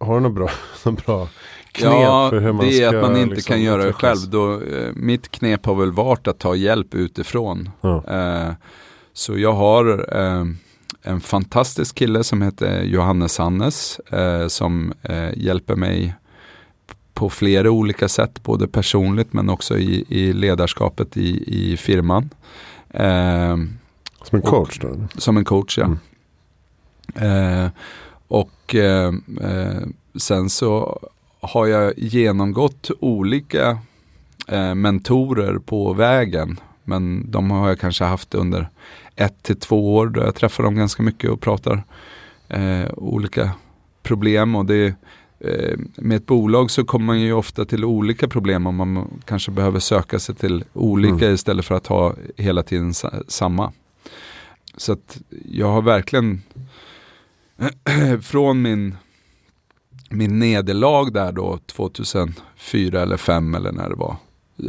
har 0.00 0.14
du 0.14 0.20
något 0.20 0.34
bra, 0.34 0.50
något 0.84 1.06
bra 1.06 1.28
knep 1.72 1.92
ja, 1.92 2.30
för 2.30 2.40
hur 2.40 2.52
man 2.52 2.66
det 2.66 2.82
är 2.82 2.96
att 2.96 3.02
man 3.02 3.16
inte 3.16 3.34
liksom 3.34 3.52
kan 3.52 3.62
göra 3.62 3.84
det 3.84 3.92
själv. 3.92 4.30
Då, 4.30 4.52
eh, 4.52 4.92
mitt 4.94 5.30
knep 5.30 5.66
har 5.66 5.74
väl 5.74 5.92
varit 5.92 6.28
att 6.28 6.38
ta 6.38 6.54
hjälp 6.54 6.94
utifrån. 6.94 7.70
Ja. 7.80 8.04
Eh, 8.08 8.52
så 9.12 9.38
jag 9.38 9.52
har 9.52 10.16
eh, 10.16 10.44
en 11.02 11.20
fantastisk 11.20 11.94
kille 11.94 12.24
som 12.24 12.42
heter 12.42 12.82
Johannes 12.82 13.38
Hannes 13.38 13.98
eh, 13.98 14.46
som 14.46 14.92
eh, 15.02 15.38
hjälper 15.38 15.76
mig 15.76 16.14
på 17.20 17.30
flera 17.30 17.70
olika 17.70 18.08
sätt, 18.08 18.42
både 18.42 18.68
personligt 18.68 19.32
men 19.32 19.50
också 19.50 19.78
i, 19.78 20.04
i 20.08 20.32
ledarskapet 20.32 21.16
i, 21.16 21.44
i 21.46 21.76
firman. 21.76 22.30
Eh, 22.90 23.56
som 24.22 24.36
en 24.36 24.42
coach 24.42 24.78
och, 24.78 24.98
då? 24.98 25.08
Som 25.20 25.36
en 25.36 25.44
coach, 25.44 25.78
ja. 25.78 25.84
Mm. 27.14 27.64
Eh, 27.64 27.70
och 28.28 28.74
eh, 28.74 29.14
eh, 29.40 29.82
sen 30.14 30.50
så 30.50 31.00
har 31.40 31.66
jag 31.66 31.98
genomgått 31.98 32.90
olika 33.00 33.78
eh, 34.48 34.74
mentorer 34.74 35.58
på 35.58 35.92
vägen. 35.92 36.60
Men 36.84 37.30
de 37.30 37.50
har 37.50 37.68
jag 37.68 37.80
kanske 37.80 38.04
haft 38.04 38.34
under 38.34 38.68
ett 39.16 39.42
till 39.42 39.60
två 39.60 39.96
år 39.96 40.06
då 40.06 40.20
jag 40.20 40.34
träffar 40.34 40.64
dem 40.64 40.76
ganska 40.76 41.02
mycket 41.02 41.30
och 41.30 41.40
pratar 41.40 41.82
eh, 42.48 42.86
olika 42.96 43.50
problem. 44.02 44.54
Och 44.54 44.66
det 44.66 44.94
med 45.96 46.16
ett 46.16 46.26
bolag 46.26 46.70
så 46.70 46.84
kommer 46.84 47.06
man 47.06 47.20
ju 47.20 47.32
ofta 47.32 47.64
till 47.64 47.84
olika 47.84 48.28
problem 48.28 48.66
och 48.66 48.74
man 48.74 49.20
kanske 49.24 49.50
behöver 49.50 49.80
söka 49.80 50.18
sig 50.18 50.34
till 50.34 50.64
olika 50.72 51.24
mm. 51.24 51.34
istället 51.34 51.64
för 51.64 51.74
att 51.74 51.86
ha 51.86 52.14
hela 52.36 52.62
tiden 52.62 52.94
samma. 53.28 53.72
Så 54.76 54.92
att 54.92 55.20
jag 55.44 55.66
har 55.66 55.82
verkligen 55.82 56.42
från 58.22 58.62
min, 58.62 58.96
min 60.10 60.38
nederlag 60.38 61.12
där 61.12 61.32
då 61.32 61.58
2004 61.66 63.02
eller 63.02 63.16
2005 63.16 63.54
eller 63.54 63.72
när 63.72 63.88
det 63.88 63.96
var. 63.96 64.16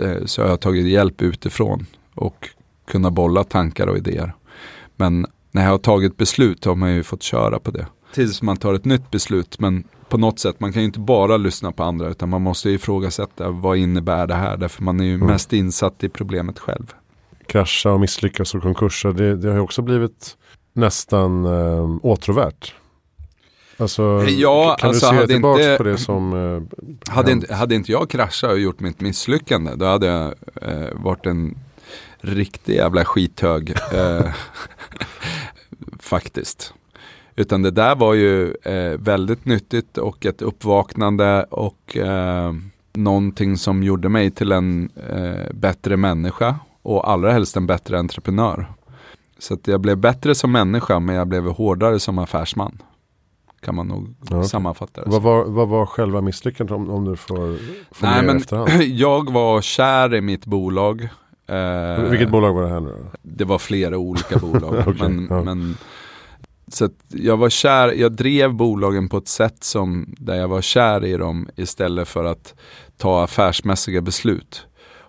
Eh, 0.03 0.25
så 0.25 0.41
har 0.41 0.49
jag 0.49 0.61
tagit 0.61 0.87
hjälp 0.87 1.21
utifrån 1.21 1.85
och 2.13 2.49
kunnat 2.87 3.13
bolla 3.13 3.43
tankar 3.43 3.87
och 3.87 3.97
idéer. 3.97 4.33
Men 4.95 5.25
när 5.51 5.63
jag 5.63 5.71
har 5.71 5.77
tagit 5.77 6.17
beslut 6.17 6.65
har 6.65 6.75
man 6.75 6.93
ju 6.93 7.03
fått 7.03 7.23
köra 7.23 7.59
på 7.59 7.71
det. 7.71 7.87
Tills 8.13 8.41
man 8.41 8.57
tar 8.57 8.73
ett 8.73 8.85
nytt 8.85 9.11
beslut. 9.11 9.59
Men 9.59 9.83
på 10.09 10.17
något 10.17 10.39
sätt, 10.39 10.59
man 10.59 10.73
kan 10.73 10.81
ju 10.81 10.85
inte 10.85 10.99
bara 10.99 11.37
lyssna 11.37 11.71
på 11.71 11.83
andra 11.83 12.07
utan 12.09 12.29
man 12.29 12.41
måste 12.41 12.69
ifrågasätta 12.69 13.49
vad 13.49 13.77
innebär 13.77 14.27
det 14.27 14.35
här? 14.35 14.57
Därför 14.57 14.83
man 14.83 14.99
är 14.99 15.03
ju 15.03 15.15
mm. 15.15 15.27
mest 15.27 15.53
insatt 15.53 16.03
i 16.03 16.09
problemet 16.09 16.59
själv. 16.59 16.93
Krascha 17.47 17.91
och 17.91 17.99
misslyckas 17.99 18.55
och 18.55 18.61
konkurser, 18.61 19.13
det, 19.13 19.35
det 19.35 19.47
har 19.47 19.55
ju 19.55 19.61
också 19.61 19.81
blivit 19.81 20.37
nästan 20.73 21.45
äh, 21.45 21.97
åtråvärt. 22.01 22.73
Alltså, 23.77 24.23
ja, 24.27 24.75
kan 24.79 24.89
alltså, 24.89 25.11
du 25.11 25.17
se 25.17 25.27
tillbaka 25.27 25.63
inte, 25.63 25.77
på 25.77 25.83
det 25.83 25.97
som 25.97 26.33
äh, 26.33 27.13
hade, 27.13 27.31
inte, 27.31 27.53
hade 27.53 27.75
inte 27.75 27.91
jag 27.91 28.09
kraschat 28.09 28.51
och 28.51 28.59
gjort 28.59 28.79
mitt 28.79 29.01
misslyckande, 29.01 29.75
då 29.75 29.85
hade 29.85 30.07
jag 30.07 30.33
äh, 30.61 30.89
varit 30.93 31.25
en 31.25 31.57
riktig 32.21 32.75
jävla 32.75 33.05
skithög. 33.05 33.75
faktiskt. 35.99 36.73
Utan 37.41 37.61
det 37.61 37.71
där 37.71 37.95
var 37.95 38.13
ju 38.13 38.53
eh, 38.53 38.99
väldigt 38.99 39.45
nyttigt 39.45 39.97
och 39.97 40.25
ett 40.25 40.41
uppvaknande 40.41 41.43
och 41.49 41.97
eh, 41.97 42.53
någonting 42.93 43.57
som 43.57 43.83
gjorde 43.83 44.09
mig 44.09 44.31
till 44.31 44.51
en 44.51 44.89
eh, 45.09 45.53
bättre 45.53 45.97
människa 45.97 46.55
och 46.81 47.09
allra 47.11 47.31
helst 47.31 47.57
en 47.57 47.67
bättre 47.67 47.99
entreprenör. 47.99 48.65
Så 49.39 49.53
att 49.53 49.67
jag 49.67 49.81
blev 49.81 49.97
bättre 49.97 50.35
som 50.35 50.51
människa 50.51 50.99
men 50.99 51.15
jag 51.15 51.27
blev 51.27 51.47
hårdare 51.47 51.99
som 51.99 52.19
affärsman. 52.19 52.77
Kan 53.59 53.75
man 53.75 53.87
nog 53.87 54.15
ja. 54.29 54.43
sammanfatta 54.43 55.03
det. 55.03 55.09
Vad 55.09 55.21
var, 55.21 55.43
vad 55.43 55.67
var 55.67 55.85
själva 55.85 56.21
misslyckandet 56.21 56.75
om, 56.75 56.89
om 56.89 57.05
du 57.05 57.15
får, 57.15 57.57
Nej, 58.01 58.23
men 58.23 58.37
efterhand? 58.37 58.69
Jag 58.83 59.31
var 59.31 59.61
kär 59.61 60.13
i 60.13 60.21
mitt 60.21 60.45
bolag. 60.45 61.01
Eh, 61.47 62.03
Vilket 62.09 62.29
bolag 62.29 62.53
var 62.53 62.61
det 62.61 62.69
här 62.69 62.79
nu 62.79 62.89
då? 62.89 63.17
Det 63.21 63.45
var 63.45 63.57
flera 63.57 63.97
olika 63.97 64.39
bolag. 64.39 64.73
okay, 64.87 64.93
men, 65.09 65.27
ja. 65.29 65.43
men 65.43 65.77
så 66.73 66.89
jag 67.07 67.37
var 67.37 67.49
kär, 67.49 67.91
jag 67.91 68.11
drev 68.11 68.53
bolagen 68.53 69.09
på 69.09 69.17
ett 69.17 69.27
sätt 69.27 69.63
som 69.63 70.15
där 70.17 70.35
jag 70.35 70.47
var 70.47 70.61
kär 70.61 71.05
i 71.05 71.17
dem 71.17 71.49
istället 71.55 72.07
för 72.07 72.23
att 72.23 72.53
ta 72.97 73.23
affärsmässiga 73.23 74.01
beslut. 74.01 74.65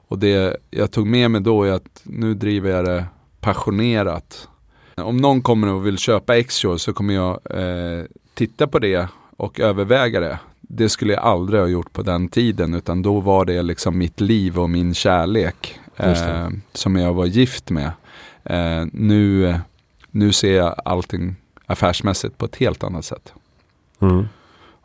Och 0.08 0.18
det 0.18 0.56
jag 0.70 0.90
tog 0.90 1.06
med 1.06 1.30
mig 1.30 1.40
då 1.40 1.62
är 1.62 1.72
att 1.72 2.02
nu 2.02 2.34
driver 2.34 2.70
jag 2.70 2.84
det 2.84 3.04
passionerat. 3.40 4.48
Om 4.96 5.16
någon 5.16 5.42
kommer 5.42 5.68
och 5.68 5.86
vill 5.86 5.98
köpa 5.98 6.42
Xshore 6.42 6.78
så 6.78 6.92
kommer 6.92 7.14
jag 7.14 7.40
eh, 7.50 8.04
titta 8.34 8.66
på 8.66 8.78
det 8.78 9.08
och 9.36 9.60
överväga 9.60 10.20
det. 10.20 10.38
Det 10.60 10.88
skulle 10.88 11.12
jag 11.12 11.22
aldrig 11.22 11.60
ha 11.60 11.68
gjort 11.68 11.92
på 11.92 12.02
den 12.02 12.28
tiden 12.28 12.74
utan 12.74 13.02
då 13.02 13.20
var 13.20 13.44
det 13.44 13.62
liksom 13.62 13.98
mitt 13.98 14.20
liv 14.20 14.58
och 14.58 14.70
min 14.70 14.94
kärlek 14.94 15.80
eh, 15.96 16.48
som 16.72 16.96
jag 16.96 17.14
var 17.14 17.26
gift 17.26 17.70
med. 17.70 17.90
Eh, 18.44 18.86
nu, 18.92 19.54
nu 20.10 20.32
ser 20.32 20.56
jag 20.56 20.74
allting 20.84 21.36
affärsmässigt 21.66 22.38
på 22.38 22.44
ett 22.44 22.56
helt 22.56 22.84
annat 22.84 23.04
sätt. 23.04 23.32
Mm. 24.00 24.24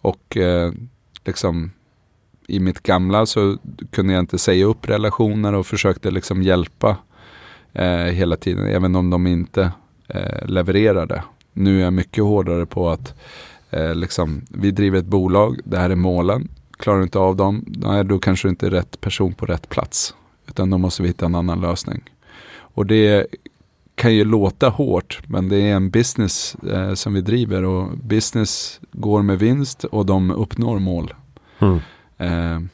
Och 0.01 0.37
eh, 0.37 0.71
liksom 1.25 1.71
i 2.47 2.59
mitt 2.59 2.79
gamla 2.79 3.25
så 3.25 3.57
kunde 3.91 4.13
jag 4.13 4.19
inte 4.19 4.37
säga 4.37 4.65
upp 4.65 4.89
relationer 4.89 5.53
och 5.53 5.67
försökte 5.67 6.11
liksom 6.11 6.43
hjälpa 6.43 6.97
eh, 7.73 7.87
hela 7.87 8.35
tiden, 8.35 8.67
även 8.67 8.95
om 8.95 9.09
de 9.09 9.27
inte 9.27 9.71
eh, 10.07 10.45
levererade. 10.45 11.23
Nu 11.53 11.79
är 11.79 11.83
jag 11.83 11.93
mycket 11.93 12.23
hårdare 12.23 12.65
på 12.65 12.89
att 12.89 13.13
eh, 13.69 13.95
liksom, 13.95 14.41
vi 14.49 14.71
driver 14.71 14.99
ett 14.99 15.05
bolag, 15.05 15.59
det 15.63 15.77
här 15.77 15.89
är 15.89 15.95
målen. 15.95 16.49
Klarar 16.77 16.97
du 16.97 17.03
inte 17.03 17.19
av 17.19 17.35
dem, 17.35 17.65
nej, 17.67 18.05
då 18.05 18.19
kanske 18.19 18.47
du 18.47 18.49
inte 18.49 18.65
är 18.65 18.71
rätt 18.71 19.01
person 19.01 19.33
på 19.33 19.45
rätt 19.45 19.69
plats. 19.69 20.15
Utan 20.47 20.69
då 20.69 20.77
måste 20.77 21.01
vi 21.01 21.07
hitta 21.07 21.25
en 21.25 21.35
annan 21.35 21.61
lösning. 21.61 22.01
Och 22.49 22.85
det 22.85 23.27
kan 23.97 24.13
ju 24.13 24.23
låta 24.23 24.69
hårt, 24.69 25.19
men 25.27 25.49
det 25.49 25.57
är 25.57 25.75
en 25.75 25.89
business 25.89 26.55
eh, 26.55 26.93
som 26.93 27.13
vi 27.13 27.21
driver 27.21 27.63
och 27.63 27.97
business 27.97 28.79
går 28.91 29.21
med 29.21 29.39
vinst 29.39 29.83
och 29.83 30.05
de 30.05 30.31
uppnår 30.31 30.79
mål. 30.79 31.13
Mm. 31.59 31.79
Eh, 32.17 32.69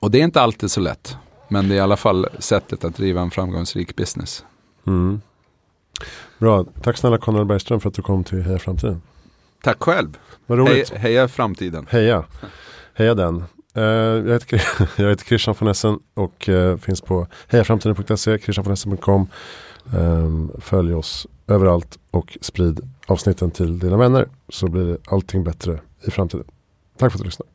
och 0.00 0.10
det 0.10 0.20
är 0.20 0.24
inte 0.24 0.40
alltid 0.40 0.70
så 0.70 0.80
lätt, 0.80 1.16
men 1.48 1.68
det 1.68 1.74
är 1.74 1.76
i 1.76 1.80
alla 1.80 1.96
fall 1.96 2.26
sättet 2.38 2.84
att 2.84 2.96
driva 2.96 3.20
en 3.20 3.30
framgångsrik 3.30 3.96
business. 3.96 4.44
Mm. 4.86 5.20
Bra, 6.38 6.64
tack 6.82 6.96
snälla 6.96 7.18
Conrad 7.18 7.46
Bergström 7.46 7.80
för 7.80 7.88
att 7.88 7.94
du 7.94 8.02
kom 8.02 8.24
till 8.24 8.42
Heja 8.42 8.58
Framtiden. 8.58 9.02
Tack 9.62 9.82
själv. 9.82 10.18
Vad 10.46 10.58
roligt. 10.58 10.90
Hej, 10.90 10.98
heja 11.00 11.28
framtiden. 11.28 11.86
Heja, 11.90 12.24
heja 12.94 13.14
den. 13.14 13.44
Uh, 13.76 13.82
jag, 13.82 14.32
heter, 14.32 14.62
jag 15.02 15.08
heter 15.08 15.24
Christian 15.24 15.54
von 15.58 15.68
Essen 15.68 15.98
och 16.14 16.48
uh, 16.48 16.76
finns 16.76 17.00
på 17.00 17.26
hejaframtiden.se, 17.48 18.38
christianvonessen.com. 18.38 19.28
Ehm, 19.92 20.50
följ 20.58 20.94
oss 20.94 21.26
överallt 21.46 21.98
och 22.10 22.38
sprid 22.40 22.80
avsnitten 23.06 23.50
till 23.50 23.78
dina 23.78 23.96
vänner 23.96 24.28
så 24.48 24.68
blir 24.68 24.98
allting 25.06 25.44
bättre 25.44 25.80
i 26.06 26.10
framtiden. 26.10 26.46
Tack 26.96 27.12
för 27.12 27.18
att 27.18 27.22
du 27.22 27.24
lyssnade. 27.24 27.50